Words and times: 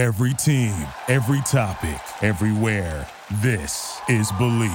Every 0.00 0.32
team, 0.32 0.72
every 1.08 1.42
topic, 1.42 2.00
everywhere. 2.22 3.06
This 3.42 4.00
is 4.08 4.32
Believe. 4.38 4.70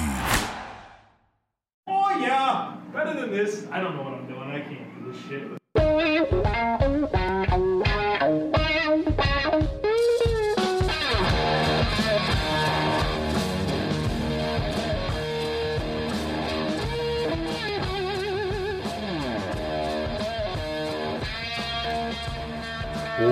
Oh 1.88 2.16
yeah, 2.20 2.76
better 2.92 3.12
than 3.12 3.32
this. 3.32 3.66
I 3.72 3.80
don't 3.80 3.96
know 3.96 4.04
what 4.04 4.15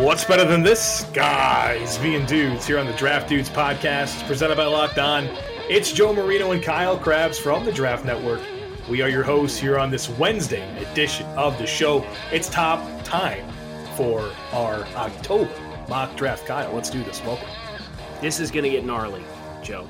What's 0.05 0.23
better 0.23 0.45
than 0.45 0.62
this? 0.62 1.05
Guys 1.14 1.96
being 1.96 2.27
dudes 2.27 2.66
here 2.66 2.79
on 2.79 2.84
the 2.84 2.93
Draft 2.93 3.27
Dudes 3.27 3.48
podcast, 3.48 4.27
presented 4.27 4.54
by 4.54 4.67
Locked 4.67 4.99
On. 4.99 5.25
It's 5.71 5.93
Joe 5.93 6.13
Marino 6.13 6.53
and 6.53 6.63
Kyle 6.63 6.99
Crabbs 6.99 7.39
from 7.39 7.64
the 7.64 7.72
Draft 7.72 8.04
Network. 8.04 8.43
We 8.86 9.00
are 9.00 9.08
your 9.08 9.22
hosts 9.22 9.58
here 9.58 9.79
on 9.79 9.90
this 9.90 10.11
Wednesday 10.11 10.63
edition 10.85 11.25
of 11.39 11.57
the 11.57 11.67
show. 11.67 12.07
It's 12.30 12.50
top 12.50 12.86
time 13.03 13.50
for 13.96 14.30
our 14.53 14.85
October 14.94 15.50
mock 15.89 16.14
draft. 16.18 16.44
Kyle, 16.44 16.71
let's 16.75 16.91
do 16.91 17.02
this. 17.05 17.22
Welcome. 17.25 17.49
This 18.21 18.41
is 18.41 18.50
going 18.50 18.64
to 18.64 18.71
get 18.71 18.85
gnarly, 18.85 19.25
Joe. 19.63 19.89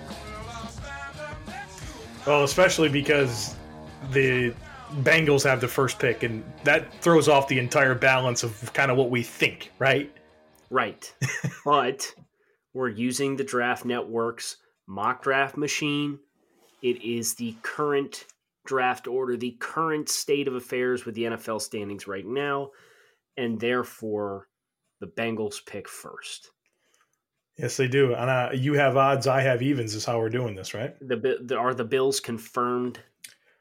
Well, 2.25 2.45
especially 2.45 2.89
because 2.89 3.57
the 4.13 4.55
Bengals 5.03 5.45
have 5.45 5.61
the 5.61 5.69
first 5.69 5.99
pick, 5.99 6.23
and 6.23 6.45
that 6.65 6.93
throws 7.03 7.29
off 7.29 7.49
the 7.49 7.59
entire 7.59 7.95
balance 7.95 8.43
of 8.43 8.73
kind 8.73 8.91
of 8.91 8.97
what 8.97 9.11
we 9.11 9.23
think, 9.23 9.73
right? 9.79 10.13
Right. 10.71 11.13
but 11.65 12.13
we're 12.73 12.89
using 12.89 13.37
the 13.37 13.45
Draft 13.45 13.85
Network's 13.85 14.57
mock 14.87 15.23
draft 15.23 15.57
machine. 15.57 16.19
It 16.83 17.03
is 17.03 17.35
the 17.35 17.57
current 17.63 18.27
draft 18.67 19.07
order, 19.07 19.37
the 19.37 19.57
current 19.61 20.09
state 20.09 20.49
of 20.49 20.55
affairs 20.55 21.05
with 21.05 21.15
the 21.15 21.25
NFL 21.25 21.61
standings 21.61 22.07
right 22.07 22.27
now, 22.27 22.71
and 23.37 23.61
therefore 23.61 24.49
the 25.01 25.07
Bengals 25.07 25.65
pick 25.67 25.89
first. 25.89 26.51
Yes, 27.57 27.77
they 27.77 27.89
do. 27.89 28.15
And 28.15 28.31
uh, 28.31 28.51
you 28.53 28.75
have 28.75 28.97
odds, 28.97 29.27
I 29.27 29.41
have 29.43 29.63
evens. 29.63 29.95
Is 29.95 30.05
how 30.05 30.19
we're 30.19 30.29
doing 30.29 30.55
this, 30.55 30.75
right? 30.75 30.97
The, 31.01 31.39
the 31.43 31.57
are 31.57 31.75
the 31.75 31.85
Bills 31.85 32.21
confirmed 32.21 32.99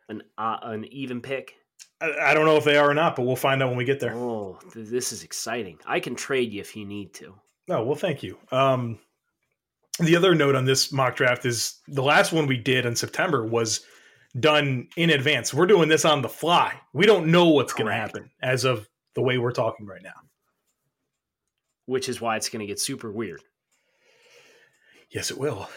an 0.10 0.24
uh, 0.38 0.58
an 0.64 0.86
even 0.86 1.22
pick? 1.22 1.56
I, 2.02 2.12
I 2.20 2.34
don't 2.34 2.46
know 2.46 2.58
if 2.58 2.64
they 2.64 2.78
are 2.78 2.90
or 2.90 2.94
not, 2.94 3.16
but 3.16 3.24
we'll 3.24 3.36
find 3.36 3.62
out 3.62 3.70
when 3.70 3.78
we 3.78 3.86
get 3.86 4.00
there. 4.00 4.14
Oh, 4.16 4.60
th- 4.74 4.88
this 4.88 5.12
is 5.12 5.24
exciting. 5.24 5.80
I 5.86 6.00
can 6.00 6.16
trade 6.16 6.52
you 6.52 6.62
if 6.62 6.76
you 6.76 6.86
need 6.86 7.14
to. 7.16 7.36
Oh, 7.70 7.84
well, 7.84 7.96
thank 7.96 8.24
you. 8.24 8.38
Um, 8.52 9.00
the 10.00 10.16
other 10.16 10.36
note 10.36 10.56
on 10.56 10.66
this 10.66 10.92
mock 10.92 11.16
draft 11.16 11.46
is 11.46 11.80
the 11.88 12.04
last 12.04 12.34
one 12.34 12.48
we 12.48 12.58
did 12.58 12.86
in 12.86 12.96
September 12.96 13.46
was 13.46 13.86
done 14.40 14.88
in 14.98 15.12
advance. 15.12 15.54
We're 15.54 15.68
doing 15.68 15.88
this 15.88 16.06
on 16.06 16.22
the 16.22 16.30
fly. 16.30 16.74
We 16.94 17.06
don't 17.06 17.28
know 17.28 17.50
what's 17.50 17.74
going 17.74 17.88
to 17.88 17.94
happen 17.94 18.32
as 18.42 18.66
of 18.66 18.90
the 19.16 19.22
way 19.22 19.38
we're 19.38 19.52
talking 19.52 19.86
right 19.86 20.02
now. 20.02 20.10
Which 21.86 22.10
is 22.10 22.20
why 22.20 22.38
it's 22.38 22.50
going 22.50 22.62
to 22.62 22.66
get 22.66 22.80
super 22.80 23.12
weird. 23.12 23.42
Yes, 25.12 25.30
it 25.30 25.38
will. 25.38 25.70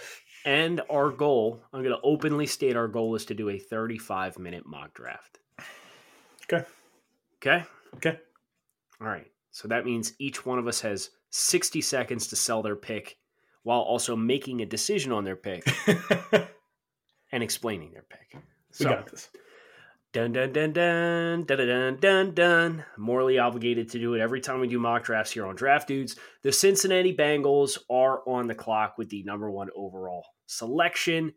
And 0.46 0.80
our 0.88 1.10
goal, 1.10 1.60
I'm 1.72 1.82
going 1.82 1.94
to 1.94 2.00
openly 2.04 2.46
state 2.46 2.76
our 2.76 2.86
goal 2.86 3.16
is 3.16 3.24
to 3.26 3.34
do 3.34 3.48
a 3.48 3.58
35 3.58 4.38
minute 4.38 4.64
mock 4.64 4.94
draft. 4.94 5.40
Okay. 6.44 6.64
Okay. 7.42 7.64
Okay. 7.96 8.20
All 9.00 9.08
right. 9.08 9.26
So 9.50 9.66
that 9.66 9.84
means 9.84 10.12
each 10.20 10.46
one 10.46 10.60
of 10.60 10.68
us 10.68 10.80
has 10.82 11.10
60 11.30 11.80
seconds 11.80 12.28
to 12.28 12.36
sell 12.36 12.62
their 12.62 12.76
pick 12.76 13.16
while 13.64 13.80
also 13.80 14.14
making 14.14 14.62
a 14.62 14.66
decision 14.66 15.10
on 15.10 15.24
their 15.24 15.34
pick 15.34 15.66
and 17.32 17.42
explaining 17.42 17.90
their 17.90 18.04
pick. 18.08 18.40
So, 18.70 18.88
we 18.88 18.94
got 18.94 19.10
this. 19.10 19.28
Dun 20.12 20.32
dun 20.32 20.52
dun 20.52 20.72
dun 20.72 21.44
dun 21.44 21.58
dun 21.58 21.96
dun 21.96 22.34
dun. 22.34 22.84
Morally 22.96 23.40
obligated 23.40 23.90
to 23.90 23.98
do 23.98 24.14
it 24.14 24.20
every 24.20 24.40
time 24.40 24.60
we 24.60 24.68
do 24.68 24.78
mock 24.78 25.02
drafts 25.02 25.32
here 25.32 25.44
on 25.44 25.56
Draft 25.56 25.88
Dudes. 25.88 26.14
The 26.42 26.52
Cincinnati 26.52 27.14
Bengals 27.16 27.78
are 27.90 28.20
on 28.28 28.46
the 28.46 28.54
clock 28.54 28.96
with 28.96 29.08
the 29.08 29.24
number 29.24 29.50
one 29.50 29.68
overall 29.74 30.24
selection, 30.46 31.32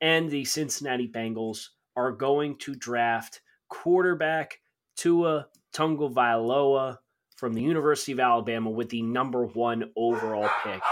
and 0.00 0.30
the 0.30 0.44
Cincinnati 0.44 1.08
Bengals 1.08 1.68
are 1.96 2.12
going 2.12 2.56
to 2.58 2.74
draft 2.74 3.40
quarterback 3.68 4.60
Tua 4.96 5.46
Tagovailoa 5.74 6.98
from 7.36 7.54
the 7.54 7.62
University 7.62 8.12
of 8.12 8.20
Alabama 8.20 8.70
with 8.70 8.90
the 8.90 9.02
number 9.02 9.46
one 9.46 9.90
overall 9.96 10.50
pick 10.62 10.82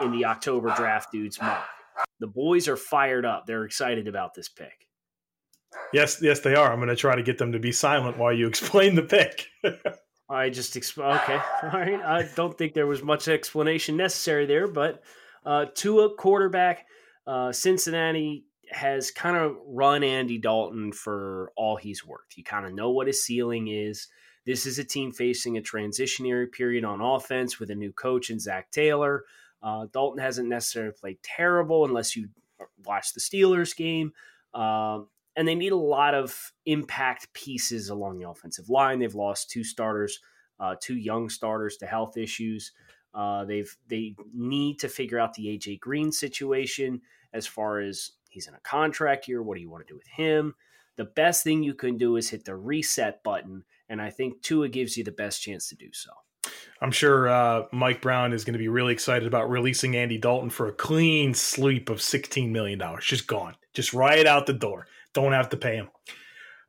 in 0.00 0.12
the 0.12 0.24
October 0.24 0.72
Draft 0.76 1.10
Dudes 1.10 1.40
mock. 1.40 1.66
The 2.20 2.26
boys 2.26 2.68
are 2.68 2.76
fired 2.76 3.24
up. 3.24 3.46
They're 3.46 3.64
excited 3.64 4.06
about 4.08 4.34
this 4.34 4.48
pick. 4.48 4.86
Yes, 5.92 6.18
yes, 6.22 6.40
they 6.40 6.54
are. 6.54 6.72
I'm 6.72 6.78
going 6.78 6.88
to 6.88 6.96
try 6.96 7.16
to 7.16 7.22
get 7.22 7.38
them 7.38 7.52
to 7.52 7.58
be 7.58 7.72
silent 7.72 8.18
while 8.18 8.32
you 8.32 8.46
explain 8.46 8.94
the 8.94 9.02
pick. 9.02 9.46
I 10.28 10.50
just 10.50 10.74
exp- 10.74 11.22
okay, 11.22 11.40
all 11.62 11.70
right. 11.70 12.00
I 12.00 12.28
don't 12.34 12.56
think 12.56 12.74
there 12.74 12.86
was 12.86 13.02
much 13.02 13.28
explanation 13.28 13.96
necessary 13.96 14.46
there, 14.46 14.66
but 14.66 15.02
uh, 15.44 15.66
Tua 15.74 16.14
quarterback, 16.16 16.86
uh, 17.26 17.52
Cincinnati 17.52 18.44
has 18.70 19.10
kind 19.10 19.36
of 19.36 19.56
run 19.66 20.02
Andy 20.02 20.38
Dalton 20.38 20.92
for 20.92 21.52
all 21.56 21.76
he's 21.76 22.04
worth. 22.04 22.26
You 22.36 22.44
kind 22.44 22.66
of 22.66 22.74
know 22.74 22.90
what 22.90 23.06
his 23.06 23.22
ceiling 23.22 23.68
is. 23.68 24.08
This 24.44 24.66
is 24.66 24.78
a 24.78 24.84
team 24.84 25.12
facing 25.12 25.56
a 25.56 25.62
transitionary 25.62 26.50
period 26.50 26.84
on 26.84 27.00
offense 27.00 27.58
with 27.58 27.70
a 27.70 27.74
new 27.74 27.92
coach 27.92 28.30
and 28.30 28.40
Zac 28.40 28.70
Taylor. 28.70 29.24
Uh, 29.62 29.86
Dalton 29.92 30.22
hasn't 30.22 30.48
necessarily 30.48 30.92
played 30.92 31.18
terrible 31.22 31.84
unless 31.84 32.14
you 32.14 32.28
watch 32.84 33.12
the 33.12 33.20
Steelers 33.20 33.76
game. 33.76 34.12
Um, 34.54 35.08
and 35.36 35.46
they 35.46 35.54
need 35.54 35.72
a 35.72 35.76
lot 35.76 36.14
of 36.14 36.52
impact 36.64 37.32
pieces 37.34 37.90
along 37.90 38.18
the 38.18 38.28
offensive 38.28 38.70
line. 38.70 38.98
They've 38.98 39.14
lost 39.14 39.50
two 39.50 39.64
starters, 39.64 40.20
uh, 40.58 40.76
two 40.80 40.96
young 40.96 41.28
starters 41.28 41.76
to 41.78 41.86
health 41.86 42.16
issues. 42.16 42.72
Uh, 43.12 43.44
they've 43.44 43.74
they 43.88 44.14
need 44.34 44.78
to 44.80 44.88
figure 44.88 45.18
out 45.18 45.34
the 45.34 45.46
AJ 45.46 45.80
Green 45.80 46.12
situation 46.12 47.00
as 47.32 47.46
far 47.46 47.80
as 47.80 48.12
he's 48.28 48.48
in 48.48 48.54
a 48.54 48.60
contract 48.60 49.28
year. 49.28 49.42
What 49.42 49.56
do 49.56 49.60
you 49.60 49.70
want 49.70 49.86
to 49.86 49.92
do 49.92 49.96
with 49.96 50.06
him? 50.06 50.54
The 50.96 51.04
best 51.04 51.44
thing 51.44 51.62
you 51.62 51.74
can 51.74 51.98
do 51.98 52.16
is 52.16 52.30
hit 52.30 52.44
the 52.44 52.56
reset 52.56 53.22
button, 53.22 53.64
and 53.88 54.00
I 54.00 54.10
think 54.10 54.42
Tua 54.42 54.68
gives 54.68 54.96
you 54.96 55.04
the 55.04 55.12
best 55.12 55.42
chance 55.42 55.68
to 55.68 55.74
do 55.74 55.88
so. 55.92 56.10
I'm 56.80 56.90
sure 56.90 57.28
uh, 57.28 57.64
Mike 57.72 58.00
Brown 58.00 58.32
is 58.32 58.44
going 58.44 58.52
to 58.52 58.58
be 58.58 58.68
really 58.68 58.92
excited 58.92 59.26
about 59.26 59.50
releasing 59.50 59.96
Andy 59.96 60.18
Dalton 60.18 60.50
for 60.50 60.68
a 60.68 60.72
clean 60.72 61.34
sweep 61.34 61.90
of 61.90 61.98
$16 61.98 62.50
million. 62.50 62.80
Just 63.00 63.26
gone. 63.26 63.56
Just 63.74 63.92
right 63.92 64.26
out 64.26 64.46
the 64.46 64.52
door. 64.52 64.86
Don't 65.12 65.32
have 65.32 65.48
to 65.50 65.56
pay 65.56 65.76
him. 65.76 65.88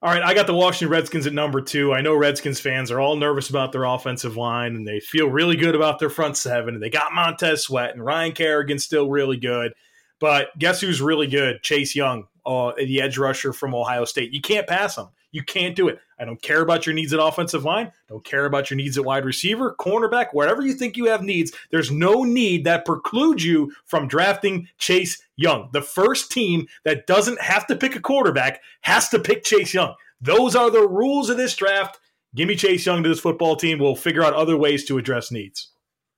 All 0.01 0.11
right, 0.13 0.21
I 0.21 0.35
got 0.35 0.45
the 0.45 0.53
Washington 0.53 0.89
Redskins 0.91 1.25
at 1.25 1.33
number 1.33 1.59
two. 1.59 1.91
I 1.91 2.01
know 2.01 2.15
Redskins 2.15 2.59
fans 2.59 2.91
are 2.91 2.99
all 2.99 3.15
nervous 3.15 3.49
about 3.49 3.71
their 3.71 3.83
offensive 3.83 4.37
line, 4.37 4.75
and 4.75 4.87
they 4.87 4.99
feel 4.99 5.27
really 5.27 5.55
good 5.55 5.73
about 5.73 5.97
their 5.97 6.11
front 6.11 6.37
seven. 6.37 6.75
And 6.75 6.83
they 6.83 6.91
got 6.91 7.13
Montez 7.13 7.63
Sweat, 7.63 7.95
and 7.95 8.05
Ryan 8.05 8.33
Kerrigan 8.33 8.77
still 8.77 9.09
really 9.09 9.37
good. 9.37 9.73
But 10.19 10.57
guess 10.57 10.81
who's 10.81 11.01
really 11.01 11.27
good? 11.27 11.61
Chase 11.61 11.95
Young, 11.95 12.27
uh, 12.45 12.73
the 12.77 13.01
edge 13.01 13.17
rusher 13.17 13.53
from 13.53 13.75
Ohio 13.75 14.05
State. 14.05 14.33
You 14.33 14.41
can't 14.41 14.67
pass 14.67 14.97
him. 14.97 15.07
You 15.31 15.43
can't 15.43 15.75
do 15.75 15.87
it. 15.87 15.99
I 16.17 16.25
don't 16.25 16.41
care 16.41 16.61
about 16.61 16.85
your 16.85 16.95
needs 16.95 17.13
at 17.13 17.19
offensive 17.21 17.63
line. 17.63 17.91
Don't 18.07 18.23
care 18.23 18.45
about 18.45 18.69
your 18.69 18.77
needs 18.77 18.97
at 18.97 19.05
wide 19.05 19.25
receiver, 19.25 19.75
cornerback, 19.79 20.27
wherever 20.31 20.61
you 20.61 20.73
think 20.73 20.97
you 20.97 21.05
have 21.05 21.21
needs. 21.21 21.51
There's 21.69 21.91
no 21.91 22.23
need 22.23 22.63
that 22.63 22.85
precludes 22.85 23.45
you 23.45 23.71
from 23.85 24.07
drafting 24.07 24.67
Chase 24.79 25.21
Young. 25.35 25.69
The 25.73 25.81
first 25.81 26.31
team 26.31 26.67
that 26.85 27.05
doesn't 27.05 27.41
have 27.41 27.67
to 27.67 27.75
pick 27.75 27.95
a 27.95 27.99
quarterback 27.99 28.61
has 28.81 29.09
to 29.09 29.19
pick 29.19 29.43
Chase 29.43 29.73
Young. 29.73 29.93
Those 30.21 30.55
are 30.55 30.71
the 30.71 30.87
rules 30.87 31.29
of 31.29 31.37
this 31.37 31.55
draft. 31.55 31.99
Give 32.33 32.47
me 32.47 32.55
Chase 32.55 32.85
Young 32.85 33.03
to 33.03 33.09
this 33.09 33.19
football 33.19 33.55
team. 33.55 33.77
We'll 33.77 33.95
figure 33.95 34.23
out 34.23 34.33
other 34.33 34.57
ways 34.57 34.85
to 34.85 34.97
address 34.97 35.31
needs. 35.31 35.69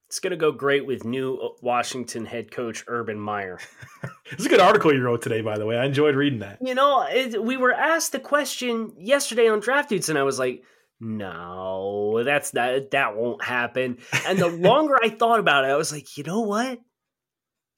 It's 0.10 0.20
going 0.20 0.32
to 0.32 0.38
go 0.38 0.52
great 0.52 0.88
with 0.88 1.06
new 1.06 1.36
uh, 1.36 1.50
Washington 1.62 2.26
head 2.26 2.50
coach 2.50 2.84
Urban 2.88 3.20
Meyer. 3.20 3.60
it's 4.32 4.44
a 4.44 4.50
good 4.50 4.60
article 4.60 4.92
you 4.92 5.04
wrote 5.04 5.22
today, 5.22 5.42
by 5.42 5.60
the 5.60 5.68
way. 5.68 5.78
I 5.78 5.86
enjoyed 5.86 6.16
reading 6.16 6.40
that. 6.40 6.58
You 6.66 6.74
know, 6.74 7.06
it, 7.08 7.44
we 7.44 7.58
were 7.58 7.72
asked 7.72 8.12
the 8.12 8.20
question 8.20 8.94
yesterday 8.98 9.48
on 9.48 9.60
Draft 9.60 9.90
Dudes, 9.90 10.10
and 10.10 10.18
I 10.18 10.24
was 10.24 10.40
like, 10.40 10.64
no, 11.00 12.24
that's 12.24 12.50
that 12.52 12.90
that 12.90 13.16
won't 13.16 13.44
happen. 13.44 14.00
And 14.26 14.40
the 14.40 14.48
longer 14.48 14.98
I 15.00 15.10
thought 15.10 15.40
about 15.40 15.66
it, 15.66 15.68
I 15.68 15.78
was 15.78 15.92
like, 15.92 16.18
you 16.18 16.24
know 16.24 16.42
what? 16.42 16.80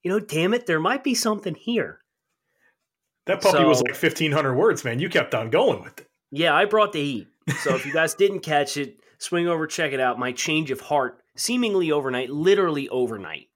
You 0.01 0.11
know, 0.11 0.19
damn 0.19 0.53
it, 0.53 0.65
there 0.65 0.79
might 0.79 1.03
be 1.03 1.13
something 1.13 1.53
here. 1.53 1.99
That 3.25 3.41
puppy 3.41 3.65
was 3.65 3.81
like 3.81 3.91
1,500 3.91 4.55
words, 4.55 4.85
man. 4.85 4.99
You 4.99 5.09
kept 5.09 5.35
on 5.35 5.49
going 5.49 5.83
with 5.83 5.99
it. 5.99 6.07
Yeah, 6.31 6.55
I 6.55 6.63
brought 6.63 6.93
the 6.93 7.03
heat. 7.03 7.27
So 7.59 7.75
if 7.75 7.85
you 7.85 7.91
guys 7.93 8.15
didn't 8.15 8.39
catch 8.39 8.77
it, 8.77 8.95
swing 9.19 9.49
over, 9.49 9.67
check 9.67 9.91
it 9.91 9.99
out. 9.99 10.17
My 10.17 10.31
change 10.31 10.71
of 10.71 10.79
heart, 10.79 11.20
seemingly 11.35 11.91
overnight, 11.91 12.29
literally 12.29 12.89
overnight, 12.89 13.47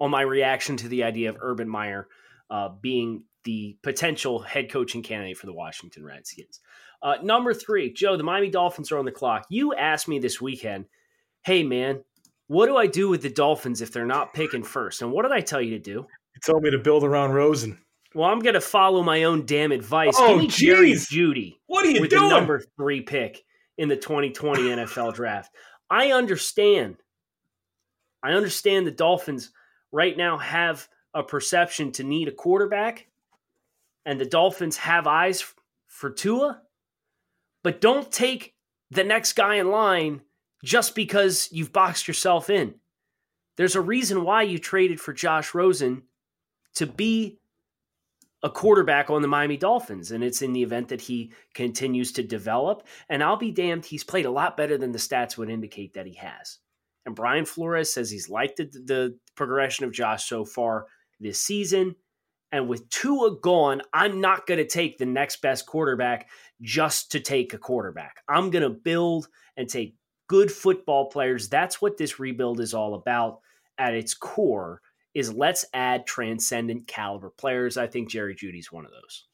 on 0.00 0.10
my 0.10 0.22
reaction 0.22 0.76
to 0.78 0.88
the 0.88 1.04
idea 1.04 1.28
of 1.30 1.36
Urban 1.40 1.68
Meyer 1.68 2.08
uh, 2.50 2.68
being 2.80 3.24
the 3.44 3.76
potential 3.82 4.40
head 4.40 4.70
coaching 4.70 5.02
candidate 5.02 5.36
for 5.36 5.46
the 5.46 5.52
Washington 5.54 6.04
Redskins. 6.04 6.60
Uh, 7.02 7.16
number 7.22 7.52
three, 7.54 7.92
Joe, 7.92 8.16
the 8.16 8.22
Miami 8.22 8.50
Dolphins 8.50 8.92
are 8.92 8.98
on 8.98 9.04
the 9.04 9.10
clock. 9.12 9.46
You 9.50 9.74
asked 9.74 10.06
me 10.08 10.18
this 10.20 10.40
weekend, 10.40 10.86
hey, 11.44 11.62
man, 11.64 12.04
What 12.46 12.66
do 12.66 12.76
I 12.76 12.86
do 12.86 13.08
with 13.08 13.22
the 13.22 13.30
Dolphins 13.30 13.80
if 13.80 13.92
they're 13.92 14.06
not 14.06 14.34
picking 14.34 14.62
first? 14.62 15.02
And 15.02 15.10
what 15.10 15.22
did 15.22 15.32
I 15.32 15.40
tell 15.40 15.60
you 15.60 15.70
to 15.70 15.78
do? 15.80 15.92
You 16.34 16.40
told 16.44 16.62
me 16.62 16.70
to 16.70 16.78
build 16.78 17.02
around 17.02 17.32
Rosen. 17.32 17.78
Well, 18.14 18.28
I'm 18.28 18.40
going 18.40 18.54
to 18.54 18.60
follow 18.60 19.02
my 19.02 19.24
own 19.24 19.46
damn 19.46 19.72
advice. 19.72 20.14
Oh, 20.18 20.38
Give 20.40 20.50
Jerry 20.50 20.92
jeez. 20.92 21.08
Judy 21.08 21.58
What 21.66 21.86
are 21.86 21.90
you 21.90 22.00
with 22.02 22.10
doing? 22.10 22.24
the 22.24 22.28
number 22.28 22.62
three 22.76 23.00
pick 23.00 23.42
in 23.78 23.88
the 23.88 23.96
2020 23.96 24.62
NFL 24.62 25.14
draft. 25.14 25.50
I 25.90 26.12
understand. 26.12 26.96
I 28.22 28.32
understand 28.32 28.86
the 28.86 28.92
Dolphins 28.92 29.50
right 29.90 30.16
now 30.16 30.38
have 30.38 30.88
a 31.14 31.22
perception 31.22 31.92
to 31.92 32.04
need 32.04 32.28
a 32.28 32.32
quarterback, 32.32 33.06
and 34.04 34.20
the 34.20 34.26
Dolphins 34.26 34.76
have 34.78 35.06
eyes 35.06 35.44
for 35.86 36.10
Tua, 36.10 36.62
but 37.62 37.80
don't 37.80 38.10
take 38.10 38.54
the 38.90 39.04
next 39.04 39.34
guy 39.34 39.56
in 39.56 39.70
line 39.70 40.22
just 40.64 40.94
because 40.94 41.48
you've 41.52 41.72
boxed 41.72 42.08
yourself 42.08 42.48
in. 42.48 42.74
There's 43.56 43.76
a 43.76 43.80
reason 43.80 44.24
why 44.24 44.42
you 44.42 44.58
traded 44.58 45.00
for 45.00 45.12
Josh 45.12 45.54
Rosen 45.54 46.02
to 46.74 46.86
be 46.86 47.38
a 48.42 48.50
quarterback 48.50 49.10
on 49.10 49.22
the 49.22 49.28
Miami 49.28 49.56
Dolphins, 49.56 50.10
and 50.10 50.24
it's 50.24 50.42
in 50.42 50.52
the 50.52 50.62
event 50.62 50.88
that 50.88 51.00
he 51.00 51.32
continues 51.54 52.12
to 52.12 52.22
develop. 52.22 52.86
And 53.08 53.22
I'll 53.22 53.36
be 53.36 53.52
damned, 53.52 53.84
he's 53.84 54.02
played 54.02 54.26
a 54.26 54.30
lot 54.30 54.56
better 54.56 54.76
than 54.76 54.92
the 54.92 54.98
stats 54.98 55.36
would 55.36 55.50
indicate 55.50 55.94
that 55.94 56.06
he 56.06 56.14
has. 56.14 56.58
And 57.06 57.14
Brian 57.14 57.44
Flores 57.44 57.92
says 57.92 58.10
he's 58.10 58.28
liked 58.28 58.58
the, 58.58 58.64
the 58.64 59.18
progression 59.34 59.84
of 59.84 59.92
Josh 59.92 60.28
so 60.28 60.44
far 60.44 60.86
this 61.20 61.40
season. 61.40 61.96
And 62.52 62.68
with 62.68 62.88
Tua 62.90 63.40
gone, 63.40 63.80
I'm 63.94 64.20
not 64.20 64.46
going 64.46 64.58
to 64.58 64.66
take 64.66 64.98
the 64.98 65.06
next 65.06 65.40
best 65.40 65.66
quarterback 65.66 66.28
just 66.60 67.10
to 67.12 67.20
take 67.20 67.54
a 67.54 67.58
quarterback. 67.58 68.22
I'm 68.28 68.50
going 68.50 68.62
to 68.62 68.70
build 68.70 69.28
and 69.56 69.68
take 69.68 69.96
good 70.28 70.52
football 70.52 71.10
players. 71.10 71.48
That's 71.48 71.80
what 71.80 71.96
this 71.96 72.18
rebuild 72.18 72.60
is 72.60 72.74
all 72.74 72.94
about 72.94 73.40
at 73.78 73.94
its 73.94 74.14
core 74.14 74.80
is 75.14 75.32
let's 75.32 75.64
add 75.74 76.06
transcendent 76.06 76.86
caliber 76.86 77.30
players. 77.30 77.76
I 77.76 77.86
think 77.86 78.08
Jerry 78.08 78.34
Jeudy's 78.34 78.72
one 78.72 78.84
of 78.84 78.92
those. 78.92 79.24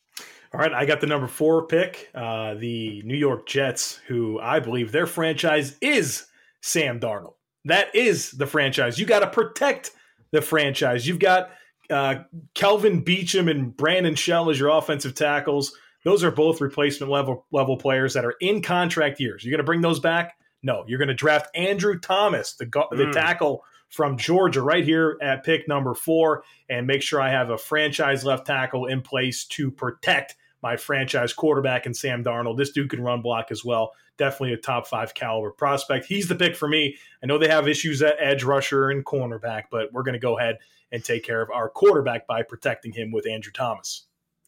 All 0.53 0.61
right, 0.61 0.73
I 0.73 0.87
got 0.87 1.01
the 1.01 1.07
number 1.07 1.27
four 1.27 1.67
pick, 1.67 2.09
uh, 2.15 2.55
the 2.55 3.03
New 3.05 3.17
York 3.17 3.47
Jets, 3.47 4.01
who 4.07 4.41
I 4.41 4.61
believe 4.61 4.93
their 4.93 5.07
franchise 5.07 5.77
is 5.81 6.27
Sam 6.63 6.99
Darnold. 6.99 7.35
That 7.65 7.95
is 7.95 8.31
the 8.33 8.47
franchise. 8.47 8.99
You 8.99 9.07
got 9.07 9.21
to 9.21 9.27
protect 9.29 9.91
the 10.31 10.41
franchise. 10.43 11.07
You've 11.07 11.19
got 11.19 11.51
uh, 11.91 12.17
Kelvin 12.55 13.05
Beachum 13.05 13.51
and 13.51 13.77
Brandon 13.77 14.15
Shell 14.15 14.51
as 14.51 14.59
your 14.59 14.69
offensive 14.71 15.15
tackles. 15.15 15.73
Those 16.05 16.23
are 16.23 16.31
both 16.31 16.61
replacement 16.61 17.11
level 17.11 17.47
level 17.51 17.77
players 17.77 18.15
that 18.15 18.25
are 18.25 18.35
in 18.41 18.63
contract 18.63 19.21
years. 19.21 19.45
You're 19.45 19.51
going 19.51 19.59
to 19.59 19.65
bring 19.65 19.81
those 19.81 20.01
back? 20.01 20.35
No, 20.63 20.85
you're 20.87 20.99
going 20.99 21.09
to 21.09 21.15
draft 21.15 21.49
Andrew 21.55 21.99
Thomas, 21.99 22.55
the 22.55 22.67
go- 22.67 22.89
the 22.91 23.05
Mm. 23.07 23.13
tackle 23.13 23.65
from 23.91 24.17
Georgia, 24.19 24.61
right 24.61 24.85
here 24.85 25.17
at 25.23 25.45
pick 25.45 25.67
number 25.67 25.95
four, 25.95 26.45
and 26.69 26.87
make 26.87 27.01
sure 27.03 27.21
I 27.21 27.31
have 27.31 27.51
a 27.51 27.57
franchise 27.59 28.25
left 28.25 28.47
tackle 28.47 28.87
in 28.87 29.01
place 29.01 29.45
to 29.47 29.71
protect 29.71 30.37
my 30.63 30.77
franchise 30.77 31.33
quarterback 31.33 31.87
and 31.87 31.97
Sam 31.97 32.25
Darnold. 32.25 32.57
This 32.57 32.71
dude 32.71 32.91
can 32.91 33.03
run 33.03 33.23
block 33.23 33.51
as 33.51 33.65
well. 33.65 33.93
Definitely 34.17 34.55
a 34.55 34.59
top 34.59 34.87
five 34.87 35.15
caliber 35.15 35.51
prospect. 35.51 36.07
He's 36.07 36.29
the 36.29 36.35
pick 36.35 36.57
for 36.57 36.69
me. 36.69 36.97
I 37.23 37.27
know 37.27 37.39
they 37.39 37.49
have 37.49 37.69
issues 37.69 38.03
at 38.03 38.17
edge 38.19 38.43
rusher 38.43 38.91
and 38.91 39.05
cornerback, 39.05 39.65
but 39.71 39.93
we're 39.93 40.03
going 40.03 40.15
to 40.15 40.19
go 40.19 40.39
ahead 40.39 40.59
and 40.91 41.05
take 41.05 41.25
care 41.25 41.43
of 41.43 41.51
our 41.51 41.69
quarterback 41.69 42.27
by 42.27 42.43
protecting 42.43 42.93
him 42.93 43.13
with 43.13 43.29
Andrew 43.29 43.53
Thomas. 43.53 44.07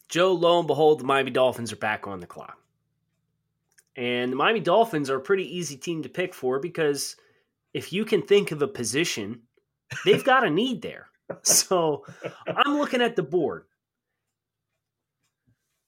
Joe, 0.09 0.33
lo 0.33 0.59
and 0.59 0.67
behold, 0.67 0.99
the 0.99 1.05
Miami 1.05 1.31
Dolphins 1.31 1.71
are 1.71 1.77
back 1.77 2.07
on 2.07 2.19
the 2.19 2.27
clock. 2.27 2.57
And 3.95 4.31
the 4.31 4.35
Miami 4.35 4.59
Dolphins 4.59 5.09
are 5.09 5.17
a 5.17 5.21
pretty 5.21 5.57
easy 5.57 5.77
team 5.77 6.03
to 6.03 6.09
pick 6.09 6.33
for 6.33 6.59
because 6.59 7.15
if 7.73 7.93
you 7.93 8.03
can 8.03 8.21
think 8.21 8.51
of 8.51 8.61
a 8.61 8.67
position, 8.67 9.41
they've 10.05 10.23
got 10.23 10.45
a 10.45 10.49
need 10.49 10.81
there. 10.81 11.07
So 11.43 12.05
I'm 12.45 12.77
looking 12.77 13.01
at 13.01 13.15
the 13.15 13.23
board 13.23 13.63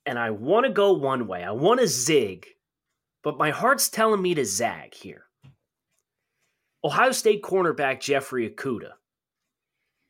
and 0.06 0.20
I 0.20 0.32
want 0.32 0.66
to 0.66 0.72
go 0.72 0.94
one 0.94 1.28
way. 1.28 1.44
I 1.44 1.52
want 1.52 1.80
to 1.80 1.88
zig, 1.88 2.48
but 3.24 3.38
my 3.38 3.52
heart's 3.52 3.90
telling 3.90 4.22
me 4.22 4.36
to 4.36 4.46
zag 4.46 4.94
here. 4.94 5.26
Ohio 6.84 7.12
State 7.12 7.42
cornerback 7.42 8.02
Jeffrey 8.02 8.50
Okudah 8.50 8.94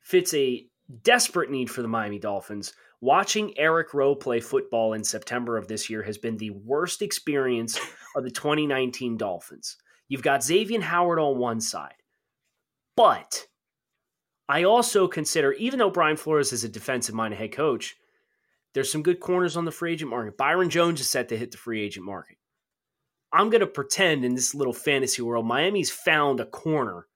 fits 0.01 0.33
a 0.33 0.65
desperate 1.03 1.51
need 1.51 1.69
for 1.69 1.81
the 1.81 1.87
Miami 1.87 2.19
Dolphins. 2.19 2.73
Watching 3.01 3.57
Eric 3.57 3.93
Rowe 3.93 4.15
play 4.15 4.39
football 4.39 4.93
in 4.93 5.03
September 5.03 5.57
of 5.57 5.67
this 5.67 5.89
year 5.89 6.01
has 6.03 6.17
been 6.17 6.37
the 6.37 6.51
worst 6.51 7.01
experience 7.01 7.79
of 8.15 8.23
the 8.23 8.31
2019 8.31 9.17
Dolphins. 9.17 9.77
You've 10.07 10.23
got 10.23 10.43
Xavier 10.43 10.81
Howard 10.81 11.19
on 11.19 11.37
one 11.37 11.61
side, 11.61 11.95
but 12.95 13.45
I 14.49 14.63
also 14.63 15.07
consider, 15.07 15.53
even 15.53 15.79
though 15.79 15.89
Brian 15.89 16.17
Flores 16.17 16.53
is 16.53 16.63
a 16.63 16.69
defensive 16.69 17.15
minded 17.15 17.39
head 17.39 17.51
coach, 17.51 17.95
there's 18.73 18.91
some 18.91 19.03
good 19.03 19.19
corners 19.19 19.55
on 19.55 19.65
the 19.65 19.71
free 19.71 19.93
agent 19.93 20.09
market. 20.09 20.37
Byron 20.37 20.69
Jones 20.69 20.99
is 20.99 21.09
set 21.09 21.29
to 21.29 21.37
hit 21.37 21.51
the 21.51 21.57
free 21.57 21.81
agent 21.81 22.05
market. 22.05 22.37
I'm 23.31 23.49
going 23.49 23.61
to 23.61 23.67
pretend 23.67 24.25
in 24.25 24.35
this 24.35 24.53
little 24.53 24.73
fantasy 24.73 25.21
world, 25.21 25.45
Miami's 25.45 25.89
found 25.89 26.39
a 26.39 26.45
corner, 26.45 27.07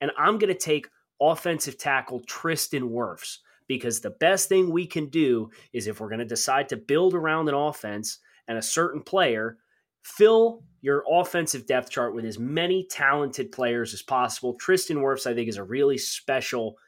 and 0.00 0.10
I'm 0.16 0.38
going 0.38 0.52
to 0.52 0.58
take 0.58 0.88
offensive 1.20 1.76
tackle 1.76 2.20
Tristan 2.20 2.90
Wirfs 2.90 3.38
because 3.66 4.00
the 4.00 4.10
best 4.10 4.48
thing 4.48 4.70
we 4.70 4.86
can 4.86 5.06
do 5.06 5.50
is 5.72 5.86
if 5.86 6.00
we're 6.00 6.08
going 6.08 6.18
to 6.18 6.24
decide 6.24 6.68
to 6.70 6.76
build 6.76 7.14
around 7.14 7.48
an 7.48 7.54
offense 7.54 8.18
and 8.48 8.56
a 8.56 8.62
certain 8.62 9.02
player, 9.02 9.58
fill 10.02 10.64
your 10.80 11.04
offensive 11.10 11.66
depth 11.66 11.90
chart 11.90 12.14
with 12.14 12.24
as 12.24 12.38
many 12.38 12.86
talented 12.90 13.52
players 13.52 13.92
as 13.92 14.02
possible. 14.02 14.54
Tristan 14.54 14.96
Wirfs, 14.96 15.26
I 15.26 15.34
think, 15.34 15.48
is 15.48 15.58
a 15.58 15.62
really 15.62 15.98
special 15.98 16.78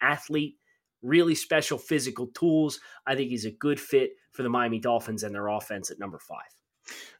athlete, 0.00 0.56
really 1.02 1.34
special 1.34 1.78
physical 1.78 2.28
tools. 2.28 2.80
I 3.06 3.14
think 3.14 3.30
he's 3.30 3.44
a 3.44 3.50
good 3.50 3.78
fit 3.78 4.12
for 4.32 4.42
the 4.42 4.48
Miami 4.48 4.78
Dolphins 4.78 5.22
and 5.22 5.34
their 5.34 5.48
offense 5.48 5.90
at 5.90 5.98
number 5.98 6.18
five. 6.18 6.38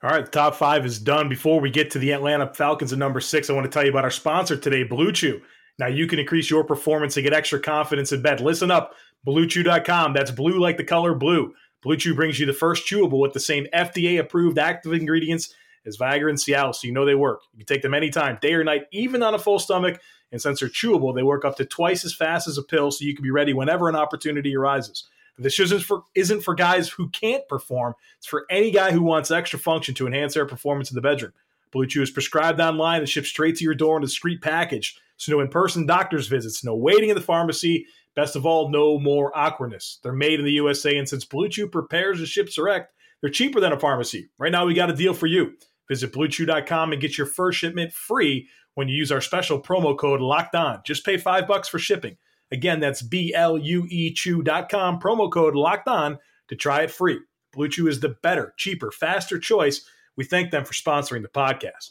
All 0.02 0.10
right, 0.10 0.24
the 0.24 0.30
top 0.30 0.54
five 0.54 0.84
is 0.84 0.98
done. 0.98 1.28
Before 1.28 1.60
we 1.60 1.70
get 1.70 1.90
to 1.92 1.98
the 1.98 2.12
Atlanta 2.12 2.52
Falcons 2.52 2.92
at 2.92 2.98
number 2.98 3.20
six, 3.20 3.48
I 3.48 3.52
want 3.52 3.64
to 3.64 3.70
tell 3.70 3.84
you 3.84 3.90
about 3.90 4.04
our 4.04 4.10
sponsor 4.10 4.56
today, 4.56 4.82
Blue 4.82 5.12
Chew. 5.12 5.40
Now 5.78 5.86
you 5.86 6.06
can 6.06 6.18
increase 6.18 6.50
your 6.50 6.64
performance 6.64 7.16
and 7.16 7.24
get 7.24 7.32
extra 7.32 7.60
confidence 7.60 8.12
in 8.12 8.22
bed. 8.22 8.40
Listen 8.40 8.70
up, 8.70 8.94
BlueChew.com. 9.26 10.12
That's 10.12 10.30
blue 10.30 10.58
like 10.58 10.76
the 10.76 10.84
color 10.84 11.14
blue. 11.14 11.54
Blue 11.82 11.96
Chew 11.96 12.14
brings 12.14 12.38
you 12.38 12.46
the 12.46 12.52
first 12.52 12.86
chewable 12.86 13.20
with 13.20 13.32
the 13.32 13.40
same 13.40 13.66
FDA-approved 13.74 14.58
active 14.58 14.92
ingredients 14.92 15.54
as 15.86 15.96
Viagra 15.96 16.28
and 16.28 16.38
Cialis, 16.38 16.76
so 16.76 16.86
you 16.86 16.92
know 16.92 17.04
they 17.04 17.14
work. 17.14 17.42
You 17.52 17.64
can 17.64 17.74
take 17.74 17.82
them 17.82 17.94
anytime, 17.94 18.38
day 18.40 18.54
or 18.54 18.62
night, 18.62 18.84
even 18.92 19.22
on 19.22 19.34
a 19.34 19.38
full 19.38 19.58
stomach. 19.58 20.00
And 20.32 20.40
since 20.40 20.60
they're 20.60 20.68
chewable, 20.68 21.14
they 21.14 21.22
work 21.22 21.44
up 21.44 21.56
to 21.56 21.64
twice 21.64 22.04
as 22.04 22.14
fast 22.14 22.48
as 22.48 22.58
a 22.58 22.62
pill, 22.62 22.90
so 22.90 23.04
you 23.04 23.14
can 23.14 23.22
be 23.22 23.30
ready 23.30 23.52
whenever 23.52 23.88
an 23.88 23.94
opportunity 23.94 24.56
arises. 24.56 25.04
This 25.38 25.58
isn't 25.60 25.80
for 25.80 26.04
isn't 26.14 26.42
for 26.42 26.54
guys 26.54 26.88
who 26.88 27.08
can't 27.08 27.46
perform. 27.48 27.94
It's 28.18 28.26
for 28.26 28.46
any 28.50 28.70
guy 28.70 28.92
who 28.92 29.02
wants 29.02 29.30
extra 29.30 29.58
function 29.58 29.94
to 29.94 30.06
enhance 30.06 30.34
their 30.34 30.46
performance 30.46 30.90
in 30.90 30.94
the 30.94 31.00
bedroom. 31.00 31.32
Blue 31.70 31.86
Chew 31.86 32.02
is 32.02 32.10
prescribed 32.10 32.60
online 32.60 33.00
and 33.00 33.08
shipped 33.08 33.26
straight 33.26 33.56
to 33.56 33.64
your 33.64 33.74
door 33.74 33.96
in 33.96 34.02
a 34.02 34.06
discreet 34.06 34.42
package. 34.42 34.98
So 35.16 35.32
no 35.32 35.40
in-person 35.40 35.86
doctor's 35.86 36.28
visits, 36.28 36.62
no 36.62 36.74
waiting 36.74 37.08
in 37.08 37.14
the 37.14 37.22
pharmacy. 37.22 37.86
Best 38.14 38.36
of 38.36 38.44
all, 38.44 38.68
no 38.68 38.98
more 38.98 39.36
awkwardness. 39.36 39.98
They're 40.02 40.12
made 40.12 40.38
in 40.38 40.44
the 40.44 40.52
USA, 40.52 40.98
and 40.98 41.08
since 41.08 41.24
Blue 41.24 41.48
Chew 41.48 41.66
prepares 41.66 42.18
and 42.18 42.28
ships 42.28 42.56
direct, 42.56 42.92
they're 43.20 43.30
cheaper 43.30 43.58
than 43.58 43.72
a 43.72 43.80
pharmacy. 43.80 44.28
Right 44.36 44.52
now, 44.52 44.66
we 44.66 44.74
got 44.74 44.90
a 44.90 44.94
deal 44.94 45.14
for 45.14 45.26
you. 45.26 45.54
Visit 45.88 46.12
BlueChew.com 46.12 46.92
and 46.92 47.00
get 47.00 47.16
your 47.16 47.26
first 47.26 47.58
shipment 47.58 47.92
free 47.92 48.48
when 48.74 48.88
you 48.88 48.96
use 48.96 49.12
our 49.12 49.20
special 49.20 49.60
promo 49.60 49.96
code 49.96 50.20
Locked 50.20 50.54
On. 50.54 50.80
Just 50.84 51.04
pay 51.04 51.16
five 51.16 51.46
bucks 51.46 51.68
for 51.68 51.78
shipping. 51.78 52.16
Again, 52.50 52.80
that's 52.80 53.02
B 53.02 53.32
L 53.34 53.56
U 53.58 53.86
E 53.90 54.12
Chew.com, 54.12 55.00
promo 55.00 55.30
code 55.32 55.54
Locked 55.54 55.88
On 55.88 56.18
to 56.48 56.56
try 56.56 56.82
it 56.82 56.90
free. 56.90 57.18
Blue 57.52 57.68
Chew 57.68 57.88
is 57.88 58.00
the 58.00 58.16
better, 58.22 58.54
cheaper, 58.56 58.90
faster 58.90 59.38
choice. 59.38 59.86
We 60.16 60.24
thank 60.24 60.50
them 60.50 60.64
for 60.64 60.74
sponsoring 60.74 61.22
the 61.22 61.28
podcast. 61.28 61.90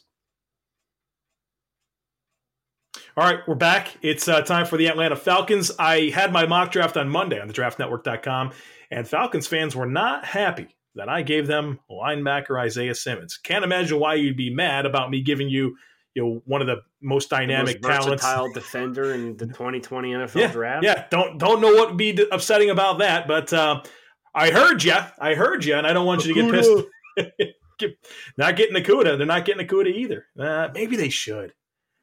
All 3.18 3.26
right, 3.26 3.40
we're 3.48 3.56
back. 3.56 3.98
It's 4.02 4.28
uh, 4.28 4.42
time 4.42 4.66
for 4.66 4.78
the 4.78 4.88
Atlanta 4.88 5.16
Falcons. 5.16 5.72
I 5.78 6.10
had 6.10 6.32
my 6.32 6.46
mock 6.46 6.72
draft 6.72 6.96
on 6.96 7.10
Monday 7.10 7.42
on 7.42 7.48
the 7.48 7.54
draftnetwork.com, 7.54 8.52
and 8.90 9.08
Falcons 9.08 9.48
fans 9.48 9.76
were 9.76 9.86
not 9.86 10.24
happy 10.24 10.76
that 10.96 11.10
I 11.10 11.22
gave 11.22 11.48
them 11.48 11.80
linebacker 11.90 12.60
Isaiah 12.60 12.96
Simmons. 12.96 13.38
Can't 13.38 13.66
imagine 13.66 14.00
why 14.00 14.16
you'd 14.16 14.38
be 14.38 14.54
mad 14.54 14.86
about 14.86 15.10
me 15.10 15.22
giving 15.22 15.50
you, 15.50 15.76
you 16.14 16.24
know, 16.24 16.42
one 16.46 16.62
of 16.62 16.68
the 16.68 16.82
most 17.02 17.30
dynamic 17.30 17.82
the 17.82 17.88
most 17.88 18.04
talents. 18.04 18.24
versatile 18.24 18.54
defender 18.54 19.14
in 19.14 19.38
the 19.38 19.46
2020 19.48 20.12
NFL 20.12 20.36
yeah, 20.36 20.52
draft. 20.52 20.84
Yeah, 20.84 21.06
don't 21.10 21.38
don't 21.38 21.62
know 21.62 21.74
what 21.74 21.90
would 21.90 21.98
be 21.98 22.18
upsetting 22.32 22.70
about 22.70 23.00
that, 23.00 23.28
but 23.28 23.52
uh, 23.54 23.82
I 24.34 24.52
heard 24.52 24.84
you. 24.84 24.96
I 25.20 25.36
heard 25.36 25.66
you, 25.66 25.76
and 25.76 25.88
I 25.88 25.94
don't 25.94 26.06
want 26.06 26.26
you 26.26 26.34
to 26.34 26.42
get 26.42 26.52
pissed. 26.52 27.94
not 28.38 28.56
getting 28.56 28.82
Okudah. 28.82 29.18
They're 29.18 29.26
not 29.26 29.46
getting 29.46 29.66
Okudah 29.66 29.94
either. 29.94 30.26
Uh, 30.38 30.70
maybe 30.74 30.96
they 30.96 31.10
should. 31.10 31.54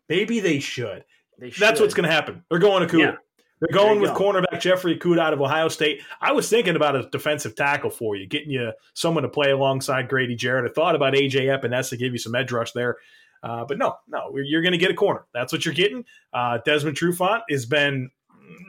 Maybe 0.09 0.41
they 0.41 0.59
should. 0.59 1.05
They 1.38 1.50
That's 1.50 1.81
what's 1.81 1.95
going 1.95 2.09
to 2.09 2.15
happen. 2.15 2.45
They're 2.50 2.59
going 2.59 2.87
Okudah. 2.87 2.99
Yeah. 2.99 3.17
They're 3.61 3.77
going 3.77 4.00
with 4.00 4.15
go. 4.15 4.33
cornerback 4.33 4.61
Jeffrey 4.61 4.97
Okudah 4.97 5.19
out 5.19 5.33
of 5.33 5.41
Ohio 5.41 5.69
State. 5.69 6.03
I 6.21 6.33
was 6.33 6.49
thinking 6.49 6.77
about 6.77 6.95
a 6.95 7.09
defensive 7.11 7.57
tackle 7.57 7.91
for 7.91 8.15
you, 8.15 8.27
getting 8.27 8.50
you 8.50 8.73
someone 8.95 9.25
to 9.25 9.29
play 9.29 9.50
alongside 9.50 10.09
Grady 10.09 10.37
Jarrett. 10.37 10.71
I 10.71 10.73
thought 10.73 10.95
about 10.95 11.15
AJ 11.15 11.47
Epenesa 11.47 11.91
to 11.91 11.97
give 11.97 12.12
you 12.12 12.19
some 12.19 12.35
edge 12.35 12.53
rush 12.53 12.73
there. 12.73 12.99
Uh, 13.42 13.64
but 13.64 13.78
no, 13.78 13.95
no, 14.09 14.37
you're 14.37 14.62
going 14.62 14.73
to 14.73 14.78
get 14.78 14.90
a 14.90 14.95
corner. 14.95 15.26
That's 15.33 15.52
what 15.52 15.64
you're 15.64 15.75
getting. 15.75 16.04
Uh, 16.33 16.59
Desmond 16.64 16.97
Trufant 16.97 17.42
has 17.50 17.66
been 17.66 18.11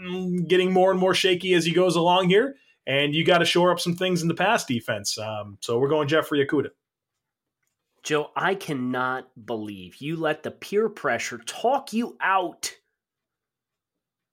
mm, 0.03 0.47
getting 0.47 0.71
more 0.71 0.91
and 0.91 0.99
more 0.99 1.13
shaky 1.13 1.53
as 1.53 1.65
he 1.65 1.71
goes 1.71 1.95
along 1.95 2.29
here, 2.29 2.55
and 2.85 3.15
you 3.15 3.25
got 3.25 3.39
to 3.39 3.45
shore 3.45 3.71
up 3.71 3.79
some 3.79 3.95
things 3.95 4.21
in 4.21 4.27
the 4.27 4.35
pass 4.35 4.65
defense. 4.65 5.17
Um, 5.17 5.57
so 5.61 5.79
we're 5.79 5.89
going 5.89 6.07
Jeffrey 6.07 6.45
Okudah. 6.45 6.71
Joe, 8.03 8.31
I 8.35 8.55
cannot 8.55 9.29
believe 9.45 9.97
you 9.97 10.15
let 10.15 10.43
the 10.43 10.51
peer 10.51 10.87
pressure 10.87 11.37
talk 11.39 11.91
you 11.91 12.17
out 12.21 12.73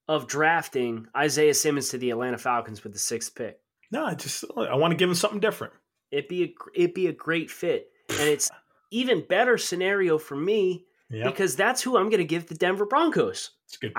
of 0.09 0.29
drafting 0.29 1.09
Isaiah 1.17 1.55
Simmons 1.55 1.89
to 1.89 1.99
the 1.99 2.11
Atlanta 2.11 2.39
Falcons 2.39 2.85
with 2.85 2.93
the 2.93 2.99
sixth 2.99 3.35
pick. 3.35 3.59
No, 3.91 4.07
I 4.07 4.15
just 4.15 4.45
I 4.57 4.75
want 4.77 4.93
to 4.93 4.97
give 4.97 5.09
him 5.09 5.15
something 5.15 5.41
different. 5.41 5.73
It'd 6.11 6.29
be 6.29 6.45
a, 6.45 6.55
it'd 6.75 6.95
be 6.95 7.09
a 7.09 7.13
great 7.13 7.51
fit, 7.51 7.89
and 8.11 8.29
it's 8.29 8.51
even 8.97 9.21
better 9.29 9.59
scenario 9.59 10.17
for 10.17 10.37
me 10.37 10.87
yep. 11.11 11.27
because 11.27 11.55
that's 11.55 11.83
who 11.83 11.99
I'm 11.99 12.09
going 12.09 12.19
to 12.19 12.25
give 12.25 12.47
the 12.47 12.55
Denver 12.55 12.87
Broncos. 12.87 13.51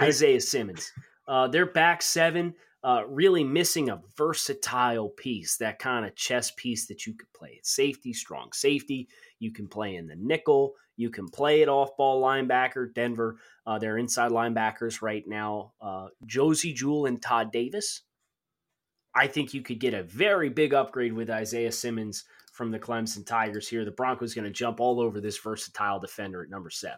Isaiah 0.01 0.41
Simmons. 0.41 0.91
Uh, 1.27 1.47
their 1.47 1.67
back 1.67 2.01
seven, 2.01 2.55
uh, 2.83 3.03
really 3.07 3.43
missing 3.43 3.89
a 3.89 4.01
versatile 4.15 5.09
piece, 5.09 5.57
that 5.57 5.77
kind 5.77 6.05
of 6.05 6.15
chess 6.15 6.51
piece 6.57 6.87
that 6.87 7.05
you 7.05 7.13
could 7.13 7.31
play. 7.33 7.57
It's 7.59 7.75
safety, 7.75 8.11
strong 8.11 8.51
safety. 8.53 9.07
You 9.39 9.51
can 9.51 9.67
play 9.67 9.95
in 9.97 10.07
the 10.07 10.15
nickel. 10.15 10.73
You 10.95 11.11
can 11.11 11.27
play 11.27 11.61
it 11.61 11.69
off 11.69 11.95
ball 11.95 12.23
linebacker. 12.23 12.91
Denver, 12.91 13.37
uh, 13.67 13.77
their 13.77 13.99
inside 13.99 14.31
linebackers 14.31 15.03
right 15.03 15.27
now, 15.27 15.73
uh, 15.79 16.07
Josey 16.25 16.73
Jewell 16.73 17.05
and 17.05 17.21
Todd 17.21 17.51
Davis. 17.51 18.01
I 19.13 19.27
think 19.27 19.53
you 19.53 19.61
could 19.61 19.79
get 19.79 19.93
a 19.93 20.03
very 20.03 20.49
big 20.49 20.73
upgrade 20.73 21.13
with 21.13 21.29
Isaiah 21.29 21.71
Simmons 21.71 22.23
from 22.57 22.71
the 22.71 22.79
Clemson 22.79 23.25
Tigers 23.25 23.67
here. 23.67 23.85
The 23.85 23.91
Broncos 23.91 24.33
going 24.33 24.45
to 24.45 24.51
jump 24.51 24.79
all 24.79 24.99
over 24.99 25.21
this 25.21 25.37
versatile 25.37 25.99
defender 25.99 26.41
at 26.41 26.49
number 26.49 26.71
seven. 26.71 26.97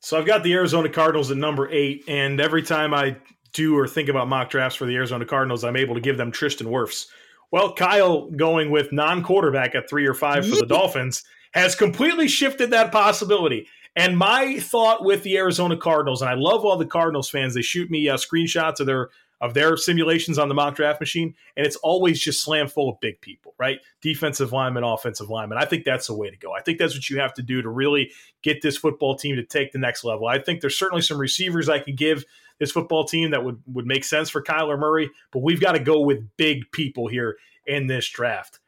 So 0.00 0.18
I've 0.18 0.26
got 0.26 0.42
the 0.42 0.54
Arizona 0.54 0.88
Cardinals 0.88 1.30
at 1.30 1.36
number 1.36 1.70
eight, 1.70 2.04
and 2.08 2.40
every 2.40 2.62
time 2.62 2.94
I 2.94 3.18
do 3.52 3.76
or 3.76 3.86
think 3.86 4.08
about 4.08 4.28
mock 4.28 4.48
drafts 4.48 4.76
for 4.76 4.86
the 4.86 4.96
Arizona 4.96 5.26
Cardinals, 5.26 5.62
I'm 5.62 5.76
able 5.76 5.94
to 5.94 6.00
give 6.00 6.16
them 6.16 6.32
Tristan 6.32 6.68
Wirfs. 6.68 7.06
Well, 7.50 7.74
Kyle 7.74 8.30
going 8.30 8.70
with 8.70 8.92
non-quarterback 8.92 9.74
at 9.74 9.90
three 9.90 10.06
or 10.06 10.14
five 10.14 10.48
for 10.48 10.56
the 10.56 10.66
Dolphins 10.66 11.22
has 11.52 11.74
completely 11.74 12.28
shifted 12.28 12.70
that 12.70 12.92
possibility. 12.92 13.66
And 13.96 14.16
my 14.16 14.58
thought 14.60 15.04
with 15.04 15.22
the 15.24 15.36
Arizona 15.36 15.76
Cardinals, 15.76 16.22
and 16.22 16.30
I 16.30 16.34
love 16.34 16.64
all 16.64 16.78
the 16.78 16.86
Cardinals 16.86 17.28
fans. 17.28 17.54
They 17.54 17.62
shoot 17.62 17.90
me 17.90 18.08
uh, 18.08 18.16
screenshots 18.16 18.80
of 18.80 18.86
their 18.86 19.10
of 19.40 19.54
their 19.54 19.76
simulations 19.76 20.38
on 20.38 20.48
the 20.48 20.54
mock 20.54 20.74
draft 20.74 21.00
machine, 21.00 21.34
and 21.56 21.66
it's 21.66 21.76
always 21.76 22.20
just 22.20 22.42
slam 22.42 22.68
full 22.68 22.90
of 22.90 23.00
big 23.00 23.20
people, 23.20 23.54
right? 23.58 23.80
Defensive 24.02 24.52
lineman, 24.52 24.84
offensive 24.84 25.30
lineman. 25.30 25.58
I 25.58 25.64
think 25.64 25.84
that's 25.84 26.08
the 26.08 26.14
way 26.14 26.28
to 26.28 26.36
go. 26.36 26.52
I 26.52 26.60
think 26.60 26.78
that's 26.78 26.94
what 26.94 27.08
you 27.08 27.20
have 27.20 27.32
to 27.34 27.42
do 27.42 27.62
to 27.62 27.68
really 27.68 28.10
get 28.42 28.60
this 28.62 28.76
football 28.76 29.16
team 29.16 29.36
to 29.36 29.44
take 29.44 29.72
the 29.72 29.78
next 29.78 30.04
level. 30.04 30.26
I 30.26 30.38
think 30.38 30.60
there's 30.60 30.78
certainly 30.78 31.02
some 31.02 31.18
receivers 31.18 31.68
I 31.68 31.78
can 31.78 31.94
give 31.94 32.24
this 32.58 32.70
football 32.70 33.04
team 33.04 33.30
that 33.30 33.42
would, 33.42 33.62
would 33.72 33.86
make 33.86 34.04
sense 34.04 34.28
for 34.28 34.42
Kyler 34.42 34.78
Murray, 34.78 35.10
but 35.32 35.42
we've 35.42 35.60
got 35.60 35.72
to 35.72 35.78
go 35.78 36.00
with 36.00 36.36
big 36.36 36.70
people 36.72 37.08
here 37.08 37.38
in 37.66 37.86
this 37.86 38.08
draft. 38.08 38.58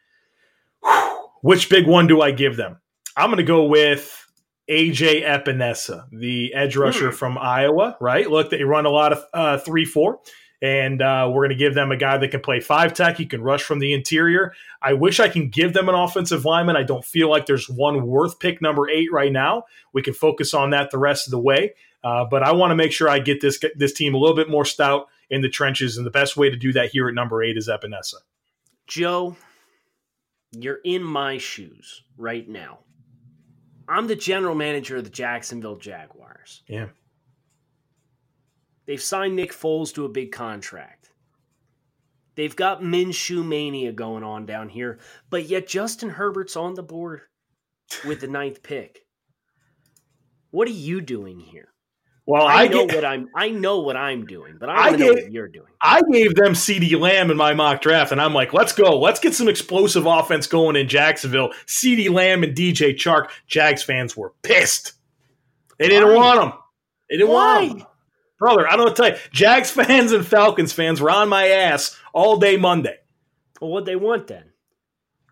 Which 1.43 1.69
big 1.69 1.87
one 1.87 2.07
do 2.07 2.23
I 2.23 2.31
give 2.31 2.57
them? 2.57 2.79
I'm 3.17 3.29
going 3.29 3.37
to 3.39 3.43
go 3.43 3.65
with 3.65 4.27
AJ 4.71 5.25
Epenesa, 5.25 6.07
the 6.11 6.55
edge 6.55 6.77
rusher 6.77 7.11
mm. 7.11 7.15
from 7.15 7.37
Iowa, 7.37 7.97
right? 8.01 8.31
Look, 8.31 8.51
they 8.51 8.63
run 8.63 8.87
a 8.87 8.91
lot 8.91 9.13
of 9.13 9.25
uh, 9.35 9.59
3 9.59 9.85
4 9.85 10.19
and 10.63 11.03
uh, 11.03 11.29
we're 11.29 11.41
going 11.41 11.51
to 11.51 11.57
give 11.57 11.75
them 11.75 11.91
a 11.91 11.97
guy 11.97 12.17
that 12.17 12.29
can 12.29 12.41
play 12.41 12.61
five 12.61 12.95
tech. 12.95 13.17
He 13.17 13.27
can 13.27 13.43
rush 13.43 13.63
from 13.63 13.81
the 13.81 13.93
interior. 13.93 14.55
I 14.81 14.93
wish 14.93 15.19
I 15.19 15.29
can 15.29 15.49
give 15.49 15.73
them 15.73 15.89
an 15.89 15.97
offensive 15.97 16.45
lineman. 16.45 16.77
I 16.77 16.85
don't 16.85 17.05
feel 17.05 17.29
like 17.29 17.47
there's 17.47 17.69
one 17.69 18.07
worth 18.07 18.39
pick 18.39 18.63
number 18.63 18.89
eight 18.89 19.11
right 19.13 19.33
now. 19.33 19.65
We 19.93 20.03
can 20.03 20.15
focus 20.15 20.55
on 20.55 20.71
that 20.71 20.93
the 20.93 20.99
rest 20.99 21.27
of 21.27 21.33
the 21.33 21.41
way, 21.41 21.75
uh, 22.05 22.27
but 22.31 22.45
I 22.45 22.53
want 22.53 22.71
to 22.71 22.77
make 22.77 22.93
sure 22.93 23.09
I 23.09 23.19
get 23.19 23.41
this 23.41 23.61
this 23.75 23.93
team 23.93 24.15
a 24.15 24.19
little 24.19 24.37
bit 24.37 24.49
more 24.49 24.65
stout 24.65 25.09
in 25.29 25.43
the 25.43 25.49
trenches, 25.49 25.97
and 25.97 26.07
the 26.07 26.11
best 26.11 26.37
way 26.37 26.49
to 26.49 26.57
do 26.57 26.73
that 26.75 26.91
here 26.91 27.09
at 27.09 27.15
number 27.15 27.43
eight 27.43 27.57
is 27.57 27.69
Epenesa. 27.69 28.17
Joe, 28.87 29.37
you're 30.53 30.81
in 30.85 31.03
my 31.03 31.39
shoes 31.39 32.03
right 32.17 32.49
now. 32.49 32.81
I'm 33.89 34.07
the 34.07 34.17
general 34.17 34.55
manager 34.55 34.99
of 34.99 35.05
the 35.05 35.11
Jacksonville 35.11 35.77
Jaguars. 35.77 36.63
Yeah. 36.69 36.89
They've 38.87 39.01
signed 39.01 39.37
Nick 39.37 39.53
Foles 39.53 39.95
to 39.95 40.05
a 40.05 40.09
big 40.09 40.33
contract. 40.33 41.11
They've 42.35 42.55
got 42.55 42.81
Minshew 42.81 43.47
mania 43.47 43.93
going 43.93 44.25
on 44.25 44.47
down 44.47 44.69
here, 44.69 44.99
but 45.29 45.45
yet 45.47 45.69
Justin 45.69 46.11
Herbert's 46.11 46.57
on 46.57 46.75
the 46.75 46.83
board 46.83 47.23
with 48.07 48.21
the 48.21 48.27
ninth 48.27 48.63
pick. 48.63 49.05
What 50.51 50.67
are 50.69 50.73
you 50.73 51.01
doing 51.01 51.41
here? 51.41 51.69
Well, 52.25 52.47
I, 52.47 52.65
I 52.65 52.69
know 52.69 52.87
get, 52.87 52.97
what 52.97 53.05
I'm. 53.05 53.29
I 53.35 53.51
know 53.51 53.81
what 53.81 53.97
I'm 53.97 54.25
doing, 54.27 54.57
but 54.59 54.69
I, 54.69 54.91
I 54.91 54.97
know 54.97 55.09
what 55.09 55.33
you're 55.33 55.49
doing. 55.49 55.67
I 55.81 56.03
gave 56.11 56.35
them 56.37 56.53
CeeDee 56.53 56.99
Lamb 56.99 57.31
in 57.31 57.37
my 57.37 57.53
mock 57.53 57.83
draft, 57.83 58.13
and 58.13 58.21
I'm 58.21 58.33
like, 58.33 58.53
let's 58.53 58.73
go. 58.73 58.99
Let's 58.99 59.19
get 59.19 59.35
some 59.35 59.49
explosive 59.49 60.07
offense 60.07 60.47
going 60.47 60.77
in 60.77 60.89
Jacksonville. 60.89 61.51
CeeDee 61.67 62.11
Lamb 62.11 62.45
and 62.45 62.57
DJ 62.57 62.95
Chark. 62.95 63.29
Jags 63.49 63.83
fans 63.83 64.17
were 64.17 64.33
pissed. 64.43 64.93
They 65.79 65.89
didn't 65.89 66.11
Why? 66.11 66.15
want 66.15 66.41
them. 66.41 66.53
They 67.11 67.17
didn't 67.17 67.33
Why? 67.33 67.59
want 67.67 67.79
them 67.79 67.87
brother, 68.43 68.69
I 68.69 68.75
don't 68.75 68.97
tell 68.97 69.11
you. 69.11 69.17
Jags 69.31 69.71
fans 69.71 70.11
and 70.11 70.27
Falcons 70.27 70.73
fans 70.73 71.01
were 71.01 71.11
on 71.11 71.29
my 71.29 71.47
ass 71.47 71.97
all 72.13 72.39
day 72.39 72.57
Monday. 72.57 72.97
Well, 73.61 73.71
what 73.71 73.85
they 73.85 73.95
want 73.95 74.27
then? 74.27 74.51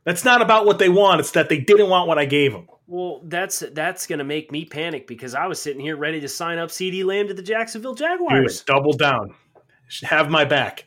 That's 0.05 0.25
not 0.25 0.43
about 0.43 0.65
what 0.65 0.79
they 0.79 0.89
want. 0.89 1.19
It's 1.19 1.33
that 1.33 1.49
they 1.49 1.59
didn't 1.59 1.89
want 1.89 2.07
what 2.07 2.19
I 2.19 2.25
gave 2.25 2.53
them. 2.53 2.69
Well, 2.87 3.23
that's 3.25 3.65
that's 3.73 4.07
going 4.07 4.21
to 4.21 4.25
make 4.25 4.53
me 4.53 4.65
panic 4.65 5.09
because 5.09 5.35
I 5.35 5.49
was 5.49 5.61
sitting 5.61 5.81
here 5.81 5.97
ready 5.97 6.21
to 6.21 6.29
sign 6.29 6.59
up 6.59 6.71
CeeDee 6.71 7.05
Lamb 7.05 7.27
to 7.27 7.35
the 7.35 7.43
Jacksonville 7.43 7.97
Jaguars. 7.97 8.63
Double 8.63 8.93
down. 8.93 9.35
Have 10.03 10.31
my 10.31 10.45
back. 10.45 10.87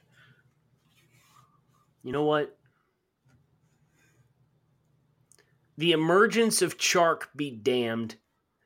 You 2.03 2.13
know 2.13 2.23
what? 2.23 2.57
The 5.77 5.91
emergence 5.91 6.61
of 6.61 6.77
Chark 6.77 7.23
be 7.35 7.51
damned. 7.51 8.15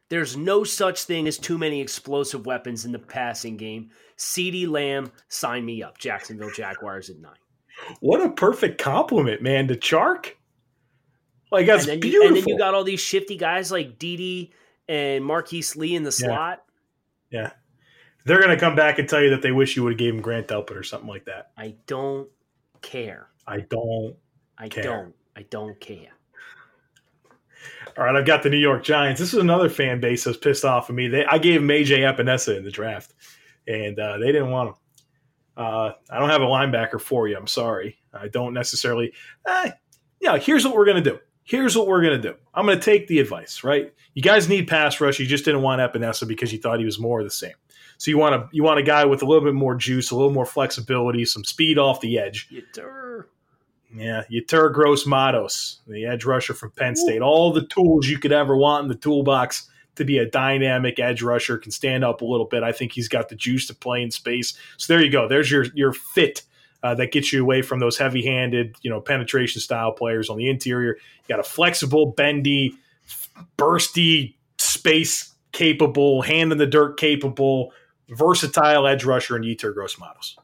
There's 0.10 0.38
no 0.38 0.64
such 0.64 1.04
thing 1.04 1.28
as 1.28 1.38
too 1.38 1.58
many 1.58 1.82
explosive 1.82 2.46
weapons 2.46 2.86
in 2.86 2.92
the 2.92 3.00
passing 3.00 3.58
game. 3.58 3.90
CeeDee 4.18 4.68
Lamb, 4.68 5.12
sign 5.28 5.66
me 5.66 5.84
up. 5.84 5.98
Jacksonville 5.98 6.52
Jaguars 6.52 7.10
at 7.10 7.20
nine. 7.20 7.34
What 8.00 8.22
a 8.22 8.30
perfect 8.30 8.82
compliment, 8.82 9.42
man, 9.42 9.68
to 9.68 9.76
Chark. 9.76 10.32
Like 11.52 11.68
that's 11.68 11.88
and 11.88 12.02
beautiful. 12.02 12.24
You, 12.24 12.28
and 12.28 12.38
then 12.38 12.48
you 12.48 12.58
got 12.58 12.74
all 12.74 12.84
these 12.84 13.00
shifty 13.00 13.38
guys 13.38 13.72
like 13.72 14.00
Dede 14.00 14.52
and 14.90 15.24
Marquise 15.24 15.76
Lee 15.76 15.96
in 15.96 16.04
the 16.04 16.12
slot. 16.12 16.64
Yeah. 17.30 17.42
yeah. 17.42 17.52
They're 18.26 18.42
gonna 18.42 18.60
come 18.60 18.76
back 18.76 19.00
and 19.00 19.08
tell 19.08 19.22
you 19.22 19.30
that 19.30 19.42
they 19.42 19.52
wish 19.52 19.78
you 19.78 19.84
would 19.84 19.94
have 19.94 20.00
gave 20.00 20.14
him 20.14 20.22
Grant 20.22 20.48
Delpit 20.48 20.76
or 20.76 20.84
something 20.84 21.08
like 21.08 21.26
that. 21.26 21.52
I 21.58 21.76
don't 21.86 22.28
care. 22.82 23.30
I 23.46 23.62
don't 23.62 24.16
I 24.58 24.68
care. 24.68 24.84
don't. 24.84 25.16
I 25.36 25.44
don't 25.44 25.80
care. 25.80 26.17
All 27.98 28.04
right, 28.04 28.16
I've 28.16 28.28
got 28.28 28.44
the 28.44 28.50
New 28.50 28.60
York 28.60 28.84
Giants. 28.84 29.20
This 29.20 29.34
is 29.34 29.40
another 29.40 29.70
fan 29.70 30.00
base 30.00 30.24
that's 30.24 30.38
pissed 30.38 30.64
off 30.64 30.90
of 30.90 30.96
me. 30.96 31.08
They, 31.08 31.26
I 31.26 31.40
gave 31.40 31.62
them 31.62 31.70
AJ 31.70 32.00
Epenesa 32.00 32.56
in 32.56 32.64
the 32.64 32.70
draft, 32.70 33.16
and 33.68 33.98
uh, 34.00 34.20
they 34.20 34.28
didn't 34.28 34.52
want 34.52 34.70
him. 34.70 34.76
Uh, 35.58 35.92
I 36.12 36.20
don't 36.20 36.30
have 36.30 36.44
a 36.44 36.46
linebacker 36.46 37.02
for 37.02 37.28
you. 37.28 37.36
I'm 37.36 37.48
sorry. 37.48 37.98
I 38.14 38.28
don't 38.28 38.54
necessarily. 38.54 39.14
Eh, 39.48 39.72
yeah, 40.20 40.38
here's 40.38 40.64
what 40.64 40.76
we're 40.76 40.86
going 40.86 41.04
to 41.04 41.10
do. 41.10 41.18
Here's 41.44 41.76
what 41.76 41.88
we're 41.88 42.04
going 42.04 42.22
to 42.22 42.32
do. 42.32 42.36
I'm 42.54 42.68
going 42.68 42.78
to 42.78 42.86
take 42.86 43.08
the 43.08 43.20
advice, 43.20 43.64
right? 43.64 43.92
You 44.14 44.22
guys 44.22 44.48
need 44.48 44.68
pass 44.68 45.02
rush. 45.02 45.20
You 45.20 45.26
just 45.26 45.46
didn't 45.46 45.64
want 45.64 45.82
Epenesa 45.82 46.28
because 46.28 46.54
you 46.54 46.60
thought 46.60 46.78
he 46.78 46.86
was 46.86 47.00
more 47.00 47.20
of 47.20 47.26
the 47.26 47.32
same. 47.32 47.56
So 47.98 48.12
you 48.12 48.20
want 48.20 48.36
a 48.36 48.48
you 48.52 48.62
want 48.62 48.80
a 48.80 48.84
guy 48.84 49.06
with 49.06 49.24
a 49.24 49.26
little 49.26 49.44
bit 49.44 49.56
more 49.56 49.74
juice, 49.74 50.12
a 50.12 50.16
little 50.16 50.32
more 50.32 50.46
flexibility, 50.46 51.26
some 51.26 51.44
speed 51.44 51.80
off 51.80 52.00
the 52.02 52.20
edge. 52.20 52.48
Yeah, 53.94 54.24
Yetur 54.32 54.74
Gross 54.74 55.06
Matos, 55.06 55.80
the 55.88 56.06
edge 56.06 56.26
rusher 56.26 56.54
from 56.54 56.72
Penn 56.72 56.96
State. 56.96 57.22
All 57.22 57.54
the 57.54 57.66
tools 57.66 58.08
you 58.08 58.20
could 58.20 58.34
ever 58.34 58.56
want 58.56 58.84
in 58.84 58.90
the 58.90 58.96
toolbox 58.96 59.70
to 59.96 60.06
be 60.06 60.18
a 60.20 60.30
dynamic 60.30 61.00
edge 61.00 61.22
rusher, 61.22 61.58
can 61.58 61.72
stand 61.72 62.04
up 62.04 62.22
a 62.22 62.26
little 62.26 62.46
bit. 62.46 62.64
I 62.64 62.72
think 62.72 62.94
he's 62.94 63.08
got 63.08 63.30
the 63.30 63.36
juice 63.36 63.68
to 63.68 63.76
play 63.76 64.02
in 64.02 64.12
space. 64.12 64.58
So 64.78 64.94
there 64.94 65.04
you 65.04 65.12
go. 65.12 65.28
There's 65.28 65.52
your 65.52 65.66
your 65.74 65.94
fit 65.94 66.44
uh, 66.84 66.96
that 66.96 67.12
gets 67.12 67.34
you 67.34 67.42
away 67.42 67.62
from 67.62 67.80
those 67.80 67.98
heavy-handed, 67.98 68.76
you 68.82 68.90
know, 68.90 69.02
penetration 69.02 69.62
style 69.62 69.92
players 69.92 70.30
on 70.30 70.38
the 70.38 70.50
interior. 70.50 70.96
You 70.96 71.28
got 71.28 71.40
a 71.40 71.44
flexible, 71.44 72.14
bendy, 72.16 72.78
bursty, 73.58 74.36
space 74.58 75.34
capable, 75.52 76.22
hand 76.22 76.52
in 76.52 76.58
the 76.60 76.68
dirt 76.68 76.98
capable, 76.98 77.74
versatile 78.10 78.86
edge 78.86 79.04
rusher 79.04 79.36
in 79.36 79.44
Yetur 79.44 79.74
Gross 79.74 79.98
Matos. 80.00 80.38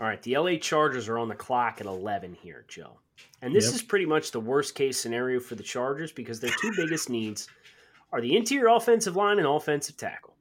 All 0.00 0.06
right, 0.06 0.22
the 0.22 0.38
LA 0.38 0.56
Chargers 0.56 1.08
are 1.08 1.18
on 1.18 1.28
the 1.28 1.34
clock 1.34 1.80
at 1.80 1.86
11 1.86 2.34
here, 2.40 2.64
Joe. 2.68 2.98
And 3.42 3.54
this 3.54 3.66
yep. 3.66 3.74
is 3.74 3.82
pretty 3.82 4.06
much 4.06 4.30
the 4.30 4.40
worst 4.40 4.74
case 4.74 4.98
scenario 4.98 5.40
for 5.40 5.56
the 5.56 5.62
Chargers 5.62 6.10
because 6.10 6.40
their 6.40 6.52
two 6.60 6.72
biggest 6.74 7.10
needs 7.10 7.48
are 8.10 8.22
the 8.22 8.34
interior 8.34 8.68
offensive 8.68 9.14
line 9.14 9.38
and 9.38 9.46
offensive 9.46 9.98
tackle. 9.98 10.34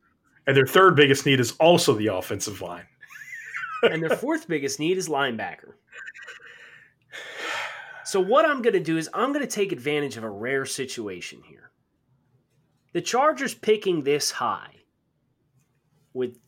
And 0.47 0.55
their 0.55 0.65
third 0.65 0.95
biggest 0.95 1.25
need 1.25 1.41
is 1.41 1.51
also 1.59 1.93
the 1.93 2.07
offensive 2.07 2.61
line. 2.61 2.85
and 3.83 4.01
their 4.01 4.15
fourth 4.17 4.47
biggest 4.47 4.79
need 4.79 4.97
is 4.97 5.09
linebacker. 5.09 5.73
So 8.05 8.19
what 8.19 8.43
I'm 8.43 8.63
going 8.63 8.73
to 8.73 8.79
do 8.79 8.97
is 8.97 9.07
I'm 9.13 9.33
going 9.33 9.45
to 9.45 9.51
take 9.51 9.71
advantage 9.71 10.17
of 10.17 10.23
a 10.23 10.29
rare 10.29 10.65
situation 10.65 11.41
here. 11.47 11.69
The 12.93 13.01
Chargers 13.01 13.53
picking 13.53 14.03
this 14.03 14.31
high 14.31 14.77
with 16.13 16.39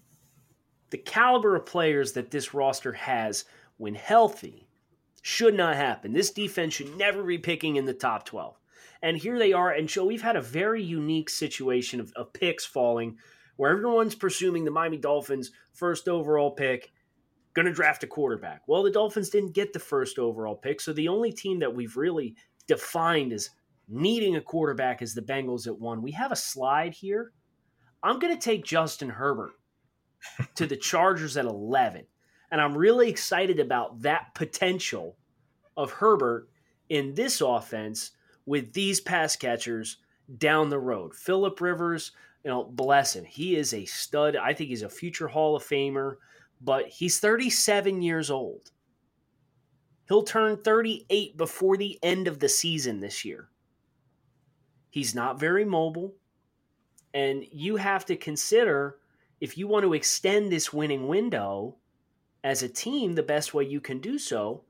the 0.91 0.97
caliber 0.97 1.55
of 1.55 1.65
players 1.65 2.13
that 2.13 2.31
this 2.31 2.53
roster 2.53 2.93
has 2.93 3.45
when 3.77 3.95
healthy 3.95 4.67
should 5.21 5.55
not 5.55 5.75
happen. 5.75 6.13
This 6.13 6.31
defense 6.31 6.73
should 6.73 6.95
never 6.97 7.23
be 7.23 7.37
picking 7.37 7.77
in 7.77 7.85
the 7.85 7.93
top 7.93 8.25
12. 8.25 8.57
And 9.01 9.17
here 9.17 9.39
they 9.39 9.53
are. 9.53 9.71
And 9.71 9.87
Joe, 9.87 10.05
we've 10.05 10.21
had 10.21 10.35
a 10.35 10.41
very 10.41 10.83
unique 10.83 11.29
situation 11.29 11.99
of, 11.99 12.11
of 12.15 12.33
picks 12.33 12.65
falling 12.65 13.17
where 13.55 13.71
everyone's 13.71 14.15
presuming 14.15 14.65
the 14.65 14.71
Miami 14.71 14.97
Dolphins 14.97 15.51
first 15.73 16.07
overall 16.07 16.51
pick 16.51 16.91
going 17.53 17.65
to 17.65 17.73
draft 17.73 18.03
a 18.03 18.07
quarterback. 18.07 18.61
Well, 18.67 18.83
the 18.83 18.91
Dolphins 18.91 19.29
didn't 19.29 19.53
get 19.53 19.73
the 19.73 19.79
first 19.79 20.19
overall 20.19 20.55
pick, 20.55 20.79
so 20.79 20.93
the 20.93 21.07
only 21.07 21.31
team 21.31 21.59
that 21.59 21.73
we've 21.73 21.97
really 21.97 22.35
defined 22.67 23.33
as 23.33 23.49
needing 23.89 24.35
a 24.35 24.41
quarterback 24.41 25.01
is 25.01 25.13
the 25.13 25.21
Bengals 25.21 25.67
at 25.67 25.77
1. 25.77 26.01
We 26.01 26.11
have 26.11 26.31
a 26.31 26.35
slide 26.35 26.93
here. 26.93 27.33
I'm 28.03 28.19
going 28.19 28.33
to 28.33 28.41
take 28.41 28.63
Justin 28.63 29.09
Herbert 29.09 29.51
to 30.55 30.65
the 30.65 30.77
Chargers 30.77 31.37
at 31.37 31.45
11. 31.45 32.05
And 32.51 32.59
I'm 32.61 32.77
really 32.77 33.09
excited 33.09 33.59
about 33.59 34.01
that 34.01 34.33
potential 34.35 35.17
of 35.77 35.91
Herbert 35.91 36.49
in 36.89 37.13
this 37.13 37.41
offense 37.41 38.11
with 38.45 38.73
these 38.73 38.99
pass 38.99 39.35
catchers 39.35 39.97
down 40.37 40.69
the 40.69 40.79
road. 40.79 41.15
Philip 41.15 41.61
Rivers, 41.61 42.11
you 42.43 42.51
know, 42.51 42.63
bless 42.63 43.15
him. 43.15 43.23
He 43.23 43.55
is 43.55 43.73
a 43.73 43.85
stud. 43.85 44.35
I 44.35 44.53
think 44.53 44.69
he's 44.69 44.81
a 44.81 44.89
future 44.89 45.27
Hall 45.27 45.55
of 45.55 45.63
Famer, 45.63 46.15
but 46.59 46.87
he's 46.87 47.19
37 47.19 48.01
years 48.01 48.29
old. 48.29 48.71
He'll 50.07 50.23
turn 50.23 50.57
38 50.57 51.37
before 51.37 51.77
the 51.77 51.97
end 52.03 52.27
of 52.27 52.39
the 52.39 52.49
season 52.49 52.99
this 52.99 53.23
year. 53.23 53.47
He's 54.89 55.15
not 55.15 55.39
very 55.39 55.63
mobile. 55.63 56.15
And 57.13 57.45
you 57.51 57.77
have 57.77 58.05
to 58.05 58.15
consider 58.17 58.97
if 59.41 59.57
you 59.57 59.67
want 59.67 59.83
to 59.83 59.93
extend 59.93 60.51
this 60.51 60.71
winning 60.71 61.07
window 61.07 61.75
as 62.43 62.63
a 62.63 62.69
team, 62.69 63.13
the 63.13 63.23
best 63.23 63.53
way 63.53 63.65
you 63.65 63.81
can 63.81 63.99
do 63.99 64.17
so 64.17 64.63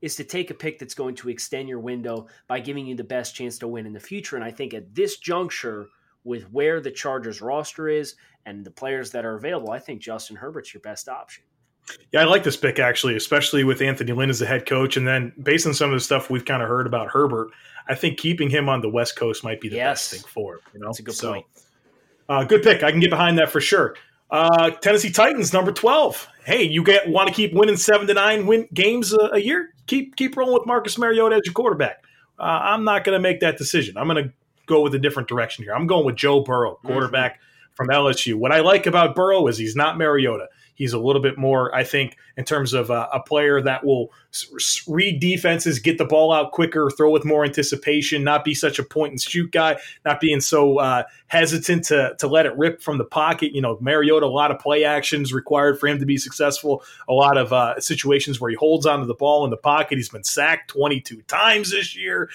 is 0.00 0.16
to 0.16 0.24
take 0.24 0.50
a 0.50 0.54
pick 0.54 0.78
that's 0.78 0.94
going 0.94 1.14
to 1.16 1.28
extend 1.28 1.68
your 1.68 1.78
window 1.80 2.26
by 2.48 2.60
giving 2.60 2.86
you 2.86 2.94
the 2.94 3.04
best 3.04 3.34
chance 3.34 3.58
to 3.58 3.68
win 3.68 3.86
in 3.86 3.92
the 3.92 4.00
future. 4.00 4.36
And 4.36 4.44
I 4.44 4.50
think 4.50 4.74
at 4.74 4.94
this 4.94 5.18
juncture, 5.18 5.88
with 6.24 6.44
where 6.52 6.80
the 6.80 6.90
Chargers 6.90 7.40
roster 7.40 7.88
is 7.88 8.14
and 8.46 8.64
the 8.64 8.70
players 8.70 9.10
that 9.10 9.24
are 9.24 9.34
available, 9.34 9.70
I 9.72 9.78
think 9.78 10.00
Justin 10.00 10.36
Herbert's 10.36 10.72
your 10.72 10.80
best 10.80 11.08
option. 11.08 11.44
Yeah, 12.12 12.20
I 12.20 12.24
like 12.24 12.44
this 12.44 12.56
pick 12.56 12.78
actually, 12.78 13.16
especially 13.16 13.64
with 13.64 13.82
Anthony 13.82 14.12
Lynn 14.12 14.30
as 14.30 14.38
the 14.38 14.46
head 14.46 14.66
coach. 14.66 14.96
And 14.96 15.06
then 15.06 15.32
based 15.42 15.66
on 15.66 15.74
some 15.74 15.90
of 15.90 15.96
the 15.96 16.04
stuff 16.04 16.30
we've 16.30 16.44
kind 16.44 16.62
of 16.62 16.68
heard 16.68 16.86
about 16.86 17.08
Herbert, 17.08 17.50
I 17.88 17.96
think 17.96 18.18
keeping 18.18 18.48
him 18.48 18.68
on 18.68 18.80
the 18.80 18.88
West 18.88 19.16
Coast 19.16 19.42
might 19.42 19.60
be 19.60 19.68
the 19.68 19.76
yes. 19.76 20.10
best 20.10 20.10
thing 20.12 20.30
for 20.30 20.54
him. 20.54 20.60
You 20.74 20.80
know, 20.80 20.86
that's 20.86 21.00
a 21.00 21.02
good 21.02 21.14
so, 21.14 21.32
point. 21.32 21.46
Uh, 22.28 22.44
good 22.44 22.62
pick. 22.62 22.84
I 22.84 22.92
can 22.92 23.00
get 23.00 23.10
behind 23.10 23.38
that 23.38 23.50
for 23.50 23.60
sure. 23.60 23.96
Uh, 24.32 24.70
Tennessee 24.70 25.10
Titans, 25.10 25.52
number 25.52 25.72
twelve. 25.72 26.26
Hey, 26.44 26.62
you 26.64 26.82
get 26.82 27.06
want 27.06 27.28
to 27.28 27.34
keep 27.34 27.52
winning 27.52 27.76
seven 27.76 28.06
to 28.06 28.14
nine 28.14 28.46
win 28.46 28.66
games 28.72 29.12
a, 29.12 29.30
a 29.34 29.38
year? 29.38 29.74
Keep 29.86 30.16
keep 30.16 30.36
rolling 30.36 30.54
with 30.54 30.66
Marcus 30.66 30.96
Mariota 30.96 31.36
as 31.36 31.42
your 31.44 31.52
quarterback. 31.52 32.02
Uh, 32.38 32.44
I'm 32.44 32.82
not 32.82 33.04
going 33.04 33.14
to 33.14 33.20
make 33.20 33.40
that 33.40 33.58
decision. 33.58 33.98
I'm 33.98 34.08
going 34.08 34.24
to 34.24 34.32
go 34.66 34.80
with 34.80 34.94
a 34.94 34.98
different 34.98 35.28
direction 35.28 35.64
here. 35.64 35.74
I'm 35.74 35.86
going 35.86 36.06
with 36.06 36.16
Joe 36.16 36.40
Burrow, 36.40 36.78
quarterback 36.82 37.34
mm-hmm. 37.34 37.44
From 37.74 37.88
LSU. 37.88 38.34
What 38.34 38.52
I 38.52 38.60
like 38.60 38.86
about 38.86 39.14
Burrow 39.14 39.46
is 39.46 39.58
he's 39.58 39.76
not 39.76 39.98
Mariota. 39.98 40.48
He's 40.74 40.92
a 40.92 40.98
little 40.98 41.22
bit 41.22 41.38
more, 41.38 41.74
I 41.74 41.84
think, 41.84 42.16
in 42.36 42.44
terms 42.44 42.72
of 42.72 42.90
uh, 42.90 43.08
a 43.12 43.20
player 43.20 43.60
that 43.60 43.84
will 43.84 44.10
read 44.88 45.20
defenses, 45.20 45.78
get 45.78 45.98
the 45.98 46.04
ball 46.04 46.32
out 46.32 46.52
quicker, 46.52 46.90
throw 46.90 47.10
with 47.10 47.24
more 47.24 47.44
anticipation, 47.44 48.24
not 48.24 48.44
be 48.44 48.54
such 48.54 48.78
a 48.78 48.82
point 48.82 49.12
and 49.12 49.20
shoot 49.20 49.52
guy, 49.52 49.76
not 50.04 50.18
being 50.18 50.40
so 50.40 50.78
uh, 50.78 51.04
hesitant 51.26 51.84
to, 51.84 52.16
to 52.18 52.26
let 52.26 52.46
it 52.46 52.56
rip 52.56 52.80
from 52.80 52.98
the 52.98 53.04
pocket. 53.04 53.54
You 53.54 53.60
know, 53.60 53.76
Mariota, 53.80 54.24
a 54.24 54.28
lot 54.28 54.50
of 54.50 54.58
play 54.58 54.84
actions 54.84 55.32
required 55.32 55.78
for 55.78 55.86
him 55.86 55.98
to 55.98 56.06
be 56.06 56.16
successful, 56.16 56.82
a 57.08 57.12
lot 57.12 57.36
of 57.36 57.52
uh, 57.52 57.78
situations 57.78 58.40
where 58.40 58.50
he 58.50 58.56
holds 58.56 58.86
onto 58.86 59.06
the 59.06 59.14
ball 59.14 59.44
in 59.44 59.50
the 59.50 59.56
pocket. 59.56 59.98
He's 59.98 60.08
been 60.08 60.24
sacked 60.24 60.70
22 60.70 61.22
times 61.22 61.70
this 61.70 61.96
year 61.96 62.30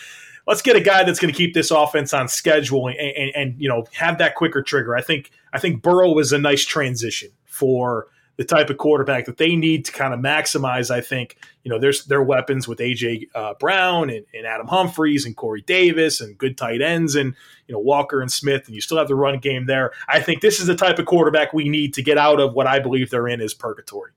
let's 0.47 0.61
get 0.61 0.75
a 0.75 0.81
guy 0.81 1.03
that's 1.03 1.19
going 1.19 1.31
to 1.31 1.37
keep 1.37 1.53
this 1.53 1.69
offense 1.69 2.13
on 2.13 2.27
schedule 2.27 2.87
and, 2.87 2.97
and, 2.97 3.31
and, 3.35 3.61
you 3.61 3.69
know 3.69 3.85
have 3.93 4.17
that 4.17 4.35
quicker 4.35 4.63
trigger. 4.63 4.95
I 4.95 5.01
think 5.01 5.31
I 5.53 5.59
think 5.59 5.83
Burrow 5.83 6.17
is 6.19 6.31
a 6.31 6.39
nice 6.39 6.65
transition 6.65 7.29
for 7.45 8.07
the 8.37 8.45
type 8.45 8.69
of 8.69 8.77
quarterback 8.77 9.25
that 9.25 9.37
they 9.37 9.55
need 9.55 9.83
to 9.85 9.91
kind 9.91 10.13
of 10.13 10.19
maximize. 10.19 10.89
I 10.89 11.01
think 11.01 11.37
you 11.63 11.69
know 11.69 11.77
there's 11.77 12.05
their 12.05 12.23
weapons 12.23 12.67
with 12.67 12.79
AJ 12.79 13.27
uh, 13.35 13.53
Brown 13.59 14.09
and, 14.09 14.25
and, 14.33 14.45
Adam 14.45 14.67
Humphries 14.67 15.25
and 15.25 15.35
Corey 15.35 15.61
Davis 15.61 16.21
and 16.21 16.37
good 16.37 16.57
tight 16.57 16.81
ends 16.81 17.15
and 17.15 17.35
you 17.67 17.73
know 17.73 17.79
Walker 17.79 18.21
and 18.21 18.31
Smith 18.31 18.67
and 18.67 18.75
you 18.75 18.81
still 18.81 18.97
have 18.97 19.07
the 19.07 19.15
run 19.15 19.37
game 19.39 19.65
there. 19.65 19.91
I 20.07 20.21
think 20.21 20.41
this 20.41 20.59
is 20.59 20.67
the 20.67 20.75
type 20.75 20.99
of 20.99 21.05
quarterback 21.05 21.53
we 21.53 21.67
need 21.67 21.93
to 21.95 22.01
get 22.01 22.17
out 22.17 22.39
of 22.39 22.53
what 22.53 22.67
I 22.67 22.79
believe 22.79 23.09
they're 23.09 23.27
in 23.27 23.41
is 23.41 23.53
purgatory. 23.53 24.11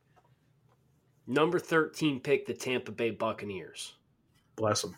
Number 1.26 1.58
thirteen 1.58 2.20
pick 2.20 2.46
the 2.46 2.54
Tampa 2.54 2.92
Bay 2.92 3.10
Buccaneers. 3.10 3.94
Bless 4.56 4.82
them. 4.82 4.96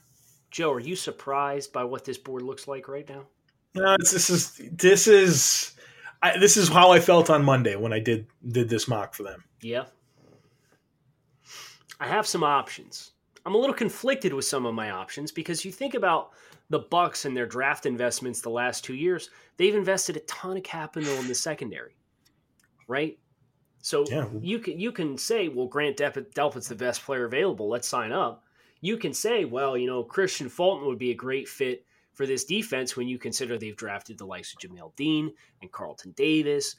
Joe, 0.53 0.71
are 0.71 0.81
you 0.81 0.95
surprised 0.95 1.73
by 1.73 1.83
what 1.83 2.05
this 2.05 2.19
board 2.19 2.43
looks 2.43 2.69
like 2.69 2.87
right 2.87 3.09
now? 3.09 3.27
No, 3.75 3.97
this 3.99 4.29
is 4.29 4.61
this 4.73 5.09
is 5.09 5.73
I, 6.23 6.39
this 6.39 6.59
is 6.59 6.69
how 6.69 6.93
I 6.93 7.01
felt 7.01 7.31
on 7.31 7.43
Monday 7.43 7.75
when 7.75 7.93
I 7.93 7.99
did 7.99 8.27
did 8.47 8.69
this 8.69 8.87
mock 8.87 9.15
for 9.15 9.23
them. 9.23 9.43
Yeah. 9.63 9.85
I 11.99 12.07
have 12.07 12.27
some 12.27 12.45
options. 12.45 13.13
I'm 13.47 13.55
a 13.55 13.59
little 13.59 13.75
conflicted 13.75 14.35
with 14.35 14.45
some 14.45 14.67
of 14.67 14.75
my 14.75 14.91
options 14.91 15.33
because 15.33 15.65
you 15.65 15.73
think 15.73 15.95
about 15.95 16.33
the 16.69 16.81
Bucks 16.81 17.25
and 17.25 17.37
their 17.37 17.47
draft 17.47 17.87
investments 17.87 18.41
the 18.41 18.51
last 18.51 18.85
2 18.85 18.95
years, 18.95 19.31
they've 19.57 19.75
invested 19.75 20.17
a 20.17 20.21
ton 20.21 20.57
of 20.57 20.63
capital 20.63 21.13
in 21.15 21.29
the 21.29 21.35
secondary. 21.35 21.97
Right? 22.89 23.19
So 23.81 24.05
yeah. 24.09 24.27
you 24.41 24.59
can 24.59 24.79
you 24.79 24.93
can 24.93 25.17
say, 25.17 25.49
well, 25.49 25.67
Grant 25.67 25.97
Delpit's 25.97 26.69
the 26.69 26.75
best 26.75 27.03
player 27.03 27.25
available. 27.25 27.69
Let's 27.69 27.89
sign 27.89 28.13
up. 28.13 28.45
You 28.83 28.99
can 28.99 29.15
say, 29.15 29.47
well, 29.47 29.79
you 29.79 29.87
know, 29.87 30.05
Kristian 30.05 30.51
Fulton 30.51 30.87
would 30.87 30.99
be 30.99 31.13
a 31.13 31.15
great 31.15 31.49
fit 31.49 31.87
for 32.13 32.27
this 32.27 32.45
defense 32.45 32.97
when 32.97 33.09
you 33.09 33.19
consider 33.19 33.57
they've 33.57 33.77
drafted 33.77 34.19
the 34.19 34.27
likes 34.27 34.53
of 34.53 34.59
Jamel 34.59 34.95
Dean 34.97 35.33
and 35.63 35.73
Carlton 35.73 36.13
Davis. 36.13 36.77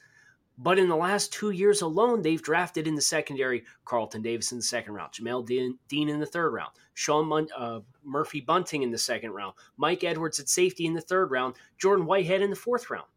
But 0.58 0.78
in 0.78 0.88
the 0.88 0.96
last 0.96 1.34
two 1.34 1.50
years 1.50 1.82
alone, 1.82 2.22
they've 2.22 2.42
drafted 2.42 2.88
in 2.88 2.94
the 2.94 3.02
secondary 3.02 3.64
Carlton 3.86 4.22
Davis 4.22 4.52
in 4.52 4.60
the 4.60 4.64
second 4.64 4.94
round, 4.94 5.14
Jamel 5.14 5.46
Dean 5.46 6.10
in 6.10 6.20
the 6.20 6.26
third 6.26 6.52
round, 6.54 6.72
Sean 6.94 7.26
Mun- 7.26 7.48
uh, 7.58 7.80
Murphy 8.04 8.40
Bunting 8.42 8.84
in 8.84 8.92
the 8.92 8.98
second 8.98 9.32
round, 9.32 9.56
Mike 9.78 10.04
Edwards 10.04 10.40
at 10.40 10.50
safety 10.50 10.86
in 10.86 10.94
the 10.94 11.02
third 11.02 11.32
round, 11.32 11.56
Jordan 11.80 12.06
Whitehead 12.06 12.44
in 12.44 12.52
the 12.52 12.56
fourth 12.56 12.92
round. 12.92 13.08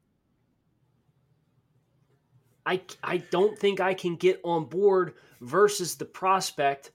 I, 2.64 2.80
I 3.02 3.18
don't 3.18 3.58
think 3.58 3.80
I 3.80 3.92
can 3.92 4.16
get 4.16 4.40
on 4.42 4.64
board 4.64 5.14
versus 5.40 5.96
the 5.96 6.06
prospect 6.06 6.92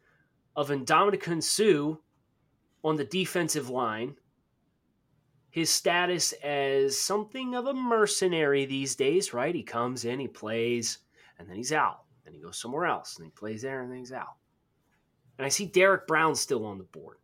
of 0.69 0.69
Ndamukong 0.69 1.43
Suh 1.43 1.97
on 2.83 2.95
the 2.95 3.05
defensive 3.05 3.69
line 3.69 4.15
his 5.51 5.69
status 5.69 6.31
as 6.43 6.97
something 6.97 7.55
of 7.55 7.67
a 7.67 7.73
mercenary 7.73 8.65
these 8.65 8.95
days, 8.95 9.33
right? 9.33 9.53
He 9.53 9.63
comes 9.63 10.05
in, 10.05 10.17
he 10.17 10.27
plays, 10.27 10.99
and 11.37 11.47
then 11.47 11.57
he's 11.57 11.73
out. 11.73 12.03
Then 12.23 12.33
he 12.33 12.39
goes 12.39 12.57
somewhere 12.57 12.85
else, 12.85 13.17
and 13.17 13.25
he 13.25 13.31
plays 13.31 13.61
there, 13.61 13.81
and 13.81 13.91
then 13.91 13.99
he's 13.99 14.13
out. 14.13 14.37
And 15.37 15.45
I 15.45 15.49
see 15.49 15.65
Derrick 15.65 16.07
Brown 16.07 16.35
still 16.35 16.65
on 16.65 16.77
the 16.77 16.85
board. 16.85 17.17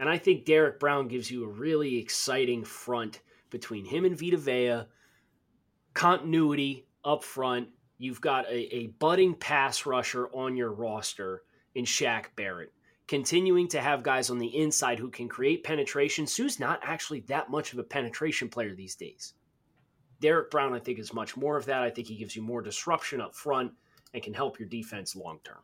And 0.00 0.08
I 0.08 0.18
think 0.18 0.44
Derrick 0.44 0.80
Brown 0.80 1.06
gives 1.06 1.30
you 1.30 1.44
a 1.44 1.48
really 1.48 1.98
exciting 1.98 2.64
front 2.64 3.20
between 3.50 3.84
him 3.84 4.04
and 4.04 4.18
Vita 4.18 4.36
Vea, 4.36 4.82
continuity 5.94 6.86
up 7.04 7.22
front. 7.22 7.68
You've 7.98 8.20
got 8.20 8.46
a, 8.46 8.74
a 8.74 8.86
budding 8.98 9.34
pass 9.34 9.86
rusher 9.86 10.28
on 10.28 10.56
your 10.56 10.72
roster 10.72 11.42
in 11.74 11.84
Shaq 11.84 12.26
Barrett 12.36 12.72
continuing 13.08 13.66
to 13.68 13.80
have 13.80 14.02
guys 14.02 14.30
on 14.30 14.38
the 14.38 14.54
inside 14.54 14.98
who 14.98 15.10
can 15.10 15.28
create 15.28 15.64
penetration. 15.64 16.26
Suh's 16.26 16.60
not 16.60 16.78
actually 16.82 17.20
that 17.20 17.50
much 17.50 17.72
of 17.72 17.78
a 17.78 17.82
penetration 17.82 18.50
player 18.50 18.74
these 18.74 18.94
days. 18.94 19.32
Derrick 20.20 20.50
Brown, 20.50 20.74
I 20.74 20.78
think, 20.78 20.98
is 20.98 21.14
much 21.14 21.36
more 21.36 21.56
of 21.56 21.64
that. 21.66 21.82
I 21.82 21.90
think 21.90 22.06
he 22.06 22.16
gives 22.16 22.36
you 22.36 22.42
more 22.42 22.60
disruption 22.60 23.20
up 23.20 23.34
front 23.34 23.72
and 24.12 24.22
can 24.22 24.34
help 24.34 24.58
your 24.58 24.68
defense 24.68 25.16
long 25.16 25.40
term. 25.42 25.58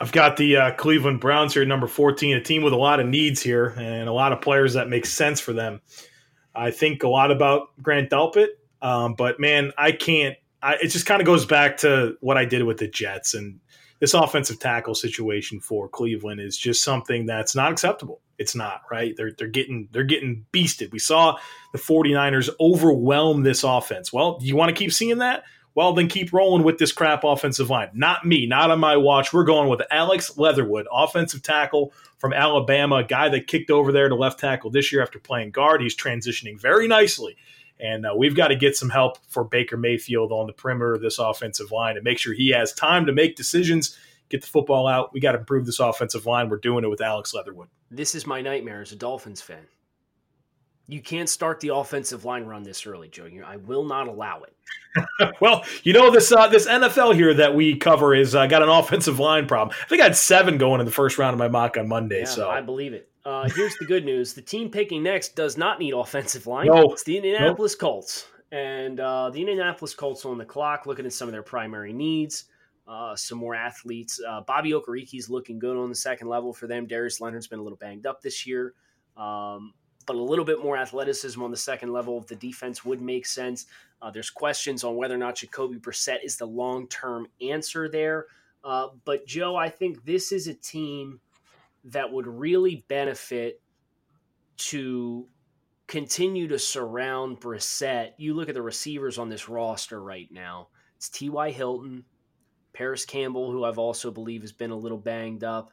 I've 0.00 0.12
got 0.12 0.36
the 0.36 0.56
uh, 0.56 0.72
Cleveland 0.72 1.20
Browns 1.20 1.54
here, 1.54 1.64
number 1.64 1.86
14, 1.86 2.36
a 2.36 2.42
team 2.42 2.62
with 2.62 2.72
a 2.72 2.76
lot 2.76 3.00
of 3.00 3.06
needs 3.06 3.42
here 3.42 3.74
and 3.78 4.08
a 4.08 4.12
lot 4.12 4.32
of 4.32 4.40
players 4.40 4.74
that 4.74 4.88
make 4.88 5.06
sense 5.06 5.40
for 5.40 5.52
them. 5.52 5.80
I 6.54 6.70
think 6.70 7.02
a 7.02 7.08
lot 7.08 7.30
about 7.30 7.68
Grant 7.80 8.10
Delpit, 8.10 8.48
um, 8.82 9.14
but 9.14 9.40
man, 9.40 9.72
I 9.78 9.92
can't. 9.92 10.36
I, 10.62 10.74
it 10.74 10.88
just 10.88 11.06
kind 11.06 11.22
of 11.22 11.26
goes 11.26 11.46
back 11.46 11.78
to 11.78 12.16
what 12.20 12.36
I 12.36 12.44
did 12.44 12.64
with 12.64 12.78
the 12.78 12.88
Jets 12.88 13.34
and 13.34 13.60
this 14.00 14.14
offensive 14.14 14.58
tackle 14.58 14.94
situation 14.94 15.60
for 15.60 15.88
Cleveland 15.88 16.40
is 16.40 16.56
just 16.56 16.82
something 16.82 17.26
that's 17.26 17.54
not 17.54 17.70
acceptable. 17.70 18.20
It's 18.38 18.54
not, 18.54 18.82
right? 18.90 19.14
They're 19.16 19.32
they're 19.32 19.48
getting 19.48 19.88
they're 19.92 20.02
getting 20.02 20.46
beasted. 20.52 20.90
We 20.90 20.98
saw 20.98 21.38
the 21.72 21.78
49ers 21.78 22.48
overwhelm 22.58 23.42
this 23.42 23.62
offense. 23.62 24.12
Well, 24.12 24.38
you 24.40 24.56
want 24.56 24.70
to 24.70 24.74
keep 24.74 24.92
seeing 24.92 25.18
that? 25.18 25.44
well, 25.74 25.92
then 25.92 26.08
keep 26.08 26.32
rolling 26.32 26.64
with 26.64 26.78
this 26.78 26.92
crap 26.92 27.22
offensive 27.24 27.70
line. 27.70 27.90
Not 27.94 28.26
me, 28.26 28.46
not 28.46 28.70
on 28.70 28.80
my 28.80 28.96
watch. 28.96 29.32
We're 29.32 29.44
going 29.44 29.68
with 29.68 29.82
Alex 29.90 30.36
Leatherwood, 30.36 30.86
offensive 30.92 31.42
tackle 31.42 31.92
from 32.18 32.32
Alabama, 32.32 33.04
guy 33.04 33.28
that 33.28 33.46
kicked 33.46 33.70
over 33.70 33.92
there 33.92 34.08
to 34.08 34.14
left 34.14 34.40
tackle 34.40 34.70
this 34.70 34.92
year 34.92 35.02
after 35.02 35.18
playing 35.18 35.52
guard. 35.52 35.80
He's 35.80 35.96
transitioning 35.96 36.60
very 36.60 36.88
nicely. 36.88 37.36
And 37.82 38.06
uh, 38.06 38.14
we've 38.16 38.34
got 38.34 38.48
to 38.48 38.56
get 38.56 38.76
some 38.76 38.90
help 38.90 39.18
for 39.28 39.44
Baker 39.44 39.76
Mayfield 39.76 40.32
on 40.32 40.46
the 40.46 40.52
perimeter 40.52 40.94
of 40.94 41.00
this 41.00 41.18
offensive 41.18 41.72
line 41.72 41.96
and 41.96 42.04
make 42.04 42.18
sure 42.18 42.34
he 42.34 42.50
has 42.50 42.72
time 42.72 43.06
to 43.06 43.12
make 43.12 43.36
decisions, 43.36 43.96
get 44.28 44.42
the 44.42 44.46
football 44.46 44.86
out. 44.86 45.12
We 45.12 45.20
got 45.20 45.32
to 45.32 45.38
improve 45.38 45.66
this 45.66 45.80
offensive 45.80 46.26
line. 46.26 46.48
We're 46.48 46.58
doing 46.58 46.84
it 46.84 46.88
with 46.88 47.00
Alex 47.00 47.32
Leatherwood. 47.34 47.68
This 47.90 48.14
is 48.14 48.26
my 48.26 48.40
nightmare 48.40 48.82
as 48.82 48.92
a 48.92 48.96
Dolphins 48.96 49.40
fan. 49.40 49.66
You 50.88 51.00
can't 51.00 51.28
start 51.28 51.60
the 51.60 51.72
offensive 51.74 52.24
line 52.24 52.44
run 52.44 52.64
this 52.64 52.84
early, 52.84 53.08
Joe. 53.08 53.28
I 53.46 53.56
will 53.56 53.84
not 53.84 54.08
allow 54.08 54.42
it. 54.42 55.32
well, 55.40 55.64
you 55.84 55.92
know 55.92 56.10
this 56.10 56.32
uh, 56.32 56.48
this 56.48 56.66
NFL 56.66 57.14
here 57.14 57.32
that 57.34 57.54
we 57.54 57.76
cover 57.76 58.12
is 58.12 58.34
uh, 58.34 58.46
got 58.48 58.62
an 58.62 58.68
offensive 58.68 59.20
line 59.20 59.46
problem. 59.46 59.76
I 59.80 59.86
think 59.86 60.00
I 60.00 60.04
had 60.04 60.16
seven 60.16 60.58
going 60.58 60.80
in 60.80 60.86
the 60.86 60.92
first 60.92 61.16
round 61.16 61.32
of 61.32 61.38
my 61.38 61.46
mock 61.46 61.76
on 61.76 61.86
Monday. 61.86 62.20
Yeah, 62.20 62.24
so 62.24 62.50
I 62.50 62.60
believe 62.60 62.92
it. 62.92 63.09
Uh, 63.24 63.48
here's 63.54 63.76
the 63.76 63.84
good 63.86 64.04
news: 64.04 64.34
the 64.34 64.42
team 64.42 64.70
picking 64.70 65.02
next 65.02 65.36
does 65.36 65.56
not 65.56 65.78
need 65.78 65.94
offensive 65.94 66.46
line. 66.46 66.66
No. 66.66 66.92
It's 66.92 67.04
the 67.04 67.16
Indianapolis 67.16 67.74
nope. 67.74 67.80
Colts, 67.80 68.26
and 68.52 69.00
uh, 69.00 69.30
the 69.30 69.40
Indianapolis 69.40 69.94
Colts 69.94 70.24
on 70.24 70.38
the 70.38 70.44
clock, 70.44 70.86
looking 70.86 71.06
at 71.06 71.12
some 71.12 71.28
of 71.28 71.32
their 71.32 71.42
primary 71.42 71.92
needs. 71.92 72.44
Uh, 72.88 73.14
some 73.14 73.38
more 73.38 73.54
athletes. 73.54 74.20
Uh, 74.26 74.40
Bobby 74.40 74.72
Okereke's 74.72 75.30
looking 75.30 75.60
good 75.60 75.76
on 75.76 75.88
the 75.88 75.94
second 75.94 76.28
level 76.28 76.52
for 76.52 76.66
them. 76.66 76.86
Darius 76.86 77.20
Leonard's 77.20 77.46
been 77.46 77.60
a 77.60 77.62
little 77.62 77.78
banged 77.78 78.04
up 78.04 78.20
this 78.20 78.44
year. 78.46 78.74
Um, 79.16 79.74
but 80.06 80.16
a 80.16 80.22
little 80.22 80.44
bit 80.44 80.60
more 80.60 80.76
athleticism 80.76 81.40
on 81.40 81.52
the 81.52 81.56
second 81.56 81.92
level 81.92 82.18
of 82.18 82.26
the 82.26 82.34
defense 82.34 82.84
would 82.84 83.00
make 83.00 83.26
sense. 83.26 83.66
Uh, 84.02 84.10
there's 84.10 84.30
questions 84.30 84.82
on 84.82 84.96
whether 84.96 85.14
or 85.14 85.18
not 85.18 85.36
Jacoby 85.36 85.78
Brissett 85.78 86.24
is 86.24 86.36
the 86.36 86.46
long 86.46 86.88
term 86.88 87.28
answer 87.40 87.88
there. 87.88 88.26
Uh, 88.64 88.88
but 89.04 89.24
Joe, 89.24 89.54
I 89.54 89.68
think 89.68 90.04
this 90.04 90.32
is 90.32 90.48
a 90.48 90.54
team 90.54 91.20
that 91.84 92.12
would 92.12 92.26
really 92.26 92.84
benefit 92.88 93.60
to 94.56 95.26
continue 95.86 96.48
to 96.48 96.58
surround 96.58 97.40
Brissett. 97.40 98.12
You 98.18 98.34
look 98.34 98.48
at 98.48 98.54
the 98.54 98.62
receivers 98.62 99.18
on 99.18 99.28
this 99.28 99.48
roster 99.48 100.02
right 100.02 100.28
now. 100.30 100.68
It's 100.96 101.08
T.Y. 101.08 101.50
Hilton, 101.50 102.04
Parris 102.72 103.04
Campbell, 103.04 103.50
who 103.50 103.64
I've 103.64 103.78
also 103.78 104.10
believe 104.10 104.42
has 104.42 104.52
been 104.52 104.70
a 104.70 104.76
little 104.76 104.98
banged 104.98 105.44
up 105.44 105.72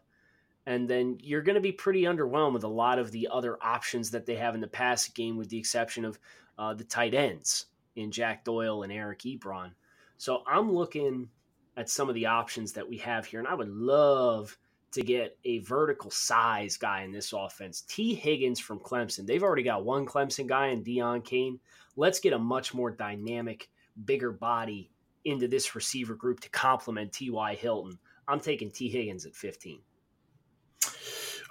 and 0.67 0.89
then 0.89 1.17
you're 1.23 1.41
going 1.41 1.55
to 1.55 1.61
be 1.61 1.71
pretty 1.71 2.01
underwhelmed 2.01 2.51
with 2.51 2.65
a 2.65 2.67
lot 2.67 2.99
of 2.99 3.09
the 3.11 3.29
other 3.31 3.57
options 3.61 4.11
that 4.11 4.25
they 4.25 4.35
have 4.35 4.53
in 4.53 4.59
the 4.59 4.67
passing 4.67 5.13
game, 5.15 5.37
with 5.37 5.47
the 5.47 5.57
exception 5.57 6.03
of 6.03 6.19
uh, 6.59 6.73
the 6.73 6.83
tight 6.83 7.13
ends 7.13 7.67
in 7.95 8.11
Jack 8.11 8.43
Doyle 8.43 8.83
and 8.83 8.91
Eric 8.91 9.19
Ebron. 9.19 9.71
So 10.17 10.43
I'm 10.45 10.69
looking 10.69 11.29
at 11.77 11.89
some 11.89 12.09
of 12.09 12.15
the 12.15 12.25
options 12.25 12.73
that 12.73 12.87
we 12.87 12.97
have 12.97 13.25
here, 13.25 13.39
and 13.39 13.47
I 13.47 13.53
would 13.53 13.69
love 13.69 14.57
to 14.91 15.01
get 15.01 15.37
a 15.43 15.59
vertical 15.59 16.09
size 16.09 16.77
guy 16.77 17.03
in 17.03 17.11
this 17.11 17.33
offense. 17.33 17.81
Tee 17.81 18.13
Higgins 18.13 18.59
from 18.59 18.79
Clemson. 18.79 19.25
They've 19.25 19.43
already 19.43 19.63
got 19.63 19.85
one 19.85 20.05
Clemson 20.05 20.47
guy 20.47 20.67
in 20.67 20.83
Deon 20.83 21.23
Cain. 21.23 21.59
Let's 21.95 22.19
get 22.19 22.33
a 22.33 22.39
much 22.39 22.73
more 22.73 22.91
dynamic, 22.91 23.69
bigger 24.05 24.31
body 24.31 24.89
into 25.25 25.47
this 25.47 25.75
receiver 25.75 26.15
group 26.15 26.39
to 26.39 26.49
complement 26.49 27.11
T.Y. 27.11 27.55
Hilton. 27.55 27.99
I'm 28.27 28.39
taking 28.39 28.71
Tee 28.71 28.89
Higgins 28.89 29.25
at 29.25 29.35
15. 29.35 29.79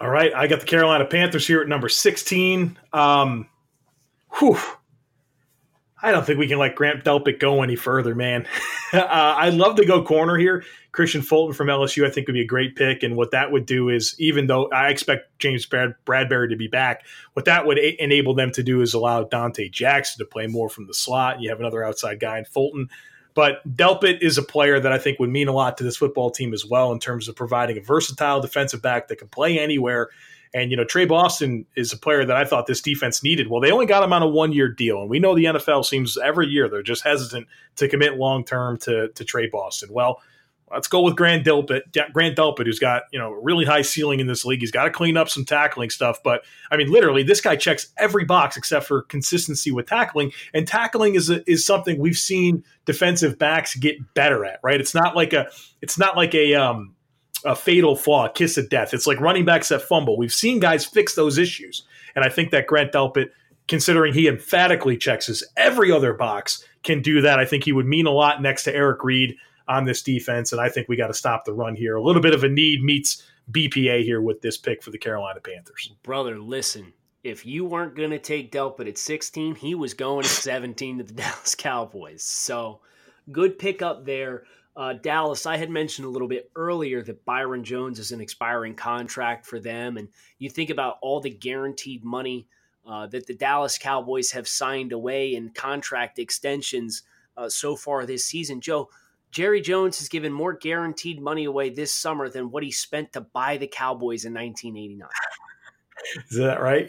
All 0.01 0.11
right, 0.11 0.33
I 0.35 0.47
got 0.47 0.61
the 0.61 0.67
Carolina 0.67 1.07
Panthers 1.07 1.47
here 1.47 1.63
at 1.63 1.69
number 1.69 1.89
16. 1.89 2.79
Um, 2.93 3.49
whew. 4.39 4.59
I 6.07 6.13
don't 6.13 6.25
think 6.25 6.39
we 6.39 6.47
can 6.47 6.61
let 6.61 6.77
Grant 6.77 7.03
Delpit 7.03 7.41
go 7.41 7.65
any 7.65 7.75
further, 7.75 8.15
man. 8.15 8.47
uh, 8.93 9.05
I'd 9.11 9.55
love 9.55 9.75
to 9.75 9.85
go 9.85 10.05
corner 10.05 10.37
here. 10.37 10.63
Kristian 10.93 11.25
Fulton 11.25 11.53
from 11.53 11.67
LSU, 11.67 12.07
I 12.07 12.11
think, 12.11 12.29
would 12.29 12.35
be 12.35 12.43
a 12.43 12.47
great 12.47 12.77
pick. 12.77 13.03
And 13.03 13.17
what 13.17 13.33
that 13.33 13.51
would 13.51 13.67
do 13.67 13.89
is, 13.89 14.15
even 14.21 14.47
though 14.47 14.71
I 14.71 14.91
expect 14.91 15.37
James 15.41 15.67
Brad- 15.67 15.97
Bradberry 16.07 16.49
to 16.51 16.57
be 16.57 16.69
back, 16.69 17.05
what 17.33 17.47
that 17.47 17.67
would 17.67 17.77
a- 17.79 18.01
enable 18.01 18.35
them 18.35 18.53
to 18.53 18.63
do 18.63 18.83
is 18.83 18.95
allow 18.95 19.25
Donte 19.25 19.69
Jackson 19.73 20.25
to 20.25 20.31
play 20.31 20.47
more 20.47 20.69
from 20.69 20.87
the 20.87 20.95
slot. 20.95 21.43
You 21.43 21.51
have 21.51 21.59
another 21.59 21.83
outside 21.83 22.21
guy 22.21 22.39
in 22.39 22.45
Fulton. 22.45 22.89
But 23.35 23.67
Delpit 23.77 24.23
is 24.23 24.39
a 24.39 24.45
player 24.45 24.79
that 24.79 24.93
I 24.93 24.99
think 24.99 25.19
would 25.19 25.31
mean 25.31 25.49
a 25.49 25.53
lot 25.53 25.77
to 25.79 25.85
this 25.85 25.97
football 25.97 26.31
team 26.31 26.55
as 26.55 26.65
well 26.65 26.93
in 26.93 27.01
terms 27.01 27.27
of 27.27 27.35
providing 27.35 27.79
a 27.79 27.83
versatile 27.83 28.41
defensive 28.41 28.81
back 28.81 29.09
that 29.09 29.17
can 29.17 29.29
play 29.29 29.59
anywhere. 29.59 30.11
And, 30.55 30.71
you 30.71 30.77
know, 30.77 30.85
Tre 30.85 31.05
Boston 31.05 31.67
is 31.77 31.93
a 31.93 31.99
player 31.99 32.25
that 32.25 32.37
I 32.37 32.45
thought 32.45 32.67
this 32.67 32.81
defense 32.81 33.23
needed. 33.23 33.49
Well, 33.49 33.61
they 33.61 33.71
only 33.71 33.87
got 33.87 34.03
him 34.03 34.13
on 34.13 34.23
a 34.23 34.29
one 34.29 34.53
year 34.53 34.69
deal. 34.69 35.01
And 35.01 35.11
we 35.11 35.19
know 35.19 35.35
the 35.35 35.45
NFL 35.45 35.85
seems 35.85 36.17
every 36.17 36.47
year 36.47 36.69
they're 36.69 36.83
just 36.83 37.05
hesitant 37.05 37.47
to 37.77 37.89
commit 37.89 38.17
long 38.17 38.45
term 38.45 38.79
to, 38.79 39.09
to 39.09 39.25
Tre 39.25 39.49
Boston. 39.49 39.91
Well, 39.93 40.21
Let's 40.71 40.89
go 40.89 41.03
with 41.03 41.15
Grant 41.15 41.47
Delpit. 41.47 42.13
Grant 42.13 42.37
Delpit, 42.37 42.67
who's 42.67 42.81
got 42.81 43.03
you 43.13 43.21
know 43.21 43.33
a 43.33 43.41
really 43.41 43.65
high 43.65 43.83
ceiling 43.83 44.19
in 44.19 44.27
this 44.27 44.45
league. 44.45 44.61
He's 44.61 44.73
got 44.73 44.85
to 44.85 44.91
clean 44.91 45.17
up 45.17 45.29
some 45.29 45.45
tackling 45.45 45.91
stuff, 45.91 46.19
but 46.25 46.43
I 46.73 46.77
mean, 46.77 46.91
literally, 46.91 47.23
this 47.23 47.41
guy 47.41 47.55
checks 47.55 47.89
every 47.97 48.25
box 48.25 48.57
except 48.57 48.87
for 48.87 49.03
consistency 49.03 49.71
with 49.71 49.87
tackling. 49.87 50.33
And 50.53 50.67
tackling 50.67 51.15
is 51.15 51.31
a, 51.31 51.49
is 51.49 51.65
something 51.65 52.01
we've 52.01 52.17
seen 52.17 52.65
defensive 52.85 53.39
backs 53.39 53.77
get 53.77 54.13
better 54.15 54.45
at. 54.45 54.59
Right? 54.65 54.81
It's 54.81 54.95
not 54.95 55.15
like 55.15 55.33
a 55.33 55.49
it's 55.83 55.99
not 55.99 56.17
like 56.17 56.35
a 56.35 56.55
um, 56.55 56.96
a 57.47 57.55
fatal 57.55 57.97
flaw, 57.97 58.29
kiss 58.29 58.57
of 58.57 58.69
death. 58.69 58.93
It's 58.93 59.07
like 59.07 59.21
running 59.21 59.45
backs 59.45 59.69
that 59.69 59.83
fumble. 59.83 60.19
We've 60.19 60.33
seen 60.33 60.61
guys 60.61 60.85
fix 60.85 61.15
those 61.15 61.39
issues, 61.39 61.85
and 62.15 62.25
I 62.25 62.29
think 62.29 62.51
that 62.51 62.67
Grant 62.67 62.93
Delpit, 62.93 63.31
considering 63.69 64.13
he 64.13 64.29
emphatically 64.29 64.97
checks 64.97 65.27
his 65.27 65.45
every 65.57 65.91
other 65.91 66.13
box, 66.13 66.65
can 66.83 67.03
do 67.03 67.21
that. 67.23 67.39
I 67.39 67.45
think 67.45 67.65
he 67.65 67.73
would 67.73 67.87
mean 67.87 68.07
a 68.07 68.11
lot 68.11 68.43
next 68.43 68.65
to 68.65 68.75
Eric 68.75 69.03
Reid 69.05 69.37
on 69.69 69.85
this 69.85 70.03
defense, 70.03 70.53
and 70.53 70.61
I 70.61 70.69
think 70.69 70.89
we 70.89 70.97
got 70.97 71.09
to 71.09 71.15
stop 71.15 71.45
the 71.45 71.53
run 71.53 71.75
here. 71.75 71.97
A 71.97 72.03
little 72.03 72.23
bit 72.23 72.35
of 72.35 72.45
a 72.45 72.49
need 72.49 72.83
meets 72.83 73.23
BPA 73.51 74.03
here 74.03 74.21
with 74.21 74.41
this 74.41 74.57
pick 74.57 74.83
for 74.83 74.91
the 74.91 74.99
Carolina 74.99 75.41
Panthers. 75.41 75.93
Brother, 76.03 76.39
listen, 76.39 76.93
if 77.23 77.45
you 77.45 77.65
weren't 77.65 77.97
going 77.97 78.11
to 78.11 78.19
take 78.19 78.53
Delpit 78.53 78.89
at 78.89 78.99
16, 78.99 79.57
he 79.57 79.75
was 79.75 79.95
going 79.95 80.25
at 80.25 80.31
17 80.31 80.99
to 80.99 81.05
the 81.05 81.13
Dallas 81.15 81.55
Cowboys. 81.55 82.23
So 82.23 82.81
good 83.33 83.59
pickup 83.59 84.05
there. 84.05 84.45
Uh, 84.77 84.93
Dallas, 84.93 85.47
I 85.47 85.57
had 85.57 85.71
mentioned 85.71 86.07
a 86.07 86.11
little 86.11 86.29
bit 86.29 86.51
earlier 86.55 87.03
that 87.03 87.25
Byron 87.25 87.65
Jones 87.65 87.99
is 87.99 88.13
an 88.13 88.21
expiring 88.21 88.75
contract 88.75 89.47
for 89.47 89.59
them. 89.59 89.97
And 89.97 90.09
you 90.39 90.51
think 90.51 90.69
about 90.69 90.99
all 91.01 91.21
the 91.21 91.31
guaranteed 91.31 92.05
money 92.05 92.47
uh, 92.87 93.07
that 93.07 93.27
the 93.27 93.35
Dallas 93.35 93.79
Cowboys 93.79 94.31
have 94.33 94.47
signed 94.47 94.93
away 94.93 95.35
in 95.35 95.49
contract 95.51 96.19
extensions 96.19 97.03
uh, 97.39 97.49
so 97.49 97.75
far 97.75 98.05
this 98.05 98.27
season. 98.27 98.61
Joe, 98.61 98.91
Jerry 99.31 99.63
Jones 99.63 99.99
has 99.99 100.09
given 100.09 100.33
more 100.33 100.53
guaranteed 100.53 101.21
money 101.21 101.47
away 101.47 101.71
this 101.71 101.93
summer 101.93 102.29
than 102.29 102.51
what 102.51 102.63
he 102.63 102.71
spent 102.71 103.13
to 103.15 103.23
buy 103.23 103.57
the 103.57 103.67
Cowboys 103.67 104.27
in 104.27 104.35
1989. 104.35 105.09
Is 106.31 106.37
that 106.37 106.61
right? 106.61 106.89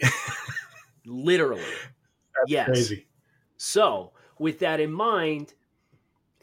Literally. 1.06 1.62
That's 1.62 2.50
yes. 2.50 2.66
crazy. 2.66 3.06
So, 3.56 4.12
with 4.38 4.58
that 4.60 4.78
in 4.78 4.92
mind, 4.92 5.54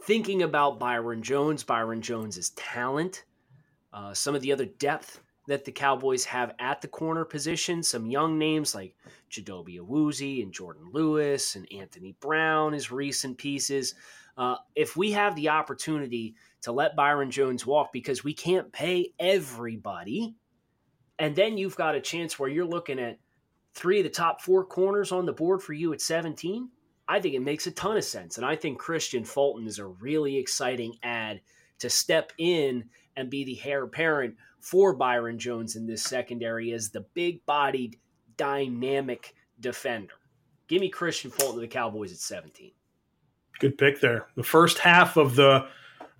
thinking 0.06 0.44
about 0.44 0.80
Byron 0.80 1.24
Jones, 1.24 1.64
Byron 1.64 2.02
Jones's 2.02 2.52
talent, 2.52 3.26
uh, 3.92 4.14
some 4.14 4.36
of 4.36 4.42
the 4.42 4.54
other 4.54 4.66
depth 4.66 5.20
that 5.48 5.66
the 5.66 5.72
Cowboys 5.72 6.26
have 6.26 6.54
at 6.60 6.82
the 6.82 6.88
corner 6.88 7.26
position, 7.26 7.82
some 7.82 8.06
young 8.06 8.38
names 8.38 8.76
like 8.76 8.96
Chidobe 9.32 9.80
Awuzie 9.80 10.44
and 10.44 10.54
Jourdan 10.54 10.94
Lewis 10.94 11.56
and 11.56 11.68
Anthony 11.72 12.16
Brown 12.20 12.74
as 12.74 12.92
recent 12.92 13.38
pieces. 13.38 13.96
Uh, 14.38 14.56
if 14.76 14.96
we 14.96 15.12
have 15.12 15.36
the 15.36 15.50
opportunity 15.50 16.36
to 16.62 16.72
let 16.72 16.96
Byron 16.96 17.32
Jones 17.32 17.66
walk 17.66 17.92
because 17.94 18.24
we 18.24 18.34
can't 18.34 18.72
pay 18.72 19.14
everybody, 19.20 20.36
and 21.18 21.36
then 21.36 21.58
you've 21.58 21.78
got 21.78 21.96
a 21.96 22.02
chance 22.02 22.38
where 22.38 22.50
you're 22.50 22.66
looking 22.66 23.00
at 23.00 23.20
three 23.74 24.00
of 24.00 24.04
the 24.04 24.10
top 24.10 24.42
four 24.42 24.66
corners 24.66 25.12
on 25.12 25.26
the 25.26 25.34
board 25.34 25.62
for 25.62 25.74
you 25.74 25.94
at 25.94 26.02
17, 26.02 26.70
I 27.08 27.20
think 27.20 27.36
it 27.36 27.42
makes 27.42 27.68
a 27.68 27.72
ton 27.72 27.98
of 27.98 28.04
sense. 28.04 28.38
And 28.38 28.46
I 28.46 28.56
think 28.56 28.82
Kristian 28.82 29.28
Fulton 29.28 29.68
is 29.68 29.80
a 29.80 29.86
really 29.86 30.38
exciting 30.38 30.96
ad 31.04 31.42
to 31.80 31.90
step 31.90 32.32
in 32.38 32.86
and 33.16 33.30
be 33.30 33.44
the 33.44 33.60
heir 33.64 33.84
apparent 33.84 34.36
for 34.60 34.94
Byron 34.94 35.38
Jones 35.38 35.76
in 35.76 35.86
this 35.86 36.04
secondary 36.04 36.72
as 36.72 36.90
the 36.90 37.06
big 37.14 37.46
bodied, 37.46 37.98
dynamic 38.38 39.36
defender. 39.60 40.14
Give 40.68 40.82
me 40.82 40.92
Kristian 40.92 41.32
Fulton 41.32 41.56
to 41.56 41.62
the 41.62 41.68
Cowboys 41.68 42.12
at 42.12 42.18
17. 42.18 42.72
Good 43.60 43.78
pick 43.78 44.02
there. 44.02 44.28
The 44.36 44.44
first 44.44 44.80
half 44.80 45.18
of 45.18 45.36
the 45.36 45.68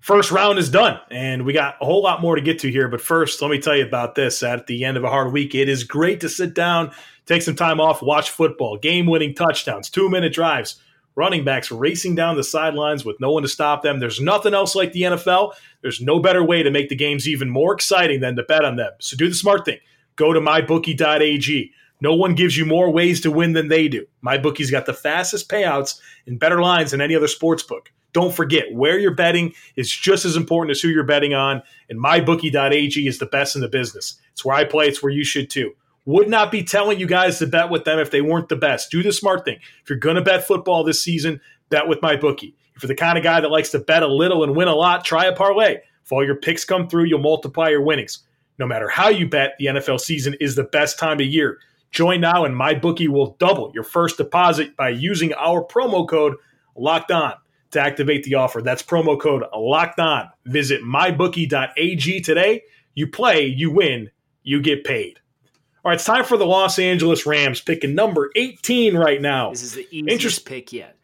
first 0.06 0.30
round 0.30 0.56
is 0.56 0.70
done, 0.70 1.00
and 1.10 1.44
we 1.44 1.52
got 1.52 1.74
a 1.80 1.84
whole 1.84 2.00
lot 2.00 2.20
more 2.20 2.36
to 2.36 2.40
get 2.40 2.60
to 2.60 2.70
here. 2.70 2.86
But 2.86 3.00
first, 3.00 3.42
let 3.42 3.50
me 3.50 3.58
tell 3.58 3.74
you 3.74 3.84
about 3.84 4.14
this. 4.14 4.40
At 4.44 4.68
the 4.68 4.84
end 4.84 4.96
of 4.96 5.02
a 5.02 5.10
hard 5.10 5.32
week, 5.32 5.52
it 5.52 5.68
is 5.68 5.82
great 5.82 6.20
to 6.20 6.28
sit 6.28 6.54
down, 6.54 6.92
take 7.26 7.42
some 7.42 7.56
time 7.56 7.80
off, 7.80 8.02
watch 8.02 8.30
football, 8.30 8.78
game 8.78 9.06
winning 9.06 9.34
touchdowns, 9.34 9.90
two 9.90 10.08
minute 10.08 10.32
drives, 10.32 10.80
running 11.16 11.42
backs 11.42 11.72
racing 11.72 12.14
down 12.14 12.36
the 12.36 12.44
sidelines 12.44 13.04
with 13.04 13.18
no 13.18 13.32
one 13.32 13.42
to 13.42 13.48
stop 13.48 13.82
them. 13.82 13.98
There's 13.98 14.20
nothing 14.20 14.54
else 14.54 14.76
like 14.76 14.92
the 14.92 15.02
NFL. 15.02 15.54
There's 15.82 16.00
no 16.00 16.20
better 16.20 16.44
way 16.44 16.62
to 16.62 16.70
make 16.70 16.88
the 16.88 16.94
games 16.94 17.26
even 17.26 17.50
more 17.50 17.74
exciting 17.74 18.20
than 18.20 18.36
to 18.36 18.44
bet 18.44 18.64
on 18.64 18.76
them. 18.76 18.92
So 19.00 19.16
do 19.16 19.28
the 19.28 19.34
smart 19.34 19.64
thing 19.64 19.78
go 20.14 20.32
to 20.32 20.40
mybookie.ag. 20.40 21.72
No 22.00 22.14
one 22.14 22.36
gives 22.36 22.56
you 22.56 22.64
more 22.64 22.92
ways 22.92 23.22
to 23.22 23.32
win 23.32 23.54
than 23.54 23.68
they 23.68 23.88
do. 23.88 24.06
MyBookie's 24.24 24.70
got 24.70 24.86
the 24.86 24.92
fastest 24.92 25.48
payouts 25.48 25.98
and 26.26 26.38
better 26.38 26.60
lines 26.60 26.90
than 26.92 27.00
any 27.00 27.16
other 27.16 27.26
sports 27.26 27.62
book. 27.62 27.90
Don't 28.16 28.34
forget, 28.34 28.72
where 28.72 28.98
you're 28.98 29.14
betting 29.14 29.52
is 29.76 29.90
just 29.90 30.24
as 30.24 30.36
important 30.36 30.70
as 30.70 30.80
who 30.80 30.88
you're 30.88 31.04
betting 31.04 31.34
on. 31.34 31.62
And 31.90 32.02
mybookie.ag 32.02 33.06
is 33.06 33.18
the 33.18 33.26
best 33.26 33.54
in 33.54 33.60
the 33.60 33.68
business. 33.68 34.18
It's 34.32 34.42
where 34.42 34.56
I 34.56 34.64
play, 34.64 34.88
it's 34.88 35.02
where 35.02 35.12
you 35.12 35.22
should 35.22 35.50
too. 35.50 35.74
Would 36.06 36.30
not 36.30 36.50
be 36.50 36.64
telling 36.64 36.98
you 36.98 37.06
guys 37.06 37.38
to 37.40 37.46
bet 37.46 37.68
with 37.68 37.84
them 37.84 37.98
if 37.98 38.10
they 38.10 38.22
weren't 38.22 38.48
the 38.48 38.56
best. 38.56 38.90
Do 38.90 39.02
the 39.02 39.12
smart 39.12 39.44
thing. 39.44 39.58
If 39.82 39.90
you're 39.90 39.98
going 39.98 40.16
to 40.16 40.22
bet 40.22 40.46
football 40.46 40.82
this 40.82 41.02
season, 41.02 41.42
bet 41.68 41.88
with 41.88 42.00
my 42.00 42.16
bookie. 42.16 42.56
If 42.74 42.82
you're 42.82 42.88
the 42.88 42.94
kind 42.94 43.18
of 43.18 43.24
guy 43.24 43.38
that 43.38 43.50
likes 43.50 43.68
to 43.72 43.80
bet 43.80 44.02
a 44.02 44.06
little 44.06 44.42
and 44.44 44.56
win 44.56 44.68
a 44.68 44.74
lot, 44.74 45.04
try 45.04 45.26
a 45.26 45.36
parlay. 45.36 45.76
If 46.02 46.10
all 46.10 46.24
your 46.24 46.36
picks 46.36 46.64
come 46.64 46.88
through, 46.88 47.04
you'll 47.04 47.20
multiply 47.20 47.68
your 47.68 47.82
winnings. 47.82 48.20
No 48.58 48.66
matter 48.66 48.88
how 48.88 49.10
you 49.10 49.28
bet, 49.28 49.56
the 49.58 49.66
NFL 49.66 50.00
season 50.00 50.36
is 50.40 50.54
the 50.54 50.64
best 50.64 50.98
time 50.98 51.20
of 51.20 51.26
year. 51.26 51.58
Join 51.90 52.22
now, 52.22 52.46
and 52.46 52.56
my 52.56 52.72
bookie 52.72 53.08
will 53.08 53.36
double 53.38 53.72
your 53.74 53.84
first 53.84 54.16
deposit 54.16 54.74
by 54.74 54.88
using 54.88 55.34
our 55.34 55.62
promo 55.62 56.08
code 56.08 56.36
Locked 56.74 57.10
On 57.10 57.34
to 57.76 57.82
activate 57.82 58.24
the 58.24 58.34
offer. 58.34 58.60
That's 58.60 58.82
promo 58.82 59.18
code 59.20 59.44
Locked 59.54 60.00
On. 60.00 60.28
Visit 60.44 60.82
mybookie.ag 60.82 62.20
today. 62.20 62.62
You 62.94 63.06
play, 63.06 63.44
you 63.46 63.70
win, 63.70 64.10
you 64.42 64.60
get 64.60 64.84
paid. 64.84 65.20
All 65.84 65.90
right, 65.90 65.94
it's 65.94 66.04
time 66.04 66.24
for 66.24 66.36
the 66.36 66.46
Los 66.46 66.78
Angeles 66.78 67.26
Rams 67.26 67.60
picking 67.60 67.94
number 67.94 68.30
18 68.34 68.96
right 68.96 69.20
now. 69.20 69.50
This 69.50 69.62
is 69.62 69.74
the 69.74 69.86
easiest 69.90 70.12
Interest- 70.12 70.44
pick 70.46 70.72
yet. 70.72 70.96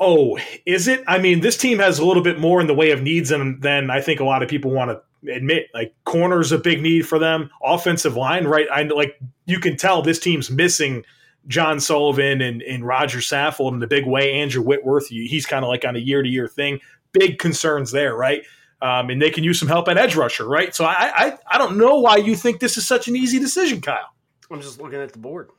Oh, 0.00 0.38
is 0.64 0.86
it? 0.86 1.02
I 1.08 1.18
mean, 1.18 1.40
this 1.40 1.56
team 1.56 1.78
has 1.80 1.98
a 1.98 2.04
little 2.04 2.22
bit 2.22 2.38
more 2.38 2.60
in 2.60 2.68
the 2.68 2.74
way 2.74 2.92
of 2.92 3.02
needs 3.02 3.30
than, 3.30 3.58
than 3.60 3.90
I 3.90 4.00
think 4.00 4.20
a 4.20 4.24
lot 4.24 4.42
of 4.44 4.48
people 4.48 4.70
want 4.70 4.90
to 4.90 5.34
admit. 5.34 5.68
Like 5.74 5.94
corner's 6.04 6.52
a 6.52 6.58
big 6.58 6.80
need 6.82 7.06
for 7.06 7.18
them. 7.18 7.50
Offensive 7.64 8.16
line, 8.16 8.46
right? 8.46 8.68
I 8.72 8.82
like 8.82 9.18
you 9.46 9.58
can 9.58 9.76
tell 9.76 10.02
this 10.02 10.20
team's 10.20 10.50
missing 10.50 11.04
John 11.46 11.80
Sullivan 11.80 12.40
and, 12.40 12.62
and 12.62 12.86
Roger 12.86 13.18
Saffold 13.18 13.72
in 13.72 13.78
the 13.78 13.86
big 13.86 14.06
way. 14.06 14.34
Andrew 14.34 14.62
Whitworth, 14.62 15.08
he's 15.08 15.46
kind 15.46 15.64
of 15.64 15.68
like 15.68 15.84
on 15.84 15.96
a 15.96 16.00
year 16.00 16.22
to 16.22 16.28
year 16.28 16.48
thing. 16.48 16.80
Big 17.12 17.38
concerns 17.38 17.90
there, 17.90 18.14
right? 18.14 18.42
Um, 18.82 19.10
and 19.10 19.20
they 19.20 19.30
can 19.30 19.44
use 19.44 19.58
some 19.58 19.68
help 19.68 19.88
at 19.88 19.96
edge 19.96 20.14
rusher, 20.14 20.46
right? 20.46 20.74
So 20.74 20.84
I, 20.84 21.10
I 21.16 21.38
I 21.50 21.58
don't 21.58 21.78
know 21.78 21.98
why 21.98 22.16
you 22.16 22.36
think 22.36 22.60
this 22.60 22.76
is 22.76 22.86
such 22.86 23.08
an 23.08 23.16
easy 23.16 23.38
decision, 23.38 23.80
Kyle. 23.80 24.12
I'm 24.50 24.60
just 24.60 24.80
looking 24.80 25.00
at 25.00 25.12
the 25.12 25.18
board. 25.18 25.50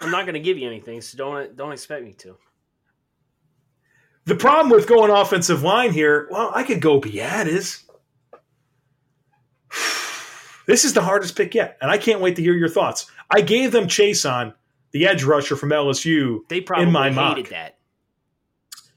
I'm 0.00 0.10
not 0.10 0.24
going 0.24 0.34
to 0.34 0.40
give 0.40 0.58
you 0.58 0.66
anything, 0.66 1.00
so 1.00 1.18
don't 1.18 1.56
don't 1.56 1.72
expect 1.72 2.04
me 2.04 2.12
to. 2.14 2.36
The 4.24 4.34
problem 4.34 4.70
with 4.70 4.88
going 4.88 5.10
offensive 5.10 5.62
line 5.62 5.92
here, 5.92 6.28
well, 6.30 6.50
I 6.54 6.64
could 6.64 6.80
go 6.80 7.00
Biadasz. 7.00 7.84
This 10.66 10.84
is 10.84 10.94
the 10.94 11.02
hardest 11.02 11.36
pick 11.36 11.54
yet, 11.54 11.76
and 11.80 11.90
I 11.90 11.98
can't 11.98 12.20
wait 12.20 12.36
to 12.36 12.42
hear 12.42 12.54
your 12.54 12.68
thoughts. 12.68 13.06
I 13.30 13.40
gave 13.40 13.72
them 13.72 13.86
Chaisson 13.86 14.52
the 14.92 15.06
edge 15.06 15.24
rusher 15.24 15.56
from 15.56 15.70
LSU. 15.70 16.40
They 16.48 16.60
probably 16.60 16.86
in 16.86 16.92
my 16.92 17.10
hated 17.10 17.14
mock. 17.16 17.48
that. 17.50 17.72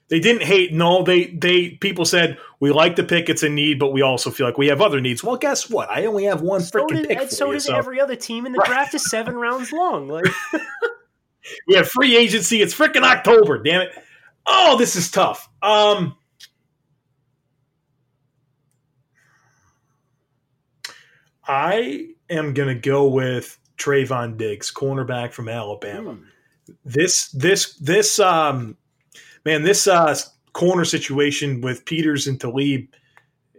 They 0.09 0.19
didn't 0.19 0.41
hate. 0.41 0.73
No, 0.73 1.03
they 1.03 1.25
they 1.27 1.69
people 1.71 2.03
said 2.05 2.39
we 2.59 2.71
like 2.71 2.95
the 2.95 3.03
pick. 3.03 3.29
It's 3.29 3.43
a 3.43 3.49
need, 3.49 3.77
but 3.77 3.93
we 3.93 4.01
also 4.01 4.31
feel 4.31 4.47
like 4.47 4.57
we 4.57 4.67
have 4.67 4.81
other 4.81 4.99
needs. 4.99 5.23
Well, 5.23 5.35
guess 5.37 5.69
what? 5.69 5.87
I 5.91 6.05
only 6.05 6.23
have 6.25 6.41
one 6.41 6.61
so 6.61 6.79
freaking 6.87 7.07
pick. 7.07 7.29
So 7.29 7.47
you, 7.47 7.53
does 7.53 7.65
so. 7.65 7.75
every 7.75 8.01
other 8.01 8.15
team, 8.15 8.47
and 8.47 8.55
the 8.55 8.59
Right. 8.59 8.67
draft 8.69 8.93
is 8.95 9.07
seven 9.09 9.35
rounds 9.37 9.71
long. 9.71 10.07
Like 10.07 10.25
We 11.67 11.75
have 11.75 11.87
free 11.87 12.17
agency. 12.17 12.61
It's 12.61 12.73
freaking 12.73 13.03
October. 13.03 13.61
Damn 13.61 13.81
it! 13.81 13.91
Oh, 14.47 14.77
this 14.77 14.95
is 14.95 15.11
tough. 15.11 15.47
Um, 15.61 16.15
I 21.49 22.09
am 22.29 22.53
gonna 22.53 22.75
go 22.75 23.07
with 23.07 23.57
Trevon 23.77 24.37
Diggs, 24.37 24.71
cornerback 24.71 25.33
from 25.33 25.49
Alabama. 25.49 26.13
hmm, 26.13 26.23
This 26.85 27.29
this 27.31 27.73
this 27.75 28.19
um 28.19 28.77
man, 29.45 29.63
this 29.63 29.87
uh 29.87 30.15
corner 30.53 30.85
situation 30.85 31.61
with 31.61 31.85
Peters 31.85 32.27
and 32.27 32.39
Talib 32.39 32.87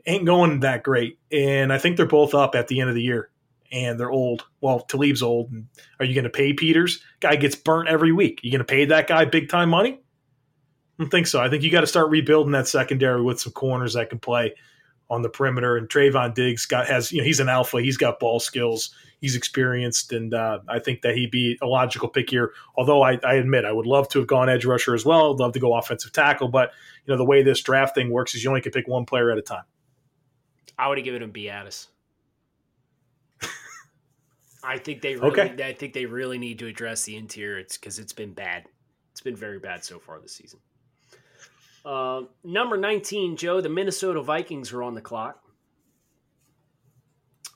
ain't 0.06 0.24
going 0.24 0.60
that 0.60 0.82
great. 0.82 1.18
And 1.32 1.72
I 1.72 1.78
think 1.78 1.96
they're 1.96 2.06
both 2.06 2.34
up 2.34 2.54
at 2.54 2.68
the 2.68 2.80
end 2.80 2.88
of 2.88 2.94
the 2.94 3.02
year. 3.02 3.30
And 3.72 3.98
they're 3.98 4.10
old. 4.10 4.46
Well, 4.60 4.80
Talib's 4.80 5.22
old. 5.22 5.50
And 5.52 5.66
are 6.00 6.04
you 6.04 6.14
going 6.14 6.24
to 6.24 6.30
pay 6.30 6.52
Peters? 6.52 7.02
Guy 7.20 7.36
gets 7.36 7.54
burnt 7.54 7.88
every 7.88 8.12
week. 8.12 8.40
You 8.42 8.50
going 8.50 8.58
to 8.58 8.64
pay 8.64 8.84
that 8.86 9.06
guy 9.06 9.24
big 9.24 9.48
time 9.48 9.70
money? 9.70 9.92
I 9.92 11.02
don't 11.02 11.10
think 11.10 11.28
so. 11.28 11.40
I 11.40 11.48
think 11.48 11.62
you 11.62 11.70
got 11.70 11.82
to 11.82 11.86
start 11.86 12.10
rebuilding 12.10 12.52
that 12.52 12.66
secondary 12.66 13.22
with 13.22 13.40
some 13.40 13.52
corners 13.52 13.94
that 13.94 14.10
can 14.10 14.18
play 14.18 14.54
on 15.10 15.22
the 15.22 15.28
perimeter. 15.28 15.76
And 15.76 15.88
Trevon 15.88 16.34
Diggs 16.34 16.64
got 16.64 16.86
has 16.86 17.12
you 17.12 17.18
know 17.18 17.24
he's 17.24 17.40
an 17.40 17.48
alpha. 17.48 17.82
He's 17.82 17.96
got 17.96 18.20
ball 18.20 18.40
skills. 18.40 18.94
He's 19.20 19.36
experienced, 19.36 20.12
and 20.12 20.32
uh, 20.32 20.60
I 20.66 20.78
think 20.78 21.02
that 21.02 21.14
he'd 21.14 21.30
be 21.30 21.58
a 21.60 21.66
logical 21.66 22.08
pick 22.08 22.30
here. 22.30 22.52
Although 22.76 23.02
I, 23.02 23.18
I 23.22 23.34
admit 23.34 23.66
I 23.66 23.72
would 23.72 23.86
love 23.86 24.08
to 24.10 24.18
have 24.18 24.26
gone 24.26 24.48
edge 24.48 24.64
rusher 24.64 24.94
as 24.94 25.04
well. 25.04 25.34
I'd 25.34 25.40
love 25.40 25.52
to 25.52 25.60
go 25.60 25.74
offensive 25.74 26.12
tackle, 26.12 26.48
but 26.48 26.70
you 27.04 27.12
know 27.12 27.18
the 27.18 27.24
way 27.24 27.42
this 27.42 27.60
draft 27.60 27.94
thing 27.94 28.10
works 28.10 28.34
is 28.34 28.42
you 28.42 28.48
only 28.48 28.62
can 28.62 28.72
pick 28.72 28.88
one 28.88 29.04
player 29.04 29.30
at 29.30 29.36
a 29.36 29.42
time. 29.42 29.64
I 30.78 30.88
would 30.88 30.96
have 30.96 31.04
given 31.04 31.22
him 31.22 31.32
Biadasz. 31.32 31.88
I 34.64 34.78
think 34.78 35.02
they 35.02 35.16
really, 35.16 35.40
Okay. 35.40 35.64
I 35.64 35.74
think 35.74 35.92
they 35.92 36.06
really 36.06 36.38
need 36.38 36.58
to 36.60 36.66
address 36.66 37.04
the 37.04 37.16
interior. 37.16 37.58
It's 37.58 37.76
because 37.76 37.98
it's 37.98 38.14
been 38.14 38.32
bad. 38.32 38.64
It's 39.12 39.20
been 39.20 39.36
very 39.36 39.58
bad 39.58 39.84
so 39.84 39.98
far 39.98 40.18
this 40.20 40.32
season. 40.32 40.60
Uh, 41.84 42.22
number 42.44 42.76
nineteen, 42.76 43.36
Joe. 43.36 43.60
The 43.60 43.68
Minnesota 43.68 44.22
Vikings 44.22 44.72
are 44.72 44.82
on 44.82 44.94
the 44.94 45.00
clock. 45.00 45.42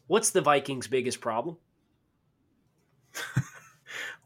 What's 0.07 0.31
the 0.31 0.41
Vikings' 0.41 0.87
biggest 0.87 1.21
problem? 1.21 1.57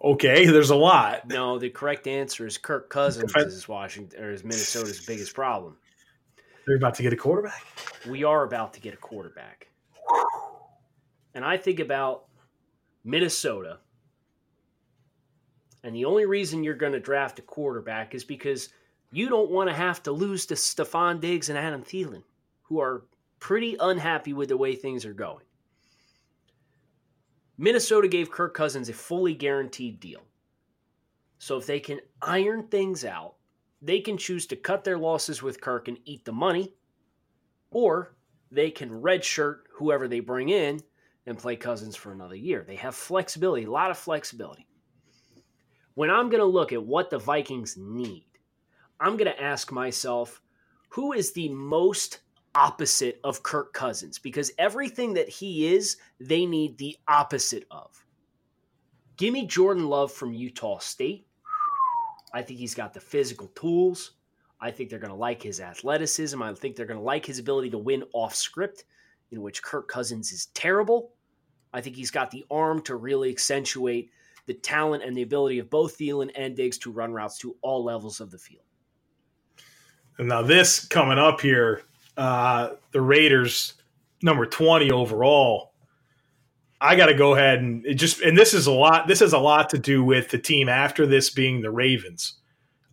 Okay, 0.01 0.47
there's 0.47 0.71
a 0.71 0.77
lot. 0.77 1.27
No, 1.27 1.59
the 1.59 1.71
correct 1.71 2.07
answer 2.07 2.47
is 2.47 2.57
Kirk 2.57 2.89
Cousins 2.89 3.33
Defense- 3.33 3.53
is 3.53 3.67
Washington 3.69 4.23
or 4.23 4.31
is 4.31 4.45
Minnesota's 4.45 5.05
biggest 5.05 5.35
problem. 5.35 5.77
They're 6.67 6.77
about 6.77 6.95
to 6.95 7.03
get 7.03 7.13
a 7.13 7.17
quarterback. 7.17 7.65
we 8.09 8.23
are 8.23 8.45
about 8.45 8.75
to 8.75 8.81
get 8.81 8.95
a 8.95 8.99
quarterback. 8.99 9.67
And 11.35 11.45
I 11.45 11.57
think 11.57 11.81
about 11.81 12.27
Minnesota. 13.05 13.79
And 15.83 15.97
the 15.97 16.05
only 16.05 16.27
reason 16.27 16.63
you're 16.63 16.75
going 16.75 16.93
to 16.93 17.01
draft 17.01 17.39
a 17.41 17.43
quarterback 17.43 18.15
is 18.15 18.23
because 18.23 18.69
you 19.11 19.29
don't 19.29 19.51
want 19.51 19.69
to 19.69 19.75
have 19.75 20.03
to 20.05 20.13
lose 20.13 20.47
to 20.47 20.55
Stefon 20.55 21.21
Diggs 21.21 21.49
and 21.49 21.59
Adam 21.59 21.83
Thielen, 21.83 22.23
who 22.63 22.81
are 22.81 23.05
pretty 23.41 23.77
unhappy 23.81 24.33
with 24.33 24.49
the 24.49 24.57
way 24.57 24.75
things 24.75 25.05
are 25.05 25.15
going. 25.15 25.45
Minnesota 27.57 28.07
gave 28.07 28.31
Kirk 28.31 28.55
Cousins 28.55 28.89
a 28.89 28.93
fully 28.93 29.35
guaranteed 29.35 29.99
deal. 29.99 30.21
So 31.39 31.57
if 31.57 31.67
they 31.67 31.81
can 31.81 32.01
iron 32.23 32.65
things 32.69 33.05
out, 33.05 33.35
they 33.81 34.01
can 34.01 34.17
choose 34.17 34.47
to 34.49 34.57
cut 34.57 34.85
their 34.85 34.99
losses 34.99 35.43
with 35.43 35.61
Kirk 35.61 35.89
and 35.89 35.99
eat 36.05 36.25
the 36.25 36.33
money, 36.33 36.75
or 37.71 38.17
they 38.51 38.71
can 38.71 38.91
redshirt 38.91 39.61
whoever 39.73 40.09
they 40.09 40.21
bring 40.21 40.49
in 40.49 40.81
and 41.27 41.39
play 41.39 41.57
Cousins 41.57 41.95
for 41.97 42.13
another 42.13 42.35
year. 42.35 42.65
They 42.67 42.77
have 42.77 42.95
flexibility, 42.95 43.65
a 43.65 43.71
lot 43.71 43.91
of 43.91 43.99
flexibility. 43.99 44.67
When 45.95 46.11
I'm 46.11 46.29
going 46.29 46.41
to 46.41 46.47
look 46.47 46.73
at 46.73 46.83
what 46.83 47.11
the 47.11 47.19
Vikings 47.19 47.77
need, 47.77 48.25
I'm 49.01 49.17
going 49.17 49.31
to 49.31 49.43
ask 49.43 49.71
myself 49.71 50.41
who 50.89 51.13
is 51.13 51.33
the 51.33 51.49
most 51.51 52.21
opposite 52.55 53.21
of 53.23 53.43
Kirk 53.43 53.73
Cousins? 53.73 54.19
Because 54.19 54.51
everything 54.59 55.15
that 55.15 55.29
he 55.29 55.75
is, 55.75 55.99
they 56.19 56.47
need 56.47 56.79
the 56.79 56.97
opposite 57.07 57.65
of. 57.71 58.05
Give 59.17 59.33
me 59.33 59.47
Jordan 59.47 59.89
Love 59.89 60.13
from 60.13 60.33
Utah 60.33 60.79
State. 60.79 61.27
I 62.33 62.43
think 62.43 62.59
he's 62.59 62.75
got 62.75 62.95
the 62.95 63.01
physical 63.01 63.49
tools. 63.49 64.13
I 64.61 64.71
think 64.71 64.91
they're 64.91 64.99
going 64.99 65.13
to 65.13 65.17
like 65.17 65.43
his 65.43 65.61
athleticism. 65.61 66.43
I 66.43 66.53
think 66.55 66.75
they're 66.75 66.87
going 66.87 66.99
to 66.99 67.05
like 67.05 67.27
his 67.27 67.39
ability 67.39 67.71
to 67.71 67.79
win 67.79 68.05
off 68.13 68.35
script, 68.35 68.85
in 69.31 69.43
which 69.43 69.63
Kirk 69.63 69.89
Cousins 69.89 70.33
is 70.33 70.47
terrible. 70.47 71.13
I 71.73 71.81
think 71.81 71.97
he's 71.97 72.11
got 72.11 72.31
the 72.31 72.45
arm 72.51 72.81
to 72.83 72.97
really 72.97 73.31
accentuate 73.31 74.11
the 74.47 74.55
talent 74.55 75.05
and 75.05 75.17
the 75.17 75.23
ability 75.23 75.59
of 75.59 75.71
both 75.71 75.99
Thielen 75.99 76.31
and 76.35 76.57
Diggs 76.57 76.79
to 76.79 76.91
run 76.91 77.13
routes 77.13 77.39
to 77.39 77.57
all 77.61 77.85
levels 77.85 78.21
of 78.21 78.31
the 78.31 78.39
field. 78.39 78.65
And 80.19 80.29
now 80.29 80.43
this 80.43 80.85
coming 80.85 81.19
up 81.19 81.41
here, 81.41 81.83
uh, 82.17 82.71
the 82.93 83.01
Raiders 83.01 83.75
number 84.23 84.47
twenty 84.47 84.91
overall. 84.91 85.73
I 86.81 86.95
got 86.95 87.07
to 87.07 87.15
go 87.15 87.35
ahead 87.35 87.59
and 87.59 87.85
it 87.85 87.95
just 87.95 88.21
and 88.21 88.39
this 88.39 88.55
is 88.55 88.67
a 88.67 88.73
lot. 88.73 89.09
This 89.09 89.21
has 89.21 89.33
a 89.33 89.39
lot 89.39 89.71
to 89.71 89.79
do 89.79 90.05
with 90.05 90.31
the 90.31 90.39
team 90.39 90.69
after 90.69 91.07
this 91.07 91.31
being 91.31 91.61
the 91.61 91.71
Ravens. 91.71 92.35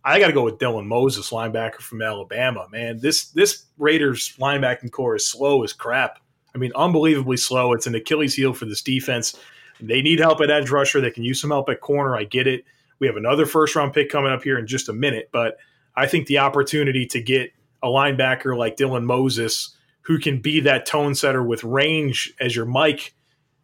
I 0.04 0.20
got 0.20 0.28
to 0.28 0.32
go 0.32 0.44
with 0.44 0.58
Dylan 0.58 0.86
Moses, 0.86 1.30
linebacker 1.30 1.80
from 1.80 2.02
Alabama. 2.02 2.66
Man, 2.70 2.98
this 3.00 3.28
this 3.30 3.64
Raiders 3.78 4.34
linebacking 4.38 4.92
core 4.92 5.16
is 5.16 5.26
slow 5.26 5.62
as 5.62 5.72
crap. 5.72 6.18
I 6.54 6.58
mean, 6.58 6.72
unbelievably 6.74 7.36
slow. 7.36 7.72
It's 7.74 7.86
an 7.86 7.94
Achilles 7.94 8.34
heel 8.34 8.52
for 8.54 8.64
this 8.64 8.82
defense. 8.82 9.36
They 9.80 10.00
need 10.02 10.20
help 10.20 10.40
at 10.40 10.50
edge 10.50 10.70
rusher. 10.70 11.00
They 11.00 11.10
can 11.10 11.22
use 11.22 11.40
some 11.40 11.50
help 11.50 11.68
at 11.68 11.80
corner. 11.80 12.16
I 12.16 12.24
get 12.24 12.46
it. 12.46 12.64
We 12.98 13.06
have 13.06 13.16
another 13.16 13.46
first 13.46 13.76
round 13.76 13.92
pick 13.92 14.10
coming 14.10 14.32
up 14.32 14.42
here 14.42 14.58
in 14.58 14.66
just 14.66 14.88
a 14.88 14.92
minute, 14.92 15.28
but 15.32 15.58
I 15.96 16.06
think 16.06 16.26
the 16.26 16.38
opportunity 16.38 17.06
to 17.06 17.20
get 17.20 17.52
a 17.82 17.88
linebacker 17.88 18.56
like 18.56 18.76
Dylan 18.76 19.04
Moses, 19.04 19.74
who 20.02 20.18
can 20.18 20.40
be 20.40 20.60
that 20.60 20.86
tone 20.86 21.14
setter 21.14 21.42
with 21.42 21.64
range 21.64 22.34
as 22.40 22.54
your 22.54 22.66
mic, 22.66 23.14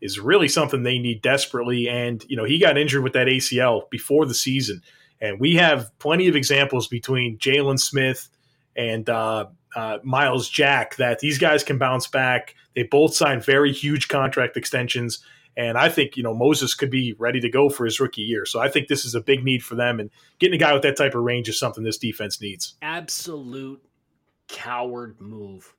is 0.01 0.19
really 0.19 0.49
something 0.49 0.83
they 0.83 0.99
need 0.99 1.23
desperately. 1.23 1.89
And, 1.89 2.25
you 2.29 2.37
know, 2.37 2.45
he 2.45 2.59
got 2.59 2.77
injured 2.77 3.05
with 3.05 3.13
that 3.13 3.29
ACL 3.29 3.89
before 3.91 4.27
the 4.27 4.35
season. 4.35 4.83
And 5.21 5.39
we 5.39 5.55
have 5.55 5.97
plenty 6.01 6.27
of 6.27 6.35
examples 6.35 6.89
between 6.89 7.39
Jaylon 7.39 7.79
Smith 7.79 8.29
and 8.75 9.09
uh, 9.09 9.47
uh, 9.77 9.99
Myles 10.03 10.49
Jack 10.49 10.97
that 10.97 11.21
these 11.21 11.39
guys 11.39 11.63
can 11.63 11.79
bounce 11.79 12.09
back. 12.09 12.57
They 12.75 12.83
both 12.83 13.15
signed 13.15 13.45
very 13.45 13.73
huge 13.73 14.09
contract 14.09 14.57
extensions. 14.57 15.25
And 15.57 15.77
I 15.77 15.89
think, 15.89 16.17
you 16.17 16.23
know, 16.23 16.35
Moses 16.35 16.75
could 16.75 16.91
be 16.91 17.15
ready 17.19 17.41
to 17.41 17.51
go 17.51 17.69
for 17.69 17.85
his 17.85 18.01
rookie 18.01 18.23
year. 18.23 18.47
So 18.47 18.61
I 18.61 18.69
think 18.69 18.89
this 18.89 19.05
is 19.05 19.15
a 19.15 19.21
big 19.21 19.45
need 19.45 19.63
for 19.63 19.75
them. 19.75 20.01
And 20.01 20.11
getting 20.39 20.55
a 20.55 20.59
guy 20.59 20.73
with 20.73 20.83
that 20.83 20.97
type 20.97 21.15
of 21.15 21.23
range 21.23 21.49
is 21.49 21.59
something 21.59 21.85
this 21.85 21.99
defense 21.99 22.41
needs. 22.41 22.75
Absolute 22.81 23.83
coward 24.49 25.21
move 25.21 25.75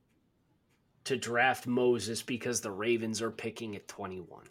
to 1.04 1.16
draft 1.16 1.66
Moses 1.66 2.22
because 2.22 2.60
the 2.60 2.70
Ravens 2.70 3.20
are 3.20 3.30
picking 3.30 3.74
at 3.76 3.88
21. 3.88 4.44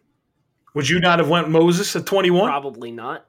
Would 0.74 0.90
you 0.90 1.00
not 1.00 1.20
have 1.20 1.30
went 1.30 1.50
Moses 1.50 1.96
at 1.96 2.06
21? 2.06 2.50
Probably 2.50 2.92
not. 2.92 3.26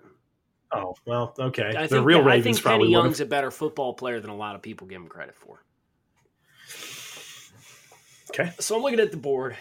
Oh, 0.72 0.94
well, 1.06 1.34
okay. 1.38 1.74
I 1.76 1.86
the 1.86 2.02
real 2.02 2.18
I 2.18 2.22
Ravens 2.22 2.56
think 2.56 2.64
probably 2.64 2.86
Kenny 2.86 2.92
Young's 2.92 3.20
a 3.20 3.26
better 3.26 3.50
football 3.50 3.94
player 3.94 4.18
than 4.18 4.30
a 4.30 4.36
lot 4.36 4.56
of 4.56 4.62
people 4.62 4.86
give 4.86 5.00
him 5.00 5.06
credit 5.06 5.36
for. 5.36 5.62
Okay. 8.30 8.50
So 8.58 8.74
I'm 8.74 8.82
looking 8.82 8.98
at 8.98 9.12
the 9.12 9.16
board. 9.16 9.56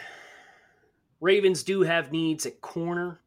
Ravens 1.24 1.64
do 1.64 1.84
have 1.84 2.12
needs 2.12 2.46
at 2.46 2.60
corner. 2.60 3.22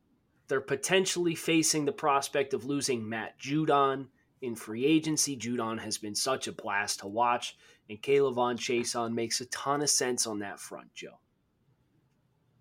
They're 0.48 0.60
potentially 0.60 1.34
facing 1.34 1.86
the 1.86 1.92
prospect 1.92 2.52
of 2.52 2.66
losing 2.66 3.08
Matt 3.08 3.40
Judon 3.40 4.08
in 4.42 4.54
free 4.54 4.84
agency. 4.84 5.34
Judon 5.34 5.78
has 5.80 5.96
been 5.96 6.14
such 6.14 6.46
a 6.46 6.52
blast 6.52 6.98
to 6.98 7.06
watch, 7.06 7.56
and 7.88 8.02
K'Lavon 8.02 8.58
Chaisson 8.58 9.14
makes 9.14 9.40
a 9.40 9.46
ton 9.46 9.80
of 9.80 9.88
sense 9.88 10.26
on 10.26 10.40
that 10.40 10.60
front, 10.60 10.92
Joe. 10.92 11.18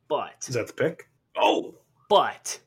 But 0.08 0.46
Is 0.48 0.56
that 0.56 0.68
the 0.68 0.74
pick? 0.74 1.10
Oh, 1.36 1.76
but 2.08 2.58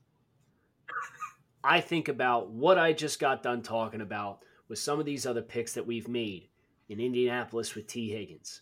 I 1.64 1.80
think 1.80 2.08
about 2.08 2.50
what 2.50 2.76
I 2.76 2.92
just 2.92 3.18
got 3.18 3.42
done 3.42 3.62
talking 3.62 4.02
about 4.02 4.40
with 4.68 4.78
some 4.78 5.00
of 5.00 5.06
these 5.06 5.24
other 5.24 5.40
picks 5.40 5.72
that 5.72 5.86
we've 5.86 6.06
made 6.06 6.50
in 6.90 7.00
Indianapolis 7.00 7.74
with 7.74 7.86
Tee 7.86 8.10
Higgins 8.10 8.60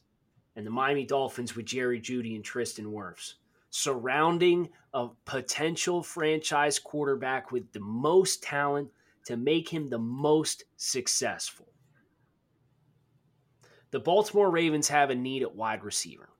and 0.54 0.64
the 0.64 0.70
Miami 0.70 1.04
Dolphins 1.04 1.56
with 1.56 1.66
Jerry 1.66 2.00
Jeudy 2.00 2.36
and 2.36 2.44
Tristan 2.44 2.86
Wirfs, 2.92 3.34
surrounding 3.76 4.70
a 4.94 5.08
potential 5.26 6.02
franchise 6.02 6.78
quarterback 6.78 7.52
with 7.52 7.70
the 7.72 7.80
most 7.80 8.42
talent 8.42 8.90
to 9.26 9.36
make 9.36 9.68
him 9.68 9.90
the 9.90 9.98
most 9.98 10.64
successful. 10.76 11.66
The 13.90 14.00
Baltimore 14.00 14.50
Ravens 14.50 14.88
have 14.88 15.10
a 15.10 15.14
need 15.14 15.42
at 15.42 15.54
wide 15.54 15.84
receiver. 15.84 16.30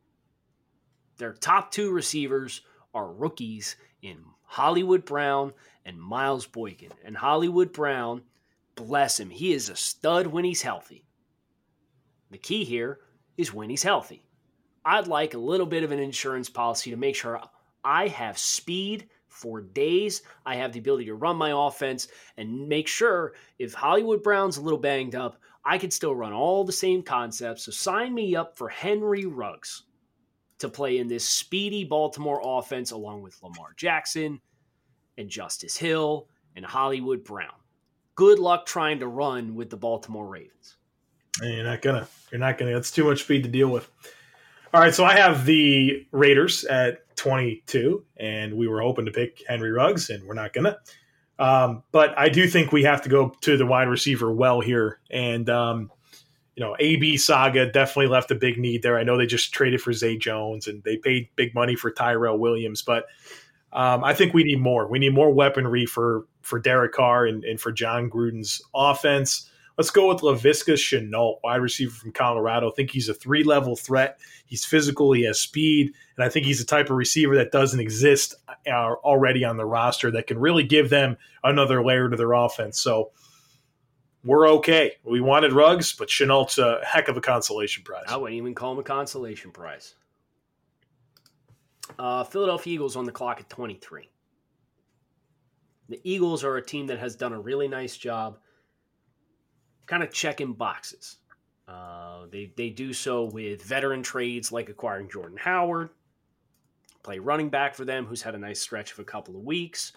Their 1.19 1.35
top 1.35 1.71
two 1.71 1.93
receivers 1.93 2.63
are 2.95 3.13
rookies 3.13 3.77
in 4.01 4.25
Hollywood 4.45 5.05
Brown 5.05 5.53
and 5.85 6.01
Miles 6.01 6.47
Boykin. 6.47 6.93
And 7.05 7.19
Hollywood 7.19 7.71
Brown, 7.71 8.23
bless 8.77 9.21
him, 9.21 9.29
he 9.29 9.53
is 9.53 9.69
a 9.69 9.77
stud 9.77 10.27
when 10.27 10.45
he's 10.45 10.63
healthy. 10.63 11.05
The 12.31 12.39
key 12.39 12.65
here 12.65 13.01
is 13.37 13.53
when 13.53 13.69
he's 13.69 13.83
healthy. 13.83 14.26
I'd 14.87 15.09
like 15.09 15.35
a 15.35 15.39
little 15.39 15.67
bit 15.67 15.83
of 15.83 15.91
an 15.91 15.99
insurance 15.99 16.49
policy 16.49 16.91
to 16.93 16.97
make 16.97 17.17
sure 17.17 17.41
I 17.85 18.07
have 18.07 18.39
speed 18.39 19.09
for 19.27 19.61
days. 19.61 20.23
I 20.47 20.55
have 20.55 20.73
the 20.73 20.79
ability 20.79 21.07
to 21.07 21.15
run 21.17 21.37
my 21.37 21.53
offense 21.67 22.07
and 22.37 22.69
make 22.69 22.87
sure 22.87 23.35
if 23.59 23.75
Hollywood 23.75 24.23
Brown's 24.23 24.59
a 24.59 24.63
little 24.63 24.79
banged 24.79 25.17
up, 25.17 25.39
I 25.65 25.77
can 25.77 25.91
still 25.91 26.15
run 26.15 26.33
all 26.33 26.63
the 26.63 26.73
same 26.73 27.03
concepts. 27.03 27.65
So 27.65 27.73
sign 27.73 28.15
me 28.15 28.37
up 28.37 28.57
for 28.57 28.69
Henry 28.69 29.27
Ruggs 29.27 29.83
to 30.61 30.69
play 30.69 30.99
in 30.99 31.09
this 31.09 31.29
speedy 31.29 31.83
Baltimore 31.83 32.41
offense 32.45 32.93
along 32.93 33.23
with 33.23 33.43
Lamar 33.43 33.75
Jackson 33.77 34.41
and 35.19 35.29
Justice 35.29 35.77
Hill 35.77 36.29
and 36.55 36.65
Hollywood 36.65 37.25
Brown. 37.25 37.51
Good 38.15 38.39
luck 38.39 38.65
trying 38.67 39.01
to 39.01 39.09
run 39.09 39.57
with 39.57 39.69
the 39.69 39.77
Baltimore 39.77 40.29
Ravens. 40.29 40.77
You're 41.43 41.65
not 41.65 41.83
gonna. 41.83 42.09
You're 42.31 42.39
not 42.39 42.57
gonna. 42.57 42.73
That's 42.73 42.93
too 42.93 43.05
much 43.05 43.25
speed 43.25 43.43
to 43.43 43.49
deal 43.49 43.69
with. 43.69 43.91
All 44.75 44.81
right, 44.81 44.95
so 44.95 45.05
I 45.05 45.15
have 45.15 45.47
the 45.47 46.07
Raiders 46.11 46.65
at 46.65 47.17
22, 47.17 48.05
and 48.17 48.57
we 48.57 48.67
were 48.67 48.81
hoping 48.81 49.07
to 49.07 49.13
pick 49.13 49.43
Henry 49.49 49.71
Ruggs, 49.71 50.11
and 50.11 50.27
we're 50.27 50.35
not 50.35 50.53
gonna. 50.53 50.79
Um, 51.39 51.83
but 51.93 52.19
I 52.19 52.29
do 52.29 52.49
think 52.49 52.73
we 52.73 52.83
have 52.83 53.03
to 53.03 53.09
go 53.09 53.31
to 53.43 53.57
the 53.57 53.67
wide 53.67 53.89
receiver 53.89 54.33
well 54.33 54.61
here, 54.61 55.01
and 55.11 55.49
um, 55.49 55.91
you 56.57 56.65
know, 56.65 56.75
AB 56.79 57.17
Saga 57.17 57.71
definitely 57.71 58.09
left 58.09 58.31
a 58.31 58.35
big 58.35 58.59
need 58.59 58.83
there. 58.83 58.99
I 58.99 59.05
know 59.05 59.17
they 59.17 59.27
just 59.27 59.53
traded 59.53 59.81
for 59.81 59.93
Zay 59.93 60.17
Jones, 60.17 60.67
and 60.67 60.83
they 60.83 60.97
paid 60.97 61.29
big 61.37 61.55
money 61.55 61.77
for 61.77 61.91
Tyrell 61.91 62.39
Williams, 62.39 62.83
but 62.83 63.07
um, 63.73 64.03
I 64.03 64.15
think 64.15 64.35
we 64.35 64.43
need 64.43 64.61
more. 64.61 64.89
We 64.89 64.99
need 64.99 65.15
more 65.15 65.33
weaponry 65.33 65.87
for 65.87 66.27
for 66.43 66.59
Derek 66.59 66.93
Carr 66.93 67.27
and, 67.27 67.45
and 67.45 67.61
for 67.61 67.73
Jon 67.73 68.11
Gruden's 68.11 68.63
offense. 68.75 69.51
Let's 69.77 69.91
go 69.91 70.09
with 70.09 70.23
Laviska 70.23 70.73
Shenault, 70.73 71.41
wide 71.45 71.57
receiver 71.57 71.91
from 71.91 72.13
Colorado. 72.13 72.71
I 72.71 72.75
think 72.75 72.91
he's 72.91 73.11
a 73.11 73.15
three 73.15 73.45
level 73.45 73.77
threat. 73.77 74.19
He's 74.47 74.65
physical, 74.65 75.13
he 75.13 75.25
has 75.25 75.39
speed, 75.39 75.93
and 76.17 76.25
I 76.25 76.31
think 76.31 76.47
he's 76.47 76.61
the 76.61 76.65
type 76.65 76.89
of 76.89 76.97
receiver 76.97 77.37
that 77.37 77.53
doesn't 77.53 77.81
exist 77.81 78.35
uh, 78.49 78.71
already 78.71 79.45
on 79.45 79.59
the 79.59 79.67
roster 79.67 80.11
that 80.13 80.27
can 80.27 80.39
really 80.39 80.63
give 80.63 80.89
them 80.89 81.19
another 81.45 81.85
layer 81.85 82.09
to 82.09 82.17
their 82.17 82.33
offense. 82.33 82.81
So 82.81 83.11
we're 84.25 84.49
okay. 84.49 84.93
We 85.05 85.21
wanted 85.21 85.53
Ruggs, 85.53 85.93
but 85.93 86.09
Shenault's 86.09 86.57
a 86.57 86.81
heck 86.83 87.09
of 87.09 87.19
a 87.19 87.21
consolation 87.21 87.85
prize. 87.85 88.05
I 88.09 88.17
wouldn't 88.17 88.37
even 88.37 88.55
call 88.55 88.73
him 88.73 88.79
a 88.79 88.83
consolation 88.83 89.51
prize. 89.51 89.95
Uh, 91.99 92.25
Philadelphia 92.25 92.75
Eagles 92.75 92.97
on 92.97 93.05
the 93.05 93.13
clock 93.13 93.41
at 93.41 93.51
23. 93.51 94.09
The 95.89 96.01
Eagles 96.03 96.43
are 96.43 96.57
a 96.57 96.65
team 96.65 96.87
that 96.87 96.99
has 96.99 97.15
done 97.15 97.33
a 97.33 97.39
really 97.39 97.69
nice 97.69 97.97
job 97.97 98.39
kind 99.87 100.03
of 100.03 100.13
checking 100.13 100.53
boxes. 100.53 101.17
Uh, 101.69 102.27
they, 102.31 102.53
they 102.57 102.71
do 102.71 102.93
so 102.93 103.25
with 103.25 103.63
veteran 103.63 104.03
trades 104.03 104.53
like 104.53 104.69
acquiring 104.69 105.09
Jordan 105.09 105.39
Howard, 105.39 105.91
play 107.03 107.19
running 107.19 107.49
back 107.49 107.75
for 107.75 107.85
them, 107.85 108.07
who's 108.07 108.23
had 108.23 108.35
a 108.35 108.39
nice 108.39 108.61
stretch 108.61 108.93
of 108.93 108.99
a 109.01 109.05
couple 109.05 109.37
of 109.37 109.43
weeks, 109.43 109.93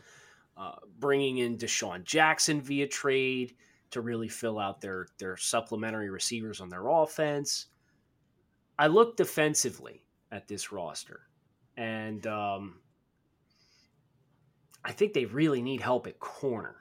uh, 0.57 0.75
bringing 0.99 1.37
in 1.39 1.57
DeSean 1.57 2.03
Jackson 2.03 2.61
via 2.61 2.87
trade 2.87 3.55
to 3.91 4.01
really 4.01 4.27
fill 4.27 4.59
out 4.59 4.81
their, 4.81 5.07
their 5.19 5.37
supplementary 5.37 6.09
receivers 6.09 6.61
on 6.61 6.69
their 6.69 6.87
offense. 6.87 7.67
I 8.77 8.87
look 8.87 9.17
defensively 9.17 10.03
at 10.31 10.47
this 10.47 10.71
roster, 10.71 11.21
and 11.77 12.25
um, 12.27 12.79
I 14.83 14.91
think 14.91 15.13
they 15.13 15.25
really 15.25 15.61
need 15.61 15.81
help 15.81 16.07
at 16.07 16.19
corner. 16.19 16.77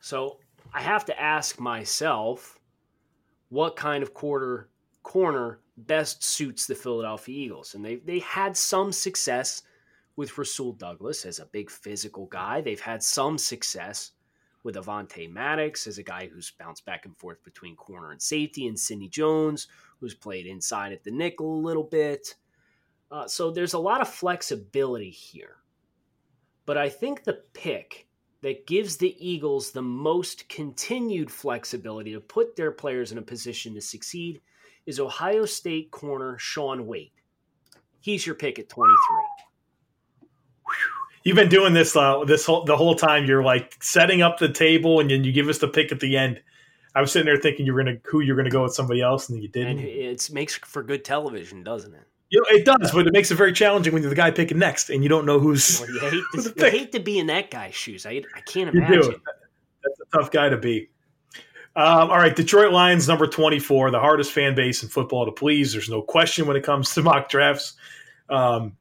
So 0.00 0.38
I 0.72 0.80
have 0.80 1.04
to 1.06 1.20
ask 1.20 1.58
myself 1.58 2.58
what 3.48 3.76
kind 3.76 4.02
of 4.02 4.14
quarter 4.14 4.68
corner 5.02 5.60
best 5.76 6.22
suits 6.22 6.66
the 6.66 6.74
Philadelphia 6.74 7.44
Eagles. 7.46 7.74
And 7.74 7.84
they 7.84 7.96
they 7.96 8.18
had 8.20 8.56
some 8.56 8.92
success 8.92 9.62
with 10.16 10.36
Rasul 10.36 10.72
Douglas 10.72 11.24
as 11.24 11.38
a 11.38 11.46
big 11.46 11.70
physical 11.70 12.26
guy. 12.26 12.60
They've 12.60 12.80
had 12.80 13.02
some 13.02 13.38
success 13.38 14.12
with 14.64 14.74
Avonte 14.74 15.30
Maddox 15.30 15.86
as 15.86 15.98
a 15.98 16.02
guy 16.02 16.26
who's 16.26 16.50
bounced 16.50 16.84
back 16.84 17.06
and 17.06 17.16
forth 17.16 17.42
between 17.44 17.76
corner 17.76 18.10
and 18.10 18.20
safety, 18.20 18.66
and 18.66 18.78
Sidney 18.78 19.08
Jones, 19.08 19.68
who's 20.00 20.14
played 20.14 20.46
inside 20.46 20.92
at 20.92 21.04
the 21.04 21.12
nickel 21.12 21.54
a 21.54 21.66
little 21.66 21.84
bit. 21.84 22.34
Uh, 23.10 23.26
so 23.28 23.50
there's 23.50 23.74
a 23.74 23.78
lot 23.78 24.00
of 24.00 24.08
flexibility 24.08 25.10
here. 25.10 25.56
But 26.66 26.76
I 26.76 26.88
think 26.88 27.22
the 27.22 27.44
pick 27.54 28.07
that 28.42 28.66
gives 28.66 28.96
the 28.96 29.16
Eagles 29.18 29.70
the 29.70 29.82
most 29.82 30.48
continued 30.48 31.30
flexibility 31.30 32.12
to 32.12 32.20
put 32.20 32.56
their 32.56 32.70
players 32.70 33.12
in 33.12 33.18
a 33.18 33.22
position 33.22 33.74
to 33.74 33.80
succeed 33.80 34.40
is 34.86 35.00
Ohio 35.00 35.44
State 35.44 35.90
corner 35.90 36.38
Shaun 36.38 36.86
Wade. 36.86 37.10
He's 38.00 38.24
your 38.24 38.36
pick 38.36 38.58
at 38.58 38.68
23. 38.68 38.96
You've 41.24 41.36
been 41.36 41.48
doing 41.48 41.74
this 41.74 41.94
uh, 41.96 42.24
this 42.24 42.46
whole 42.46 42.64
the 42.64 42.76
whole 42.76 42.94
time. 42.94 43.26
You're 43.26 43.42
like 43.42 43.76
setting 43.82 44.22
up 44.22 44.38
the 44.38 44.48
table, 44.48 45.00
and 45.00 45.10
then 45.10 45.24
you 45.24 45.32
give 45.32 45.48
us 45.48 45.58
the 45.58 45.68
pick 45.68 45.92
at 45.92 46.00
the 46.00 46.16
end. 46.16 46.40
I 46.94 47.00
was 47.00 47.12
sitting 47.12 47.26
there 47.26 47.36
thinking 47.36 47.66
you 47.66 47.74
were 47.74 47.82
gonna 47.82 47.98
who 48.04 48.20
you're 48.20 48.36
gonna 48.36 48.50
go 48.50 48.62
with 48.62 48.72
somebody 48.72 49.02
else, 49.02 49.28
and 49.28 49.36
then 49.36 49.42
you 49.42 49.48
didn't. 49.48 49.78
And 49.78 49.80
it 49.80 50.30
makes 50.32 50.56
for 50.56 50.82
good 50.82 51.04
television, 51.04 51.62
doesn't 51.62 51.92
it? 51.92 52.06
You 52.30 52.40
know, 52.40 52.56
it 52.56 52.64
does, 52.64 52.92
but 52.92 53.06
it 53.06 53.12
makes 53.12 53.30
it 53.30 53.36
very 53.36 53.52
challenging 53.52 53.92
when 53.92 54.02
you're 54.02 54.10
the 54.10 54.16
guy 54.16 54.30
picking 54.30 54.58
next, 54.58 54.90
and 54.90 55.02
you 55.02 55.08
don't 55.08 55.24
know 55.24 55.38
who's. 55.38 55.80
Well, 55.80 55.90
you 55.90 56.00
hate 56.00 56.22
to, 56.42 56.54
you 56.56 56.70
hate 56.70 56.92
to 56.92 57.00
be 57.00 57.18
in 57.18 57.26
that 57.28 57.50
guy's 57.50 57.74
shoes. 57.74 58.04
I, 58.04 58.22
I 58.34 58.40
can't 58.40 58.74
imagine. 58.74 58.94
You 58.94 59.02
do. 59.02 59.20
That's 59.82 60.00
a 60.00 60.16
tough 60.18 60.30
guy 60.30 60.50
to 60.50 60.58
be. 60.58 60.90
Um, 61.76 62.10
all 62.10 62.18
right, 62.18 62.34
Detroit 62.34 62.72
Lions, 62.72 63.06
number 63.06 63.26
24, 63.26 63.92
the 63.92 64.00
hardest 64.00 64.32
fan 64.32 64.56
base 64.56 64.82
in 64.82 64.88
football 64.88 65.24
to 65.26 65.32
please. 65.32 65.72
There's 65.72 65.88
no 65.88 66.02
question 66.02 66.46
when 66.46 66.56
it 66.56 66.64
comes 66.64 66.92
to 66.94 67.02
mock 67.04 67.28
drafts. 67.28 67.74
Um, 68.28 68.76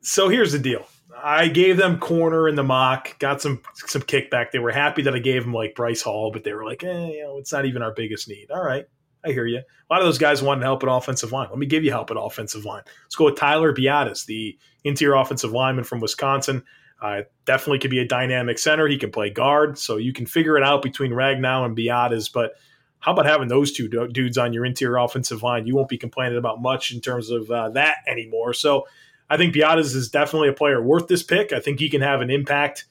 so 0.00 0.28
here's 0.28 0.52
the 0.52 0.58
deal. 0.58 0.86
I 1.16 1.48
gave 1.48 1.76
them 1.76 2.00
corner 2.00 2.48
in 2.48 2.54
the 2.54 2.64
mock, 2.64 3.18
got 3.18 3.40
some 3.40 3.62
some 3.74 4.02
kickback. 4.02 4.50
They 4.50 4.58
were 4.58 4.72
happy 4.72 5.02
that 5.02 5.14
I 5.14 5.20
gave 5.20 5.44
them 5.44 5.54
like 5.54 5.74
Bryce 5.74 6.02
Hall, 6.02 6.30
but 6.32 6.44
they 6.44 6.52
were 6.52 6.64
like, 6.64 6.82
eh, 6.82 7.06
you 7.06 7.22
know, 7.22 7.38
it's 7.38 7.52
not 7.52 7.64
even 7.64 7.82
our 7.82 7.92
biggest 7.92 8.28
need. 8.28 8.50
All 8.50 8.62
right, 8.62 8.84
I 9.24 9.32
hear 9.32 9.46
you. 9.46 9.58
A 9.58 9.88
lot 9.90 10.00
of 10.00 10.06
those 10.06 10.18
guys 10.18 10.42
wanted 10.42 10.62
help 10.62 10.82
at 10.82 10.88
offensive 10.88 11.32
line. 11.32 11.48
Let 11.50 11.58
me 11.58 11.66
give 11.66 11.84
you 11.84 11.90
help 11.90 12.10
at 12.10 12.16
offensive 12.18 12.64
line. 12.64 12.82
Let's 13.04 13.16
go 13.16 13.24
with 13.26 13.36
Tyler 13.36 13.74
Biadasz, 13.74 14.26
the 14.26 14.58
interior 14.84 15.14
offensive 15.14 15.52
lineman 15.52 15.84
from 15.84 16.00
Wisconsin. 16.00 16.62
Uh, 17.00 17.22
definitely 17.44 17.78
could 17.78 17.90
be 17.90 17.98
a 17.98 18.06
dynamic 18.06 18.58
center. 18.58 18.86
He 18.86 18.96
can 18.96 19.10
play 19.10 19.30
guard, 19.30 19.78
so 19.78 19.96
you 19.96 20.12
can 20.12 20.26
figure 20.26 20.56
it 20.56 20.62
out 20.62 20.82
between 20.82 21.12
Ragnow 21.12 21.64
and 21.64 21.76
Biadasz. 21.76 22.32
But 22.32 22.52
how 23.00 23.12
about 23.12 23.26
having 23.26 23.48
those 23.48 23.72
two 23.72 23.88
dudes 23.88 24.38
on 24.38 24.52
your 24.52 24.64
interior 24.64 24.96
offensive 24.96 25.42
line? 25.42 25.66
You 25.66 25.74
won't 25.74 25.88
be 25.88 25.98
complaining 25.98 26.38
about 26.38 26.62
much 26.62 26.92
in 26.92 27.00
terms 27.00 27.30
of 27.30 27.50
uh, 27.50 27.68
that 27.70 27.96
anymore. 28.06 28.54
So 28.54 28.86
I 29.28 29.36
think 29.36 29.54
Biadasz 29.54 29.94
is 29.94 30.08
definitely 30.08 30.48
a 30.48 30.54
player 30.54 30.80
worth 30.80 31.08
this 31.08 31.22
pick. 31.22 31.52
I 31.52 31.60
think 31.60 31.80
he 31.80 31.90
can 31.90 32.00
have 32.00 32.20
an 32.20 32.30
impact. 32.30 32.86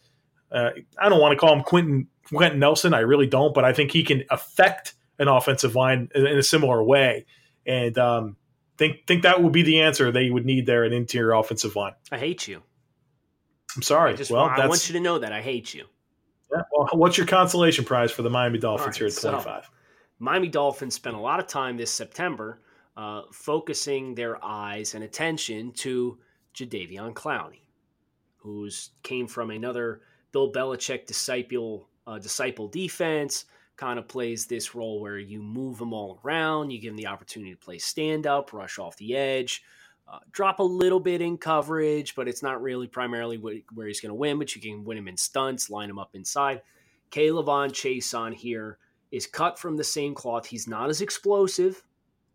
Uh, 0.51 0.69
I 0.99 1.09
don't 1.09 1.19
want 1.19 1.31
to 1.31 1.37
call 1.37 1.53
him 1.53 1.63
Quentin 1.63 2.07
Quenton 2.25 2.59
Nelson. 2.59 2.93
I 2.93 2.99
really 2.99 3.27
don't, 3.27 3.53
but 3.53 3.65
I 3.65 3.73
think 3.73 3.91
he 3.91 4.03
can 4.03 4.23
affect 4.29 4.93
an 5.19 5.27
offensive 5.27 5.75
line 5.75 6.09
in, 6.15 6.25
in 6.25 6.37
a 6.37 6.43
similar 6.43 6.83
way. 6.83 7.25
And 7.65 7.97
um, 7.97 8.35
think 8.77 9.05
think 9.07 9.23
that 9.23 9.41
would 9.41 9.53
be 9.53 9.63
the 9.63 9.81
answer 9.81 10.11
they 10.11 10.29
would 10.29 10.45
need 10.45 10.65
there 10.65 10.83
an 10.83 10.93
interior 10.93 11.33
offensive 11.33 11.75
line. 11.75 11.93
I 12.11 12.17
hate 12.17 12.47
you. 12.47 12.61
I'm 13.75 13.81
sorry. 13.81 14.13
I 14.13 14.15
just 14.15 14.31
well, 14.31 14.45
want, 14.45 14.59
I 14.59 14.67
want 14.67 14.87
you 14.87 14.93
to 14.93 14.99
know 14.99 15.19
that 15.19 15.31
I 15.31 15.41
hate 15.41 15.73
you. 15.73 15.85
Yeah, 16.51 16.61
well, 16.71 16.89
what's 16.93 17.17
your 17.17 17.25
consolation 17.25 17.85
prize 17.85 18.11
for 18.11 18.21
the 18.21 18.29
Miami 18.29 18.59
Dolphins 18.59 18.87
right, 18.87 18.97
here 18.97 19.07
at 19.07 19.43
25? 19.43 19.65
So, 19.65 19.69
Miami 20.19 20.47
Dolphins 20.47 20.93
spent 20.93 21.15
a 21.15 21.19
lot 21.19 21.39
of 21.39 21.47
time 21.47 21.77
this 21.77 21.91
September 21.91 22.61
uh, 22.95 23.23
focusing 23.31 24.13
their 24.13 24.43
eyes 24.43 24.93
and 24.93 25.03
attention 25.03 25.71
to 25.73 26.19
Jadeveon 26.53 27.13
Clowney, 27.13 27.61
who's 28.37 28.91
came 29.01 29.27
from 29.27 29.49
another 29.49 30.01
Bill 30.31 30.51
Belichick 30.51 31.07
disciple 31.07 31.89
uh, 32.05 32.19
disciple 32.19 32.67
defense. 32.67 33.45
Kind 33.75 33.97
of 33.97 34.07
plays 34.07 34.45
this 34.45 34.75
role 34.75 35.01
where 35.01 35.17
you 35.17 35.41
move 35.41 35.79
them 35.79 35.93
all 35.93 36.19
around, 36.23 36.69
you 36.69 36.79
give 36.79 36.91
him 36.91 36.97
the 36.97 37.07
opportunity 37.07 37.51
to 37.51 37.57
play 37.57 37.79
stand 37.79 38.27
up, 38.27 38.53
rush 38.53 38.77
off 38.77 38.97
the 38.97 39.15
edge, 39.15 39.63
uh, 40.07 40.19
drop 40.31 40.59
a 40.59 40.63
little 40.63 40.99
bit 40.99 41.21
in 41.21 41.37
coverage, 41.37 42.13
but 42.15 42.27
it's 42.27 42.43
not 42.43 42.61
really 42.61 42.87
primarily 42.87 43.37
where 43.37 43.87
he's 43.87 44.01
going 44.01 44.09
to 44.11 44.15
win. 44.15 44.37
But 44.37 44.55
you 44.55 44.61
can 44.61 44.83
win 44.83 44.97
him 44.97 45.07
in 45.07 45.17
stunts, 45.17 45.69
line 45.69 45.89
him 45.89 45.97
up 45.97 46.11
inside. 46.13 46.61
K'Lavon 47.11 47.69
Chaisson 47.69 48.33
here 48.33 48.77
is 49.11 49.27
cut 49.27 49.57
from 49.57 49.77
the 49.77 49.83
same 49.83 50.13
cloth. 50.13 50.45
He's 50.45 50.67
not 50.67 50.89
as 50.89 51.01
explosive. 51.01 51.83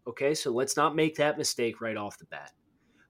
Okay, 0.07 0.34
so 0.34 0.51
let's 0.51 0.76
not 0.76 0.97
make 0.97 1.16
that 1.16 1.36
mistake 1.36 1.80
right 1.80 1.97
off 1.97 2.18
the 2.18 2.24
bat. 2.26 2.53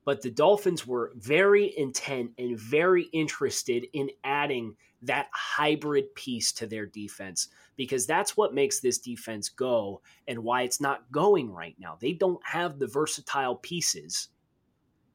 But 0.04 0.22
the 0.22 0.30
Dolphins 0.30 0.86
were 0.86 1.12
very 1.16 1.76
intent 1.78 2.32
and 2.38 2.58
very 2.58 3.04
interested 3.12 3.86
in 3.92 4.10
adding 4.24 4.74
that 5.02 5.28
hybrid 5.32 6.14
piece 6.14 6.50
to 6.52 6.66
their 6.66 6.86
defense 6.86 7.48
because 7.78 8.06
that's 8.06 8.36
what 8.36 8.52
makes 8.52 8.80
this 8.80 8.98
defense 8.98 9.48
go 9.48 10.02
and 10.26 10.40
why 10.40 10.62
it's 10.62 10.80
not 10.80 11.10
going 11.12 11.50
right 11.50 11.76
now. 11.78 11.96
They 11.98 12.12
don't 12.12 12.44
have 12.44 12.78
the 12.78 12.88
versatile 12.88 13.54
pieces 13.54 14.28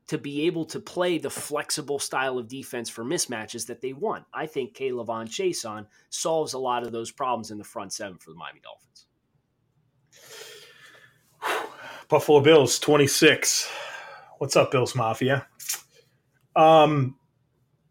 to 0.07 0.17
be 0.17 0.45
able 0.47 0.65
to 0.65 0.79
play 0.79 1.17
the 1.17 1.29
flexible 1.29 1.99
style 1.99 2.39
of 2.39 2.47
defense 2.47 2.89
for 2.89 3.03
mismatches 3.03 3.67
that 3.67 3.81
they 3.81 3.91
want. 3.91 4.23
I 4.33 4.45
think 4.45 4.75
K'Lavon 4.75 5.27
Chaisson 5.27 5.85
solves 6.09 6.53
a 6.53 6.57
lot 6.57 6.83
of 6.83 6.93
those 6.93 7.11
problems 7.11 7.51
in 7.51 7.57
the 7.57 7.63
front 7.65 7.91
seven 7.91 8.17
for 8.17 8.31
the 8.31 8.37
Miami 8.37 8.61
Dolphins. 8.61 9.07
Buffalo 12.07 12.39
Bills 12.39 12.79
26. 12.79 13.69
What's 14.37 14.55
up, 14.55 14.71
Bills 14.71 14.95
Mafia? 14.95 15.47
Um, 16.55 17.17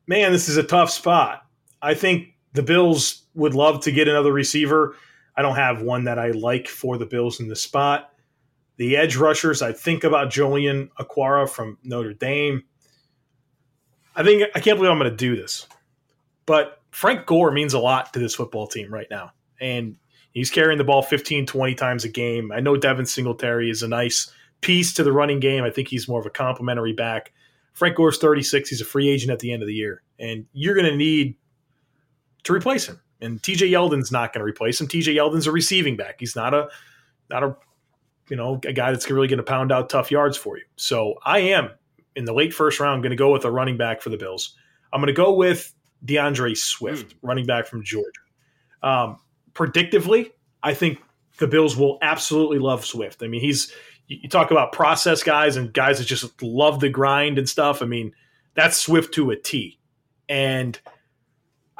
man, 0.06 0.32
this 0.32 0.48
is 0.48 0.56
a 0.56 0.62
tough 0.62 0.90
spot. 0.90 1.42
I 1.82 1.94
think 1.94 2.28
the 2.52 2.62
Bills 2.62 3.21
would 3.34 3.54
love 3.54 3.80
to 3.84 3.92
get 3.92 4.08
another 4.08 4.32
receiver. 4.32 4.96
I 5.36 5.42
don't 5.42 5.56
have 5.56 5.82
one 5.82 6.04
that 6.04 6.18
I 6.18 6.30
like 6.30 6.68
for 6.68 6.98
the 6.98 7.06
Bills 7.06 7.40
in 7.40 7.48
the 7.48 7.56
spot. 7.56 8.10
The 8.76 8.96
edge 8.96 9.16
rushers, 9.16 9.62
I 9.62 9.72
think 9.72 10.04
about 10.04 10.30
Julian 10.30 10.90
Okwara 10.98 11.48
from 11.48 11.78
Notre 11.82 12.14
Dame. 12.14 12.64
I 14.14 14.22
think 14.22 14.44
I 14.54 14.60
can't 14.60 14.76
believe 14.76 14.90
I'm 14.90 14.98
going 14.98 15.10
to 15.10 15.16
do 15.16 15.36
this, 15.36 15.66
but 16.44 16.82
Frank 16.90 17.26
Gore 17.26 17.50
means 17.50 17.74
a 17.74 17.78
lot 17.78 18.12
to 18.12 18.18
this 18.18 18.34
football 18.34 18.66
team 18.66 18.92
right 18.92 19.06
now. 19.10 19.32
And 19.60 19.96
he's 20.32 20.50
carrying 20.50 20.78
the 20.78 20.84
ball 20.84 21.02
15, 21.02 21.46
20 21.46 21.74
times 21.74 22.04
a 22.04 22.08
game. 22.08 22.52
I 22.52 22.60
know 22.60 22.76
Devin 22.76 23.06
Singletary 23.06 23.70
is 23.70 23.82
a 23.82 23.88
nice 23.88 24.30
piece 24.60 24.92
to 24.94 25.02
the 25.02 25.12
running 25.12 25.40
game. 25.40 25.64
I 25.64 25.70
think 25.70 25.88
he's 25.88 26.08
more 26.08 26.20
of 26.20 26.26
a 26.26 26.30
complimentary 26.30 26.92
back. 26.92 27.32
Frank 27.72 27.96
Gore's 27.96 28.18
36. 28.18 28.68
He's 28.68 28.80
a 28.80 28.84
free 28.84 29.08
agent 29.08 29.32
at 29.32 29.38
the 29.38 29.52
end 29.52 29.62
of 29.62 29.66
the 29.66 29.74
year. 29.74 30.02
And 30.18 30.46
you're 30.52 30.74
going 30.74 30.90
to 30.90 30.96
need 30.96 31.36
to 32.44 32.52
replace 32.52 32.86
him. 32.86 33.00
And 33.22 33.40
TJ 33.40 33.70
Yeldon's 33.70 34.12
not 34.12 34.32
going 34.32 34.40
to 34.40 34.44
replace 34.44 34.80
him. 34.80 34.88
TJ 34.88 35.14
Yeldon's 35.14 35.46
a 35.46 35.52
receiving 35.52 35.96
back. 35.96 36.16
He's 36.18 36.36
not 36.36 36.52
a 36.52 36.68
not 37.30 37.42
a 37.42 37.56
you 38.28 38.36
know, 38.36 38.60
a 38.66 38.72
guy 38.72 38.90
that's 38.90 39.10
really 39.10 39.28
going 39.28 39.38
to 39.38 39.42
pound 39.44 39.72
out 39.72 39.90
tough 39.90 40.10
yards 40.10 40.36
for 40.36 40.56
you. 40.56 40.64
So 40.76 41.16
I 41.24 41.40
am 41.40 41.70
in 42.16 42.24
the 42.24 42.32
late 42.32 42.54
first 42.54 42.80
round 42.80 43.02
going 43.02 43.10
to 43.10 43.16
go 43.16 43.32
with 43.32 43.44
a 43.44 43.50
running 43.50 43.76
back 43.76 44.00
for 44.00 44.10
the 44.10 44.16
Bills. 44.16 44.54
I'm 44.92 45.00
going 45.00 45.08
to 45.08 45.12
go 45.12 45.34
with 45.34 45.74
D'Andre 46.04 46.54
Swift, 46.54 47.10
mm. 47.10 47.14
running 47.22 47.46
back 47.46 47.66
from 47.66 47.82
Georgia. 47.82 48.20
Um, 48.82 49.18
predictively, 49.52 50.30
I 50.62 50.74
think 50.74 50.98
the 51.38 51.46
Bills 51.46 51.76
will 51.76 51.98
absolutely 52.02 52.58
love 52.58 52.84
Swift. 52.84 53.22
I 53.22 53.28
mean, 53.28 53.40
he's 53.40 53.72
you 54.08 54.28
talk 54.28 54.50
about 54.50 54.72
process 54.72 55.22
guys 55.22 55.56
and 55.56 55.72
guys 55.72 55.98
that 55.98 56.04
just 56.04 56.42
love 56.42 56.80
the 56.80 56.88
grind 56.88 57.38
and 57.38 57.48
stuff. 57.48 57.82
I 57.82 57.86
mean, 57.86 58.14
that's 58.54 58.76
Swift 58.76 59.14
to 59.14 59.30
a 59.30 59.36
T. 59.36 59.78
And 60.28 60.78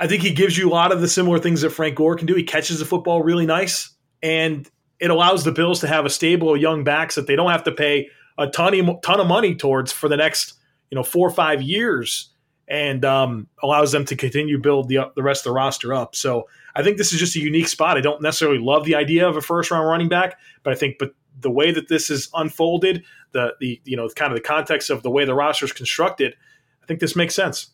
I 0.02 0.08
think 0.08 0.24
he 0.24 0.32
gives 0.32 0.58
you 0.58 0.68
a 0.68 0.72
lot 0.72 0.90
of 0.90 1.00
the 1.00 1.06
similar 1.06 1.38
things 1.38 1.60
that 1.60 1.70
Frank 1.70 1.94
Gore 1.94 2.16
can 2.16 2.26
do. 2.26 2.34
He 2.34 2.42
catches 2.42 2.80
the 2.80 2.84
football 2.84 3.22
really 3.22 3.46
nice. 3.46 3.90
And 4.20 4.68
it 4.98 5.10
allows 5.10 5.44
the 5.44 5.52
Bills 5.52 5.78
to 5.80 5.86
have 5.86 6.04
a 6.04 6.10
stable 6.10 6.52
of 6.52 6.60
young 6.60 6.82
backs 6.82 7.14
that 7.14 7.28
they 7.28 7.36
don't 7.36 7.52
have 7.52 7.62
to 7.62 7.70
pay 7.70 8.08
a 8.36 8.48
ton 8.48 8.74
of, 8.80 9.00
ton 9.02 9.20
of 9.20 9.28
money 9.28 9.54
towards 9.54 9.92
for 9.92 10.08
the 10.08 10.16
next 10.16 10.54
you 10.90 10.96
know 10.96 11.04
four 11.04 11.28
or 11.28 11.30
five 11.30 11.62
years, 11.62 12.30
and 12.66 13.04
um, 13.04 13.46
allows 13.62 13.92
them 13.92 14.04
to 14.06 14.16
continue 14.16 14.58
build 14.58 14.88
the 14.88 15.12
the 15.14 15.22
rest 15.22 15.46
of 15.46 15.50
the 15.50 15.54
roster 15.54 15.94
up. 15.94 16.16
So 16.16 16.48
I 16.74 16.82
think 16.82 16.98
this 16.98 17.12
is 17.12 17.20
just 17.20 17.36
a 17.36 17.40
unique 17.40 17.68
spot. 17.68 17.96
I 17.96 18.00
don't 18.00 18.20
necessarily 18.20 18.58
love 18.58 18.84
the 18.84 18.96
idea 18.96 19.28
of 19.28 19.36
a 19.36 19.40
first 19.40 19.70
round 19.70 19.86
running 19.86 20.08
back, 20.08 20.36
but 20.64 20.72
I 20.72 20.76
think 20.76 20.96
but 20.98 21.14
the 21.40 21.50
way 21.50 21.70
that 21.70 21.88
this 21.88 22.10
is 22.10 22.28
unfolded, 22.34 23.04
the 23.30 23.54
the 23.60 23.80
you 23.84 23.96
know 23.96 24.08
kind 24.08 24.32
of 24.32 24.36
the 24.36 24.42
context 24.42 24.90
of 24.90 25.04
the 25.04 25.10
way 25.10 25.24
the 25.24 25.34
roster 25.34 25.64
is 25.64 25.72
constructed, 25.72 26.34
I 26.82 26.86
think 26.86 26.98
this 26.98 27.14
makes 27.14 27.36
sense. 27.36 27.68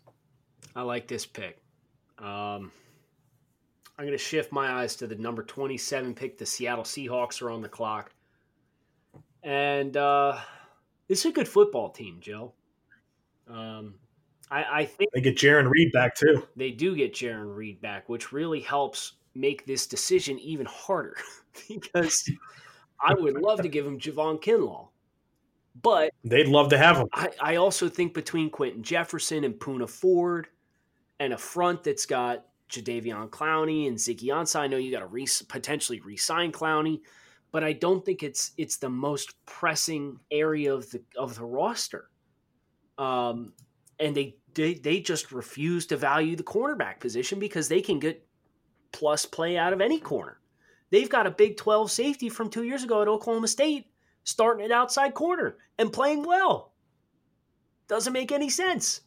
I 0.76 0.82
like 0.82 1.08
this 1.08 1.24
pick. 1.24 1.58
Um, 2.18 2.72
I'm 3.98 4.04
going 4.04 4.12
to 4.12 4.18
shift 4.18 4.52
my 4.52 4.70
eyes 4.80 4.96
to 4.96 5.06
the 5.06 5.16
number 5.16 5.42
27 5.42 6.14
pick. 6.14 6.38
The 6.38 6.46
Seattle 6.46 6.84
Seahawks 6.84 7.42
are 7.42 7.50
on 7.50 7.62
the 7.62 7.68
clock. 7.68 8.12
And 9.42 9.96
uh, 9.96 10.38
this 11.08 11.20
is 11.20 11.26
a 11.26 11.32
good 11.32 11.48
football 11.48 11.90
team, 11.90 12.18
Joe. 12.20 12.52
Um, 13.48 13.94
I, 14.50 14.64
I, 14.64 14.84
think 14.84 15.10
they 15.12 15.20
get 15.20 15.36
Jarran 15.36 15.68
Reed 15.70 15.90
back 15.92 16.14
too. 16.14 16.46
They 16.54 16.70
do 16.70 16.94
get 16.94 17.14
Jarran 17.14 17.54
Reed 17.54 17.80
back, 17.80 18.08
which 18.08 18.32
really 18.32 18.60
helps 18.60 19.14
make 19.34 19.66
this 19.66 19.86
decision 19.86 20.38
even 20.38 20.66
harder 20.66 21.16
because 21.68 22.30
I 23.00 23.14
would 23.14 23.40
love 23.40 23.62
to 23.62 23.68
give 23.68 23.86
him 23.86 23.98
Javon 23.98 24.42
Kinlaw. 24.42 24.88
But 25.80 26.12
they'd 26.24 26.48
love 26.48 26.70
to 26.70 26.78
have 26.78 26.96
him. 26.96 27.08
I, 27.12 27.28
I 27.40 27.56
also 27.56 27.88
think 27.88 28.12
between 28.12 28.50
Quinton 28.50 28.82
Jefferson 28.82 29.44
and 29.44 29.54
Poona 29.54 29.88
Ford 29.88 30.48
and 31.20 31.32
a 31.32 31.38
front 31.38 31.84
that's 31.84 32.06
got 32.06 32.44
Jadeveon 32.70 33.30
Clowney 33.30 33.88
and 33.88 33.96
Ziggy 33.96 34.26
Ansah. 34.28 34.60
I 34.60 34.66
know 34.66 34.76
you 34.76 34.90
got 34.90 35.00
to 35.00 35.06
re- 35.06 35.26
potentially 35.48 36.00
re-sign 36.00 36.52
Clowney, 36.52 37.00
but 37.50 37.64
I 37.64 37.72
don't 37.72 38.04
think 38.04 38.22
it's 38.22 38.52
it's 38.56 38.76
the 38.76 38.90
most 38.90 39.34
pressing 39.46 40.20
area 40.30 40.74
of 40.74 40.90
the 40.90 41.02
of 41.16 41.34
the 41.34 41.44
roster. 41.44 42.10
Um, 42.98 43.52
and 43.98 44.14
they 44.14 44.36
they 44.54 44.74
they 44.74 45.00
just 45.00 45.32
refuse 45.32 45.86
to 45.86 45.96
value 45.96 46.36
the 46.36 46.42
cornerback 46.42 47.00
position 47.00 47.38
because 47.38 47.68
they 47.68 47.80
can 47.80 47.98
get 47.98 48.26
plus 48.92 49.24
play 49.24 49.56
out 49.56 49.72
of 49.72 49.80
any 49.80 49.98
corner. 49.98 50.40
They've 50.90 51.08
got 51.08 51.26
a 51.26 51.30
Big 51.30 51.56
12 51.56 51.90
safety 51.90 52.28
from 52.28 52.48
two 52.48 52.64
years 52.64 52.82
ago 52.82 53.02
at 53.02 53.08
Oklahoma 53.08 53.48
State 53.48 53.86
starting 54.24 54.64
at 54.64 54.72
outside 54.72 55.14
corner 55.14 55.56
and 55.78 55.92
playing 55.92 56.22
well. 56.22 56.72
Doesn't 57.88 58.12
make 58.12 58.32
any 58.32 58.50
sense. 58.50 59.00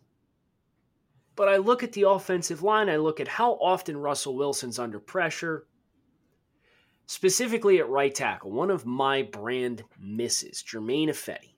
But 1.35 1.47
I 1.47 1.57
look 1.57 1.83
at 1.83 1.93
the 1.93 2.09
offensive 2.09 2.61
line, 2.61 2.89
I 2.89 2.97
look 2.97 3.19
at 3.19 3.27
how 3.27 3.53
often 3.53 3.97
Russell 3.97 4.35
Wilson's 4.35 4.79
under 4.79 4.99
pressure, 4.99 5.65
specifically 7.05 7.79
at 7.79 7.89
right 7.89 8.13
tackle. 8.13 8.51
One 8.51 8.69
of 8.69 8.85
my 8.85 9.23
brand 9.23 9.83
misses, 9.99 10.61
Germain 10.61 11.09
Ifedi, 11.09 11.55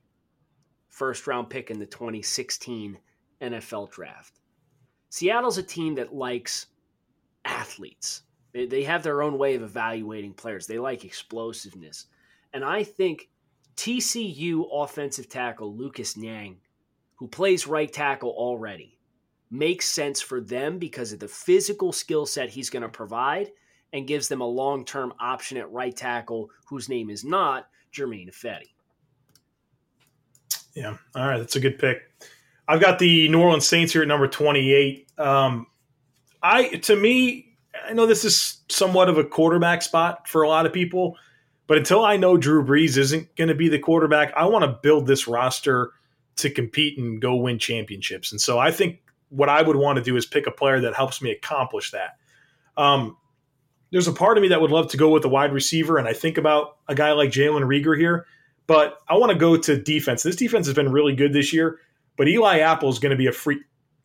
first 0.89 1.25
round 1.27 1.49
pick 1.49 1.71
in 1.71 1.79
the 1.79 1.85
2016 1.85 2.97
NFL 3.41 3.91
draft. 3.91 4.39
Seattle's 5.09 5.57
a 5.57 5.63
team 5.63 5.95
that 5.95 6.13
likes 6.13 6.67
athletes. 7.45 8.23
They, 8.53 8.65
they 8.65 8.83
have 8.83 9.03
their 9.03 9.21
own 9.21 9.37
way 9.37 9.55
of 9.55 9.63
evaluating 9.63 10.33
players. 10.33 10.67
They 10.67 10.79
like 10.79 11.03
explosiveness. 11.03 12.07
And 12.53 12.63
I 12.63 12.83
think 12.83 13.29
TCU 13.75 14.65
offensive 14.71 15.29
tackle 15.29 15.75
Lucas 15.75 16.15
Niang, 16.15 16.57
who 17.15 17.27
plays 17.27 17.67
right 17.67 17.91
tackle 17.91 18.29
already, 18.29 18.92
makes 19.53 19.87
sense 19.87 20.19
for 20.19 20.41
them 20.41 20.79
because 20.79 21.13
of 21.13 21.19
the 21.19 21.27
physical 21.27 21.93
skill 21.93 22.25
set 22.25 22.49
he's 22.49 22.71
going 22.71 22.81
to 22.81 22.89
provide 22.89 23.51
and 23.93 24.07
gives 24.07 24.27
them 24.27 24.41
a 24.41 24.47
long 24.47 24.83
term 24.83 25.13
option 25.19 25.57
at 25.57 25.71
right 25.71 25.95
tackle 25.95 26.49
whose 26.65 26.89
name 26.89 27.09
is 27.09 27.23
not 27.23 27.67
Germain 27.91 28.29
Ifedi. 28.29 28.73
Yeah. 30.73 30.97
All 31.15 31.27
right. 31.27 31.37
That's 31.37 31.55
a 31.55 31.59
good 31.59 31.77
pick. 31.77 31.99
I've 32.67 32.81
got 32.81 32.97
the 32.97 33.29
New 33.29 33.39
Orleans 33.39 33.67
Saints 33.67 33.93
here 33.93 34.01
at 34.01 34.07
number 34.07 34.27
28. 34.27 35.07
Um, 35.19 35.67
I 36.41 36.69
to 36.69 36.95
me, 36.95 37.55
I 37.87 37.93
know 37.93 38.07
this 38.07 38.25
is 38.25 38.61
somewhat 38.69 39.07
of 39.07 39.19
a 39.19 39.23
quarterback 39.23 39.83
spot 39.83 40.27
for 40.27 40.41
a 40.41 40.49
lot 40.49 40.65
of 40.65 40.73
people, 40.73 41.15
but 41.67 41.77
until 41.77 42.03
I 42.03 42.17
know 42.17 42.37
Drew 42.37 42.65
Brees 42.65 42.97
isn't 42.97 43.35
going 43.35 43.49
to 43.49 43.55
be 43.55 43.69
the 43.69 43.79
quarterback, 43.79 44.33
I 44.35 44.45
want 44.45 44.65
to 44.65 44.79
build 44.81 45.05
this 45.05 45.27
roster 45.27 45.91
to 46.37 46.49
compete 46.49 46.97
and 46.97 47.21
go 47.21 47.35
win 47.35 47.59
championships. 47.59 48.31
And 48.31 48.41
so 48.41 48.57
I 48.57 48.71
think 48.71 49.02
what 49.33 49.49
I 49.49 49.61
would 49.61 49.75
want 49.75 49.97
to 49.97 50.03
do 50.03 50.15
is 50.15 50.25
pick 50.25 50.47
a 50.47 50.51
player 50.51 50.81
that 50.81 50.95
helps 50.95 51.21
me 51.21 51.31
accomplish 51.31 51.91
that. 51.91 52.17
Um, 52.77 53.17
there's 53.91 54.07
a 54.07 54.13
part 54.13 54.37
of 54.37 54.41
me 54.41 54.49
that 54.49 54.61
would 54.61 54.71
love 54.71 54.89
to 54.89 54.97
go 54.97 55.09
with 55.09 55.25
a 55.25 55.29
wide 55.29 55.53
receiver, 55.53 55.97
and 55.97 56.07
I 56.07 56.13
think 56.13 56.37
about 56.37 56.77
a 56.87 56.95
guy 56.95 57.11
like 57.11 57.29
Jalen 57.29 57.63
Reagor 57.63 57.97
here, 57.97 58.25
but 58.65 58.97
I 59.07 59.17
want 59.17 59.31
to 59.31 59.37
go 59.37 59.55
to 59.57 59.81
defense. 59.81 60.23
This 60.23 60.35
defense 60.35 60.65
has 60.67 60.75
been 60.75 60.91
really 60.91 61.15
good 61.15 61.33
this 61.33 61.53
year, 61.53 61.79
but 62.17 62.27
Eli 62.27 62.59
Apple 62.59 62.89
is 62.89 62.99
going 62.99 63.11
to 63.11 63.17
be 63.17 63.27
a 63.27 63.31
free 63.31 63.61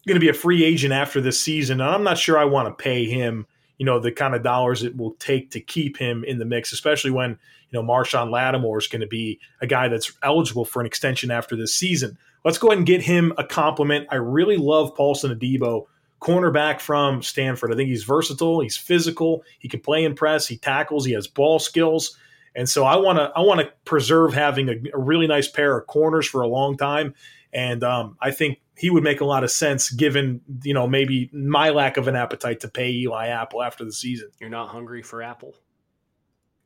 going 0.07 0.17
to 0.17 0.21
be 0.21 0.31
a 0.31 0.35
free 0.35 0.65
agent 0.65 0.93
after 0.93 1.21
this 1.21 1.41
season, 1.41 1.81
and 1.81 1.91
I'm 1.91 2.03
not 2.03 2.19
sure 2.19 2.39
I 2.39 2.45
want 2.45 2.67
to 2.69 2.83
pay 2.83 3.05
him, 3.05 3.47
you 3.77 3.85
know, 3.85 4.01
the 4.01 4.11
kind 4.11 4.35
of 4.35 4.43
dollars 4.43 4.83
it 4.83 4.97
will 4.97 5.13
take 5.15 5.51
to 5.51 5.61
keep 5.61 5.99
him 5.99 6.25
in 6.25 6.39
the 6.39 6.47
mix, 6.47 6.73
especially 6.73 7.11
when 7.11 7.31
you 7.31 7.39
know 7.73 7.83
Marshon 7.83 8.31
Lattimore 8.31 8.79
is 8.79 8.89
going 8.89 9.03
to 9.03 9.07
be 9.07 9.39
a 9.61 9.67
guy 9.67 9.89
that's 9.89 10.13
eligible 10.23 10.65
for 10.65 10.81
an 10.81 10.87
extension 10.87 11.31
after 11.31 11.57
this 11.57 11.75
season. 11.75 12.19
Let's 12.45 12.59
go 12.59 12.69
ahead 12.69 12.79
and 12.79 12.87
get 12.87 13.03
him 13.03 13.33
a 13.37 13.45
compliment. 13.45 14.09
I 14.11 14.17
really 14.17 14.57
love 14.57 14.95
Paulson 14.95 15.37
Adebo, 15.37 15.87
cornerback 16.21 16.81
from 16.81 17.23
Stanford. 17.23 17.73
I 17.73 17.77
think 17.77 17.89
he's 17.89 18.05
versatile, 18.05 18.61
he's 18.61 18.77
physical, 18.77 19.43
he 19.59 19.69
can 19.69 19.81
play 19.81 20.05
in 20.05 20.15
press, 20.15 20.47
he 20.47 20.57
tackles, 20.57 21.05
he 21.05 21.13
has 21.13 21.27
ball 21.27 21.59
skills. 21.59 22.17
And 22.55 22.69
so 22.69 22.85
I 22.85 22.97
want 22.97 23.19
to 23.19 23.31
I 23.37 23.41
want 23.41 23.61
to 23.61 23.73
preserve 23.85 24.35
having 24.35 24.69
a, 24.69 24.75
a, 24.95 24.99
really 24.99 25.27
nice 25.27 25.49
pair 25.49 25.79
of 25.79 25.87
corners 25.87 26.27
for 26.27 26.41
a 26.43 26.49
long 26.49 26.77
time. 26.77 27.15
And 27.53 27.85
um, 27.85 28.17
I 28.21 28.31
think 28.31 28.61
he 28.77 28.91
would 28.91 29.05
make 29.05 29.21
a 29.21 29.25
lot 29.25 29.45
of 29.45 29.51
sense 29.51 29.91
given, 29.91 30.41
you 30.63 30.75
know, 30.75 30.87
maybe 30.87 31.31
my 31.33 31.71
lack 31.71 31.97
of 31.97 32.09
an 32.09 32.17
appetite 32.17 32.61
to 32.61 32.69
pay 32.69 32.91
Eli 32.91 33.29
Apple 33.29 33.63
after 33.63 33.85
the 33.85 33.93
season. 33.93 34.31
You're 34.41 34.51
not 34.51 34.69
hungry 34.69 35.03
for 35.03 35.23
Apple? 35.23 35.55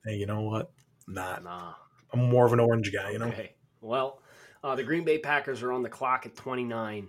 Hey, 0.05 0.17
you 0.17 0.27
know 0.27 0.43
what? 0.43 0.73
Not. 1.07 1.45
Nah. 1.45 1.75
I'm 2.13 2.29
more 2.31 2.47
of 2.47 2.53
an 2.53 2.61
orange 2.61 2.93
guy, 2.93 3.11
you 3.11 3.19
know? 3.19 3.27
Okay. 3.27 3.55
Well, 3.81 4.22
uh, 4.63 4.75
the 4.75 4.85
Green 4.85 5.05
Bay 5.05 5.19
Packers 5.19 5.63
are 5.63 5.73
on 5.73 5.83
the 5.83 5.89
clock 5.89 6.27
at 6.27 6.37
29. 6.37 7.09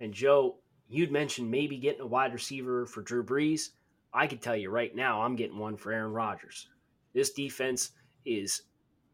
And 0.00 0.12
Joe, 0.12 0.56
you'd 0.88 1.12
mentioned 1.12 1.50
maybe 1.50 1.78
getting 1.78 2.02
a 2.02 2.06
wide 2.06 2.32
receiver 2.32 2.86
for 2.86 3.02
Drew 3.02 3.24
Brees. 3.24 3.70
I 4.12 4.26
can 4.26 4.38
tell 4.38 4.56
you 4.56 4.70
right 4.70 4.94
now, 4.94 5.22
I'm 5.22 5.36
getting 5.36 5.58
one 5.58 5.76
for 5.76 5.92
Aaron 5.92 6.12
Rodgers. 6.12 6.68
This 7.14 7.32
defense 7.32 7.90
is 8.24 8.62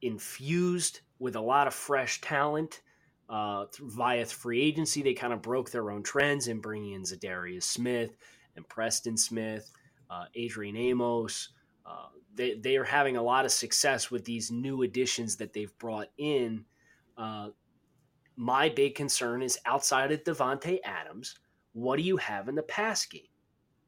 infused 0.03 1.01
with 1.19 1.37
a 1.37 1.41
lot 1.41 1.67
of 1.67 1.75
fresh 1.75 2.21
talent 2.21 2.81
uh, 3.29 3.67
via 3.81 4.25
free 4.25 4.63
agency, 4.63 5.03
they 5.03 5.15
kind 5.15 5.33
of 5.33 5.43
broke 5.43 5.71
their 5.71 5.91
own 5.91 6.03
trends 6.03 6.49
in 6.49 6.61
bringing 6.61 6.93
in 6.95 7.03
Za'Darius 7.03 7.65
Smith 7.65 8.17
and 8.57 8.67
Preston 8.69 9.17
Smith, 9.17 9.71
uh, 10.11 10.25
Adrian 10.35 10.77
Amos. 10.77 11.51
Uh, 11.85 12.07
they, 12.35 12.55
they 12.55 12.77
are 12.77 12.85
having 12.85 13.17
a 13.17 13.23
lot 13.23 13.45
of 13.45 13.53
success 13.53 14.11
with 14.11 14.25
these 14.25 14.51
new 14.51 14.83
additions 14.83 15.37
that 15.37 15.53
they've 15.53 15.77
brought 15.79 16.09
in. 16.17 16.65
My 18.41 18.69
big 18.69 18.95
concern 18.95 19.43
is 19.43 19.59
outside 19.67 20.13
of 20.13 20.23
Davante 20.23 20.79
Adams, 20.85 21.35
what 21.73 21.97
do 21.97 22.03
you 22.03 22.17
have 22.19 22.49
in 22.49 22.55
the 22.55 22.63
pass 22.63 23.05
game? 23.05 23.23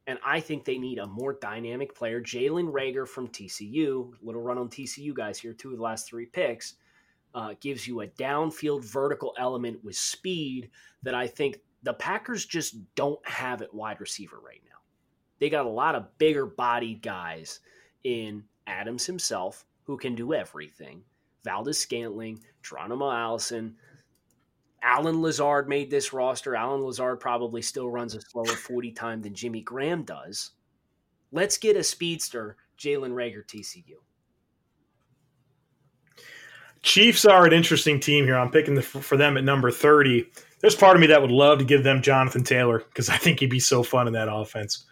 And 0.09 0.19
I 0.27 0.41
think 0.41 0.65
they 0.65 0.77
need 0.77 0.99
a 0.99 1.07
more 1.07 1.35
dynamic 1.41 1.95
player. 1.95 2.21
Jalen 2.21 2.73
Reagor 2.73 3.07
from 3.07 3.29
TCU, 3.29 4.13
little 4.21 4.43
run 4.43 4.59
on 4.59 4.69
TCU 4.69 5.15
guys 5.15 5.39
here, 5.39 5.53
two 5.53 5.71
of 5.71 5.77
the 5.77 5.83
last 5.85 6.09
three 6.09 6.27
picks 6.27 6.75
uh, 7.33 7.55
gives 7.61 7.87
you 7.87 8.01
a 8.01 8.09
downfield 8.09 8.85
vertical 8.85 9.37
element 9.39 9.85
with 9.85 9.95
speed 9.95 10.69
that 11.05 11.15
I 11.15 11.29
think 11.29 11.61
the 11.85 11.95
Packers 11.95 12.45
just 12.45 12.75
don't 12.97 13.25
have 13.29 13.63
at 13.63 13.73
wide 13.73 14.01
receiver 14.01 14.41
right 14.45 14.63
now. 14.65 14.79
They 15.39 15.49
got 15.49 15.67
a 15.67 15.71
lot 15.71 15.95
of 15.95 16.19
bigger 16.19 16.47
bodied 16.47 17.03
guys 17.03 17.61
in 18.03 18.43
Adams 18.67 19.07
himself 19.07 19.65
who 19.85 19.97
can 19.97 20.17
do 20.17 20.35
everything. 20.35 21.05
Valdes-Scantling, 21.45 22.41
Geronimo 22.65 23.13
Allison, 23.13 23.77
Allen 24.83 25.21
Lazard 25.21 25.69
made 25.69 25.91
this 25.91 26.13
roster. 26.13 26.55
Allen 26.55 26.83
Lazard 26.83 27.21
probably 27.21 27.63
still 27.63 27.91
runs 27.91 28.15
a 28.15 28.21
slower 28.21 28.47
40 28.47 28.93
time 28.93 29.21
than 29.21 29.35
Jimmy 29.35 29.61
Graham 29.61 30.05
does. 30.05 30.53
Let's 31.33 31.59
get 31.59 31.77
a 31.77 31.85
speedster, 31.85 32.57
Jalen 32.79 33.13
Reagor, 33.13 33.45
TCU. 33.45 33.97
Chiefs 36.83 37.27
are 37.27 37.47
an 37.47 37.53
interesting 37.53 38.01
team 38.01 38.25
here. 38.25 38.37
I'm 38.37 38.51
picking 38.51 38.75
the, 38.75 38.83
for 38.83 39.17
them 39.17 39.37
at 39.37 39.45
number 39.45 39.71
30. 39.71 40.27
There's 40.61 40.75
part 40.75 40.97
of 40.97 41.01
me 41.01 41.09
that 41.09 41.21
would 41.21 41.31
love 41.31 41.59
to 41.59 41.65
give 41.65 41.85
them 41.85 42.01
Jonathan 42.01 42.43
Taylor 42.43 42.79
because 42.79 43.11
I 43.11 43.19
think 43.19 43.41
he'd 43.41 43.51
be 43.51 43.61
so 43.61 43.83
fun 43.83 44.07
in 44.07 44.15
that 44.15 44.33
offense. 44.33 44.87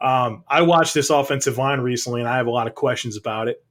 Um, 0.00 0.44
I 0.48 0.62
watched 0.62 0.94
this 0.94 1.10
offensive 1.10 1.58
line 1.58 1.80
recently, 1.80 2.20
and 2.20 2.28
I 2.28 2.36
have 2.36 2.48
a 2.48 2.50
lot 2.50 2.66
of 2.66 2.74
questions 2.74 3.16
about 3.16 3.48
it. 3.48 3.64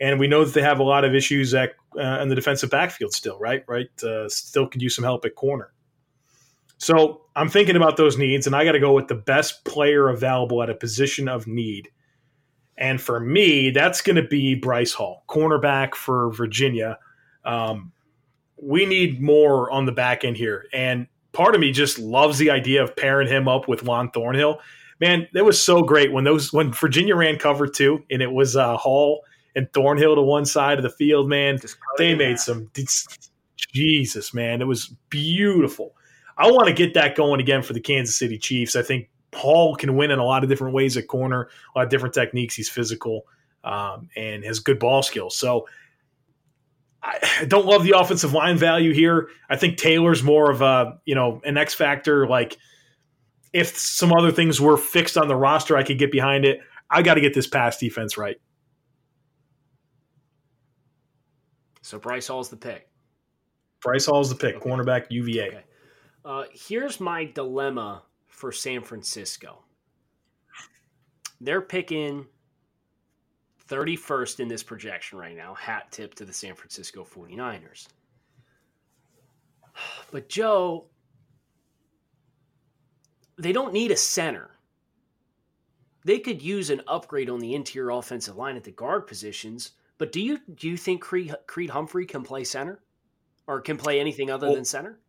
And 0.00 0.18
we 0.18 0.26
know 0.26 0.44
that 0.44 0.54
they 0.54 0.62
have 0.62 0.80
a 0.80 0.84
lot 0.84 1.04
of 1.04 1.14
issues 1.14 1.54
at, 1.54 1.74
uh, 1.98 2.20
in 2.20 2.28
the 2.28 2.34
defensive 2.34 2.70
backfield 2.70 3.12
still, 3.12 3.38
right? 3.38 3.64
Right, 3.66 3.88
uh, 4.02 4.28
still 4.28 4.68
could 4.68 4.82
use 4.82 4.96
some 4.96 5.04
help 5.04 5.24
at 5.24 5.34
corner. 5.34 5.72
So 6.78 7.22
I'm 7.36 7.48
thinking 7.48 7.76
about 7.76 7.96
those 7.96 8.18
needs, 8.18 8.46
and 8.46 8.54
I 8.54 8.64
got 8.64 8.72
to 8.72 8.80
go 8.80 8.92
with 8.92 9.08
the 9.08 9.14
best 9.14 9.64
player 9.64 10.08
available 10.08 10.62
at 10.62 10.70
a 10.70 10.74
position 10.74 11.28
of 11.28 11.46
need. 11.46 11.88
And 12.76 13.00
for 13.00 13.20
me, 13.20 13.70
that's 13.70 14.00
going 14.00 14.16
to 14.16 14.26
be 14.26 14.54
Bryce 14.54 14.92
Hall, 14.92 15.24
cornerback 15.28 15.94
for 15.94 16.32
Virginia. 16.32 16.98
Um, 17.44 17.92
we 18.60 18.86
need 18.86 19.22
more 19.22 19.70
on 19.70 19.86
the 19.86 19.92
back 19.92 20.24
end 20.24 20.36
here. 20.36 20.66
And 20.72 21.06
part 21.32 21.54
of 21.54 21.60
me 21.60 21.70
just 21.70 21.98
loves 21.98 22.38
the 22.38 22.50
idea 22.50 22.82
of 22.82 22.96
pairing 22.96 23.28
him 23.28 23.46
up 23.46 23.68
with 23.68 23.84
Juan 23.84 24.10
Thornhill. 24.10 24.60
Man, 25.00 25.28
that 25.34 25.44
was 25.44 25.62
so 25.62 25.82
great 25.82 26.12
when 26.12 26.24
those 26.24 26.52
when 26.52 26.72
Virginia 26.72 27.16
ran 27.16 27.36
cover 27.38 27.66
two 27.66 28.04
and 28.10 28.22
it 28.22 28.32
was 28.32 28.56
uh, 28.56 28.76
Hall 28.76 29.22
and 29.54 29.72
Thornhill 29.72 30.16
to 30.16 30.22
one 30.22 30.44
side 30.44 30.78
of 30.78 30.82
the 30.82 30.90
field. 30.90 31.28
Man, 31.28 31.58
they 31.98 32.14
made 32.14 32.38
some 32.38 32.70
Jesus, 33.56 34.34
man, 34.34 34.60
it 34.60 34.66
was 34.66 34.94
beautiful. 35.10 35.96
I 36.36 36.50
want 36.50 36.66
to 36.66 36.72
get 36.72 36.94
that 36.94 37.16
going 37.16 37.40
again 37.40 37.62
for 37.62 37.72
the 37.72 37.80
Kansas 37.80 38.16
City 38.16 38.38
Chiefs. 38.38 38.76
I 38.76 38.82
think 38.82 39.08
Paul 39.30 39.76
can 39.76 39.96
win 39.96 40.10
in 40.10 40.18
a 40.18 40.24
lot 40.24 40.42
of 40.42 40.48
different 40.48 40.74
ways 40.74 40.96
at 40.96 41.08
corner, 41.08 41.48
a 41.74 41.78
lot 41.78 41.84
of 41.84 41.90
different 41.90 42.14
techniques. 42.14 42.54
He's 42.54 42.68
physical 42.68 43.26
um, 43.62 44.08
and 44.16 44.44
has 44.44 44.60
good 44.60 44.78
ball 44.78 45.02
skills. 45.02 45.36
So 45.36 45.66
I 47.02 47.44
don't 47.46 47.66
love 47.66 47.84
the 47.84 47.98
offensive 47.98 48.32
line 48.32 48.56
value 48.56 48.92
here. 48.92 49.28
I 49.50 49.56
think 49.56 49.76
Taylor's 49.76 50.22
more 50.22 50.50
of 50.50 50.62
a 50.62 50.98
you 51.04 51.14
know 51.14 51.40
an 51.44 51.56
X 51.56 51.74
factor. 51.74 52.26
Like 52.26 52.56
if 53.52 53.76
some 53.76 54.12
other 54.12 54.32
things 54.32 54.60
were 54.60 54.76
fixed 54.76 55.16
on 55.16 55.28
the 55.28 55.36
roster, 55.36 55.76
I 55.76 55.82
could 55.82 55.98
get 55.98 56.10
behind 56.10 56.44
it. 56.44 56.60
I 56.90 57.02
got 57.02 57.14
to 57.14 57.20
get 57.20 57.34
this 57.34 57.46
pass 57.46 57.78
defense 57.78 58.16
right. 58.16 58.36
So 61.84 61.98
Bryce 61.98 62.28
Hall's 62.28 62.48
the 62.48 62.56
pick. 62.56 62.88
Bryce 63.82 64.06
Hall's 64.06 64.30
the 64.30 64.34
pick. 64.34 64.56
Okay. 64.56 64.70
Cornerback 64.70 65.04
UVA. 65.10 65.48
Okay. 65.48 65.64
Uh, 66.24 66.44
here's 66.50 66.98
my 66.98 67.26
dilemma 67.26 68.02
for 68.26 68.50
San 68.50 68.80
Francisco. 68.80 69.62
They're 71.42 71.60
picking 71.60 72.24
31st 73.68 74.40
in 74.40 74.48
this 74.48 74.62
projection 74.62 75.18
right 75.18 75.36
now. 75.36 75.52
Hat 75.52 75.92
tip 75.92 76.14
to 76.14 76.24
the 76.24 76.32
San 76.32 76.54
Francisco 76.54 77.04
49ers. 77.04 77.88
But 80.10 80.30
Joe, 80.30 80.86
they 83.36 83.52
don't 83.52 83.74
need 83.74 83.90
a 83.90 83.96
center. 83.96 84.52
They 86.06 86.18
could 86.18 86.40
use 86.40 86.70
an 86.70 86.80
upgrade 86.88 87.28
on 87.28 87.40
the 87.40 87.54
interior 87.54 87.90
offensive 87.90 88.36
line 88.36 88.56
at 88.56 88.64
the 88.64 88.70
guard 88.70 89.06
positions. 89.06 89.72
But 89.98 90.12
do 90.12 90.20
you 90.20 90.40
do 90.54 90.68
you 90.68 90.76
think 90.76 91.00
Creed, 91.00 91.34
Creed 91.46 91.70
Humphrey 91.70 92.06
can 92.06 92.22
play 92.22 92.44
center, 92.44 92.80
or 93.46 93.60
can 93.60 93.76
play 93.76 94.00
anything 94.00 94.30
other 94.30 94.46
well, 94.46 94.56
than 94.56 94.64
center? 94.64 95.00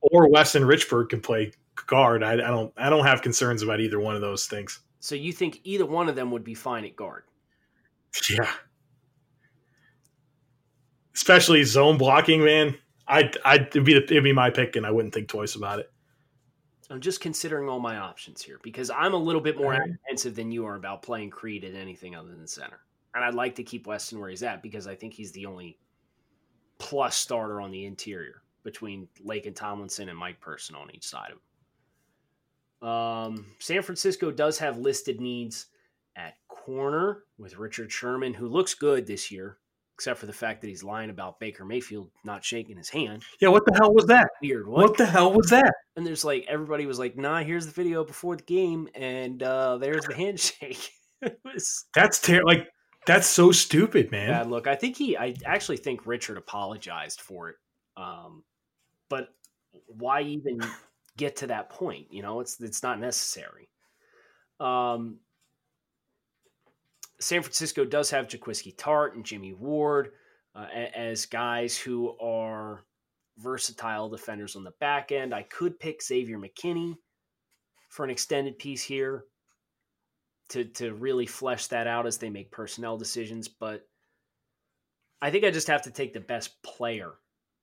Or 0.00 0.28
Weston 0.28 0.62
Richburg 0.64 1.10
can 1.10 1.20
play 1.20 1.52
guard. 1.86 2.22
I, 2.22 2.32
I 2.32 2.36
don't 2.36 2.72
I 2.76 2.90
don't 2.90 3.04
have 3.04 3.22
concerns 3.22 3.62
about 3.62 3.80
either 3.80 4.00
one 4.00 4.14
of 4.14 4.20
those 4.20 4.46
things. 4.46 4.80
So 5.00 5.14
you 5.14 5.32
think 5.32 5.60
either 5.64 5.86
one 5.86 6.08
of 6.08 6.16
them 6.16 6.30
would 6.30 6.44
be 6.44 6.54
fine 6.54 6.84
at 6.84 6.96
guard? 6.96 7.24
Yeah. 8.28 8.50
Especially 11.14 11.64
zone 11.64 11.98
blocking, 11.98 12.44
man. 12.44 12.76
I'd, 13.06 13.36
I'd 13.44 13.68
it'd 13.68 13.84
be 13.84 13.94
the, 13.94 14.04
it'd 14.04 14.24
be 14.24 14.32
my 14.32 14.50
pick, 14.50 14.76
and 14.76 14.86
I 14.86 14.90
wouldn't 14.90 15.14
think 15.14 15.28
twice 15.28 15.54
about 15.54 15.78
it. 15.78 15.90
I'm 16.90 17.00
just 17.00 17.20
considering 17.20 17.68
all 17.68 17.78
my 17.78 17.98
options 17.98 18.42
here 18.42 18.58
because 18.62 18.90
I'm 18.90 19.14
a 19.14 19.18
little 19.18 19.40
bit 19.40 19.56
more 19.56 19.74
apprehensive 19.74 20.34
than 20.34 20.50
you 20.50 20.66
are 20.66 20.74
about 20.74 21.02
playing 21.02 21.30
Creed 21.30 21.64
at 21.64 21.74
anything 21.74 22.16
other 22.16 22.30
than 22.30 22.46
center, 22.48 22.80
and 23.14 23.24
I'd 23.24 23.34
like 23.34 23.56
to 23.56 23.62
keep 23.64 23.86
Weston 23.86 24.18
where 24.20 24.30
he's 24.30 24.42
at 24.42 24.62
because 24.62 24.86
I 24.86 24.94
think 24.94 25.14
he's 25.14 25.32
the 25.32 25.46
only 25.46 25.78
plus 26.78 27.16
starter 27.16 27.60
on 27.60 27.70
the 27.70 27.84
interior 27.86 28.42
between 28.62 29.08
Laken 29.26 29.54
Tomlinson 29.54 30.08
and 30.08 30.18
Mike 30.18 30.40
Person 30.40 30.76
on 30.76 30.90
each 30.94 31.06
side 31.06 31.30
of 31.32 31.38
him. 32.82 32.88
Um, 32.88 33.46
San 33.58 33.82
Francisco 33.82 34.30
does 34.30 34.58
have 34.58 34.78
listed 34.78 35.20
needs 35.20 35.66
at 36.16 36.34
corner 36.48 37.24
with 37.38 37.58
Richard 37.58 37.92
Sherman, 37.92 38.34
who 38.34 38.48
looks 38.48 38.74
good 38.74 39.06
this 39.06 39.30
year. 39.30 39.58
except 39.94 40.18
for 40.18 40.24
the 40.26 40.32
fact 40.32 40.62
that 40.62 40.68
he's 40.68 40.82
lying 40.82 41.10
about 41.10 41.38
Baker 41.40 41.62
Mayfield 41.64 42.10
not 42.24 42.42
shaking 42.42 42.78
his 42.78 42.88
hand. 42.88 43.22
Yeah, 43.38 43.48
what 43.48 43.66
the 43.66 43.74
hell 43.74 43.92
was 43.92 44.06
that? 44.06 44.28
Weird. 44.42 44.66
What, 44.66 44.88
What? 44.90 44.96
the 44.96 45.04
hell 45.04 45.32
was 45.32 45.50
that? 45.50 45.74
and 45.96 46.06
there's 46.06 46.24
like 46.24 46.46
everybody 46.48 46.86
was 46.86 46.98
like, 46.98 47.18
"Nah, 47.18 47.42
here's 47.42 47.66
the 47.66 47.72
video 47.72 48.02
before 48.04 48.36
the 48.36 48.42
game, 48.44 48.88
and 48.94 49.42
uh, 49.42 49.76
there's 49.76 50.04
the 50.06 50.14
handshake." 50.14 50.90
was 51.44 51.84
That's 51.94 52.18
ter- 52.18 52.42
like 52.44 52.66
that's 53.10 53.26
so 53.26 53.50
stupid, 53.50 54.12
man. 54.12 54.50
look. 54.50 54.66
I 54.66 54.76
think 54.76 54.96
he. 54.96 55.16
I 55.16 55.34
actually 55.44 55.78
think 55.78 56.06
Richard 56.06 56.36
apologized 56.36 57.20
for 57.20 57.48
it. 57.48 57.56
Um, 57.96 58.44
but 59.08 59.28
why 59.86 60.22
even 60.22 60.60
get 61.16 61.36
to 61.36 61.48
that 61.48 61.70
point? 61.70 62.06
You 62.10 62.22
know, 62.22 62.38
it's 62.40 62.60
it's 62.60 62.84
not 62.84 63.00
necessary. 63.00 63.68
Um, 64.60 65.18
San 67.20 67.42
Francisco 67.42 67.84
does 67.84 68.10
have 68.10 68.28
Jaquiski 68.28 68.76
Tartt 68.76 69.14
and 69.14 69.24
Jimmy 69.24 69.54
Ward 69.54 70.12
uh, 70.54 70.66
as 70.94 71.26
guys 71.26 71.76
who 71.76 72.16
are 72.18 72.84
versatile 73.38 74.08
defenders 74.08 74.54
on 74.54 74.62
the 74.62 74.72
back 74.78 75.10
end. 75.10 75.34
I 75.34 75.42
could 75.42 75.80
pick 75.80 76.02
Xavier 76.02 76.38
McKinney 76.38 76.94
for 77.88 78.04
an 78.04 78.10
extended 78.10 78.58
piece 78.58 78.82
here 78.82 79.24
to 80.50 80.64
to 80.64 80.94
really 80.94 81.26
flesh 81.26 81.66
that 81.68 81.86
out 81.86 82.06
as 82.06 82.18
they 82.18 82.30
make 82.30 82.50
personnel 82.50 82.96
decisions, 82.96 83.48
but 83.48 83.86
I 85.22 85.30
think 85.30 85.44
I 85.44 85.50
just 85.50 85.68
have 85.68 85.82
to 85.82 85.90
take 85.90 86.12
the 86.12 86.20
best 86.20 86.62
player 86.62 87.12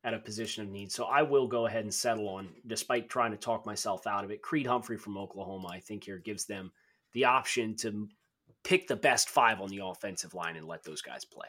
at 0.03 0.13
a 0.13 0.19
position 0.19 0.63
of 0.63 0.69
need. 0.69 0.91
So 0.91 1.05
I 1.05 1.21
will 1.23 1.47
go 1.47 1.65
ahead 1.65 1.83
and 1.83 1.93
settle 1.93 2.29
on, 2.29 2.49
despite 2.65 3.09
trying 3.09 3.31
to 3.31 3.38
talk 3.38 3.65
myself 3.65 4.07
out 4.07 4.23
of 4.23 4.31
it. 4.31 4.41
Creed 4.41 4.67
Humphrey 4.67 4.97
from 4.97 5.17
Oklahoma, 5.17 5.69
I 5.71 5.79
think 5.79 6.03
here 6.03 6.19
gives 6.19 6.45
them 6.45 6.71
the 7.13 7.25
option 7.25 7.75
to 7.77 8.07
pick 8.63 8.88
the 8.88 8.95
best 8.95 9.29
five 9.29 9.59
on 9.59 9.69
the 9.69 9.79
offensive 9.83 10.33
line 10.33 10.55
and 10.55 10.67
let 10.67 10.83
those 10.83 11.01
guys 11.01 11.25
play. 11.25 11.47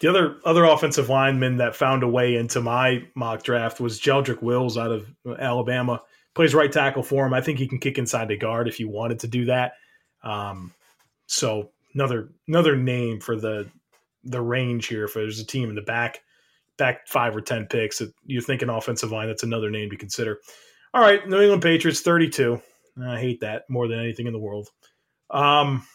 The 0.00 0.10
other 0.10 0.36
other 0.44 0.64
offensive 0.64 1.08
lineman 1.08 1.56
that 1.56 1.74
found 1.74 2.02
a 2.02 2.08
way 2.08 2.34
into 2.34 2.60
my 2.60 3.06
mock 3.14 3.42
draft 3.42 3.80
was 3.80 4.00
Jedrick 4.00 4.42
Wills 4.42 4.76
out 4.76 4.90
of 4.90 5.08
Alabama. 5.38 6.02
Plays 6.34 6.54
right 6.54 6.70
tackle 6.70 7.02
for 7.02 7.26
him. 7.26 7.32
I 7.32 7.40
think 7.40 7.58
he 7.58 7.66
can 7.66 7.78
kick 7.78 7.96
inside 7.96 8.28
the 8.28 8.36
guard 8.36 8.68
if 8.68 8.78
you 8.78 8.90
wanted 8.90 9.20
to 9.20 9.26
do 9.26 9.46
that. 9.46 9.72
Um, 10.26 10.72
so 11.26 11.70
another 11.94 12.30
another 12.48 12.76
name 12.76 13.20
for 13.20 13.36
the 13.36 13.70
the 14.24 14.40
range 14.40 14.88
here. 14.88 15.04
If 15.04 15.14
there's 15.14 15.38
a 15.38 15.46
team 15.46 15.68
in 15.68 15.76
the 15.76 15.82
back 15.82 16.20
back 16.76 17.06
five 17.06 17.34
or 17.34 17.40
ten 17.40 17.66
picks 17.66 17.98
that 17.98 18.12
you 18.24 18.40
think 18.40 18.62
an 18.62 18.70
offensive 18.70 19.12
line, 19.12 19.28
that's 19.28 19.44
another 19.44 19.70
name 19.70 19.90
to 19.90 19.96
consider. 19.96 20.40
All 20.92 21.00
right, 21.00 21.26
New 21.28 21.40
England 21.40 21.62
Patriots, 21.62 22.00
thirty-two. 22.00 22.60
I 23.06 23.20
hate 23.20 23.40
that 23.40 23.68
more 23.68 23.86
than 23.86 24.00
anything 24.00 24.26
in 24.26 24.32
the 24.32 24.38
world. 24.38 24.68
Um, 25.30 25.86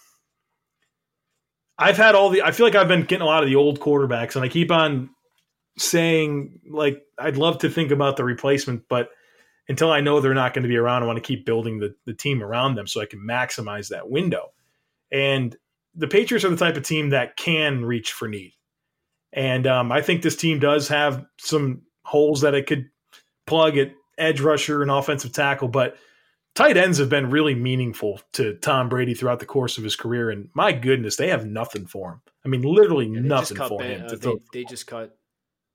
I've 1.78 1.98
had 1.98 2.16
all 2.16 2.30
the. 2.30 2.44
I 2.44 2.52
feel 2.52 2.66
like 2.66 2.76
I've 2.76 2.88
been 2.88 3.04
getting 3.04 3.24
a 3.24 3.26
lot 3.26 3.44
of 3.44 3.50
the 3.50 3.56
old 3.56 3.80
quarterbacks, 3.80 4.36
and 4.36 4.46
I 4.46 4.48
keep 4.48 4.72
on 4.72 5.10
saying 5.78 6.60
like 6.70 7.02
I'd 7.18 7.38
love 7.38 7.60
to 7.60 7.70
think 7.70 7.92
about 7.92 8.18
the 8.18 8.24
replacement, 8.24 8.84
but 8.88 9.10
until 9.72 9.92
I 9.92 10.02
know 10.02 10.20
they're 10.20 10.34
not 10.34 10.54
going 10.54 10.64
to 10.64 10.70
be 10.70 10.78
around, 10.78 11.04
I 11.04 11.08
want 11.08 11.18
to 11.18 11.22
keep 11.22 11.46
building 11.46 11.80
the 11.80 11.96
the 12.06 12.14
team 12.14 12.44
around 12.44 12.76
them 12.76 12.86
so 12.88 13.02
I 13.02 13.06
can 13.06 13.20
maximize 13.20 13.90
that 13.90 14.10
window. 14.10 14.52
And 15.12 15.56
the 15.96 16.08
Patriots 16.08 16.46
are 16.46 16.50
the 16.50 16.56
type 16.58 16.78
of 16.78 16.84
team 16.84 17.10
that 17.10 17.36
can 17.38 17.84
reach 17.84 18.12
for 18.14 18.28
need, 18.28 18.54
and 19.34 19.66
um, 19.68 19.92
I 19.92 20.02
think 20.02 20.22
this 20.22 20.36
team 20.36 20.60
does 20.60 20.88
have 20.90 21.26
some 21.40 21.82
holes 22.04 22.42
that 22.42 22.54
it 22.54 22.68
could 22.68 22.90
plug 23.48 23.78
at 23.78 23.92
edge 24.18 24.40
rusher 24.42 24.82
and 24.82 24.92
offensive 24.92 25.32
tackle, 25.34 25.68
but 25.68 25.98
tight 26.56 26.78
ends 26.78 26.98
have 27.00 27.10
been 27.10 27.30
really 27.30 27.56
meaningful 27.56 28.22
to 28.34 28.56
Tom 28.56 28.90
Brady 28.90 29.14
throughout 29.14 29.40
the 29.40 29.46
course 29.46 29.78
of 29.78 29.84
his 29.84 29.96
career. 29.96 30.30
And 30.30 30.50
my 30.54 30.72
goodness, 30.72 31.16
they 31.16 31.30
have 31.30 31.46
nothing 31.46 31.86
for 31.88 32.12
him. 32.12 32.22
I 32.46 32.50
mean, 32.50 32.62
literally 32.62 33.08
Yeah, 33.08 33.22
nothing 33.22 33.58
for 33.58 33.80
Ben, 33.80 34.00
him. 34.02 34.06
uh, 34.06 34.10
To 34.10 34.16
they, 34.18 34.36
they 34.54 34.64
just 34.64 34.86
cut 34.88 35.18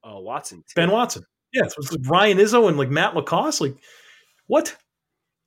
uh, 0.05 0.19
Watson. 0.19 0.59
too. 0.59 0.73
Ben 0.77 0.91
Watson. 0.91 1.25
Yeah, 1.53 1.65
it's 1.65 1.77
it's 1.79 1.93
like 1.93 2.09
Ryan 2.09 2.39
Izzo 2.39 2.69
and 2.69 2.77
like 2.77 2.91
Matt 2.91 3.15
LaCosse. 3.15 3.61
Like, 3.61 3.77
what? 4.47 4.77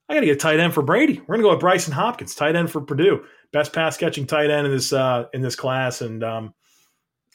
I 0.08 0.16
got 0.16 0.22
to 0.22 0.26
get 0.26 0.38
a 0.38 0.40
tight 0.40 0.60
end 0.60 0.74
for 0.74 0.82
Brady. 0.82 1.22
We're 1.28 1.36
gonna 1.36 1.44
go 1.44 1.54
with 1.54 1.64
Brycen 1.64 1.92
Hopkins, 1.92 2.34
tight 2.34 2.56
end 2.56 2.72
for 2.72 2.82
Purdue, 2.82 3.26
best 3.52 3.74
pass 3.74 3.96
catching 3.96 4.26
tight 4.26 4.50
end 4.50 4.66
in 4.66 4.74
this 4.74 4.92
uh, 4.92 5.26
in 5.34 5.42
this 5.42 5.56
class. 5.56 6.02
And 6.02 6.24
um, 6.24 6.54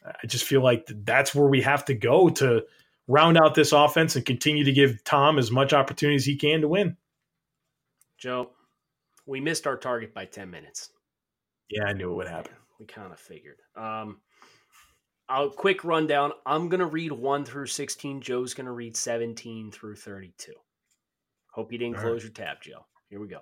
I 0.04 0.26
just 0.26 0.44
feel 0.44 0.62
like 0.62 0.90
that's 1.04 1.34
where 1.34 1.46
we 1.46 1.62
have 1.62 1.84
to 1.86 1.94
go 1.94 2.28
to 2.30 2.64
round 3.06 3.38
out 3.38 3.54
this 3.54 3.72
offense 3.72 4.16
and 4.16 4.24
continue 4.24 4.64
to 4.64 4.72
give 4.72 5.02
Tom 5.04 5.38
as 5.38 5.50
much 5.50 5.72
opportunity 5.72 6.16
as 6.16 6.24
he 6.24 6.36
can 6.36 6.60
to 6.62 6.68
win. 6.68 6.96
Joe, 8.18 8.50
we 9.26 9.40
missed 9.40 9.66
our 9.66 9.76
target 9.76 10.14
by 10.14 10.24
10 10.24 10.50
minutes. 10.50 10.90
Yeah, 11.70 11.84
I 11.84 11.92
knew 11.92 12.10
it 12.10 12.14
would 12.14 12.28
happen. 12.28 12.54
We 12.78 12.86
kind 12.86 13.12
of 13.12 13.18
figured. 13.18 13.58
Um, 13.76 14.20
I'll 15.28 15.50
quick 15.50 15.84
rundown. 15.84 16.32
I'm 16.44 16.68
going 16.68 16.80
to 16.80 16.86
read 16.86 17.12
1 17.12 17.44
through 17.44 17.66
16. 17.66 18.20
Joe's 18.20 18.54
going 18.54 18.66
to 18.66 18.72
read 18.72 18.96
17 18.96 19.70
through 19.70 19.96
32. 19.96 20.52
Hope 21.52 21.72
you 21.72 21.78
didn't 21.78 21.96
All 21.96 22.02
close 22.02 22.22
your 22.22 22.32
tab, 22.32 22.58
Joe. 22.62 22.84
Here 23.08 23.20
we 23.20 23.28
go. 23.28 23.40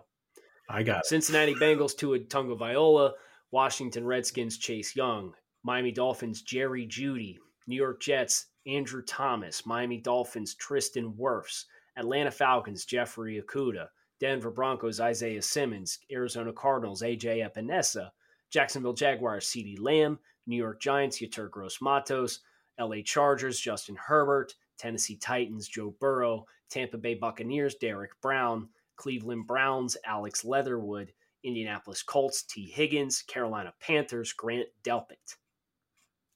I 0.68 0.82
got 0.82 1.00
it. 1.00 1.06
Cincinnati 1.06 1.54
Bengals 1.54 1.96
to 1.98 2.18
Tua 2.18 2.20
Tagovailoa, 2.20 3.12
Washington 3.50 4.06
Redskins 4.06 4.58
Chase 4.58 4.94
Young, 4.94 5.34
Miami 5.64 5.92
Dolphins 5.92 6.42
Jerry 6.42 6.86
Jeudy, 6.86 7.36
New 7.66 7.76
York 7.76 8.00
Jets 8.00 8.46
Andrew 8.66 9.02
Thomas, 9.02 9.66
Miami 9.66 9.98
Dolphins 9.98 10.54
Tristan 10.54 11.12
Wirfs, 11.14 11.64
Atlanta 11.96 12.30
Falcons 12.30 12.84
Jeffrey 12.84 13.42
Okudah, 13.42 13.88
Denver 14.20 14.50
Broncos 14.50 15.00
Isaiah 15.00 15.42
Simmons, 15.42 15.98
Arizona 16.10 16.52
Cardinals 16.52 17.02
AJ 17.02 17.46
Epenesa, 17.46 18.10
Jacksonville 18.50 18.92
Jaguars 18.92 19.46
CeeDee 19.46 19.80
Lamb, 19.80 20.18
New 20.46 20.56
York 20.56 20.80
Giants 20.80 21.20
Yetur 21.20 21.50
Gross-Matos, 21.50 22.40
LA 22.78 22.96
Chargers 23.04 23.60
Justin 23.60 23.96
Herbert, 23.96 24.54
Tennessee 24.78 25.16
Titans 25.16 25.68
Joe 25.68 25.94
Burrow, 26.00 26.46
Tampa 26.70 26.98
Bay 26.98 27.14
Buccaneers 27.14 27.74
Derrick 27.76 28.12
Brown, 28.20 28.68
Cleveland 28.96 29.46
Browns 29.46 29.96
Alex 30.04 30.44
Leatherwood, 30.44 31.12
Indianapolis 31.44 32.02
Colts 32.02 32.42
Tee 32.44 32.66
Higgins, 32.66 33.22
Carolina 33.22 33.72
Panthers 33.80 34.32
Grant 34.32 34.68
Delpit. 34.82 35.36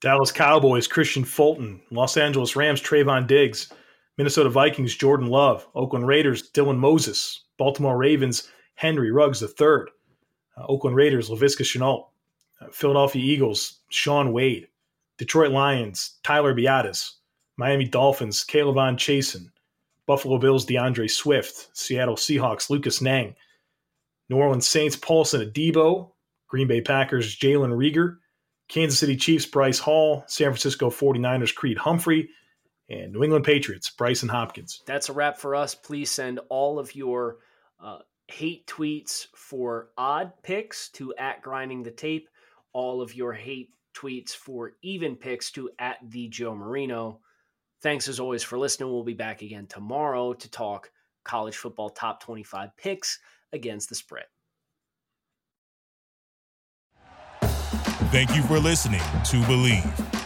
Dallas 0.00 0.30
Cowboys, 0.30 0.86
Kristian 0.86 1.26
Fulton, 1.26 1.80
Los 1.90 2.16
Angeles 2.16 2.54
Rams, 2.54 2.82
Trevon 2.82 3.26
Diggs, 3.26 3.72
Minnesota 4.18 4.50
Vikings, 4.50 4.94
Jordan 4.94 5.28
Love, 5.28 5.66
Oakland 5.74 6.06
Raiders, 6.06 6.50
Dylan 6.50 6.78
Moses, 6.78 7.44
Baltimore 7.58 7.96
Ravens, 7.96 8.48
Henry 8.74 9.10
Ruggs 9.10 9.42
III, 9.42 9.66
uh, 9.66 10.66
Oakland 10.68 10.96
Raiders, 10.96 11.30
Laviska 11.30 11.62
Shenault, 11.62 12.08
Philadelphia 12.72 13.22
Eagles, 13.22 13.80
Shaun 13.90 14.32
Wade, 14.32 14.68
Detroit 15.18 15.52
Lions, 15.52 16.18
Tyler 16.22 16.54
Biadasz, 16.54 17.12
Miami 17.56 17.86
Dolphins, 17.86 18.44
K'Lavon 18.44 18.96
Chaisson, 18.96 19.50
Buffalo 20.06 20.38
Bills, 20.38 20.66
DeAndre 20.66 21.10
Swift, 21.10 21.68
Seattle 21.76 22.16
Seahawks, 22.16 22.70
Lucas 22.70 23.00
Niang, 23.00 23.34
New 24.28 24.36
Orleans 24.36 24.66
Saints, 24.66 24.96
Paulson 24.96 25.40
Adebo, 25.40 26.10
Green 26.48 26.68
Bay 26.68 26.80
Packers, 26.80 27.36
Jalen 27.36 27.72
Reagor, 27.76 28.18
Kansas 28.68 28.98
City 28.98 29.16
Chiefs, 29.16 29.46
Bryce 29.46 29.78
Hall, 29.78 30.24
San 30.26 30.48
Francisco 30.48 30.90
49ers, 30.90 31.54
Creed 31.54 31.78
Humphrey, 31.78 32.28
and 32.88 33.12
New 33.12 33.22
England 33.22 33.44
Patriots, 33.44 33.90
Brycen 33.96 34.28
Hopkins. 34.28 34.82
That's 34.86 35.08
a 35.08 35.12
wrap 35.12 35.38
for 35.38 35.54
us. 35.54 35.74
Please 35.74 36.10
send 36.10 36.40
all 36.48 36.78
of 36.78 36.94
your 36.94 37.38
uh, 37.82 37.98
hate 38.28 38.66
tweets 38.66 39.26
for 39.34 39.90
odd 39.96 40.32
picks 40.42 40.88
to 40.90 41.14
at 41.14 41.42
grinding 41.42 41.82
the 41.82 41.90
tape. 41.90 42.28
All 42.76 43.00
of 43.00 43.14
your 43.14 43.32
hate 43.32 43.70
tweets 43.94 44.32
for 44.32 44.72
even 44.82 45.16
picks 45.16 45.50
to 45.52 45.70
at 45.78 45.96
the 46.10 46.28
Joe 46.28 46.54
Marino. 46.54 47.20
Thanks 47.80 48.06
as 48.06 48.20
always 48.20 48.42
for 48.42 48.58
listening. 48.58 48.90
We'll 48.90 49.02
be 49.02 49.14
back 49.14 49.40
again 49.40 49.66
tomorrow 49.66 50.34
to 50.34 50.50
talk 50.50 50.90
college 51.24 51.56
football 51.56 51.88
top 51.88 52.22
25 52.22 52.76
picks 52.76 53.18
against 53.54 53.88
the 53.88 53.94
spread. 53.94 54.26
Thank 58.12 58.36
you 58.36 58.42
for 58.42 58.58
listening 58.58 59.00
to 59.00 59.40
Bleav. 59.46 60.25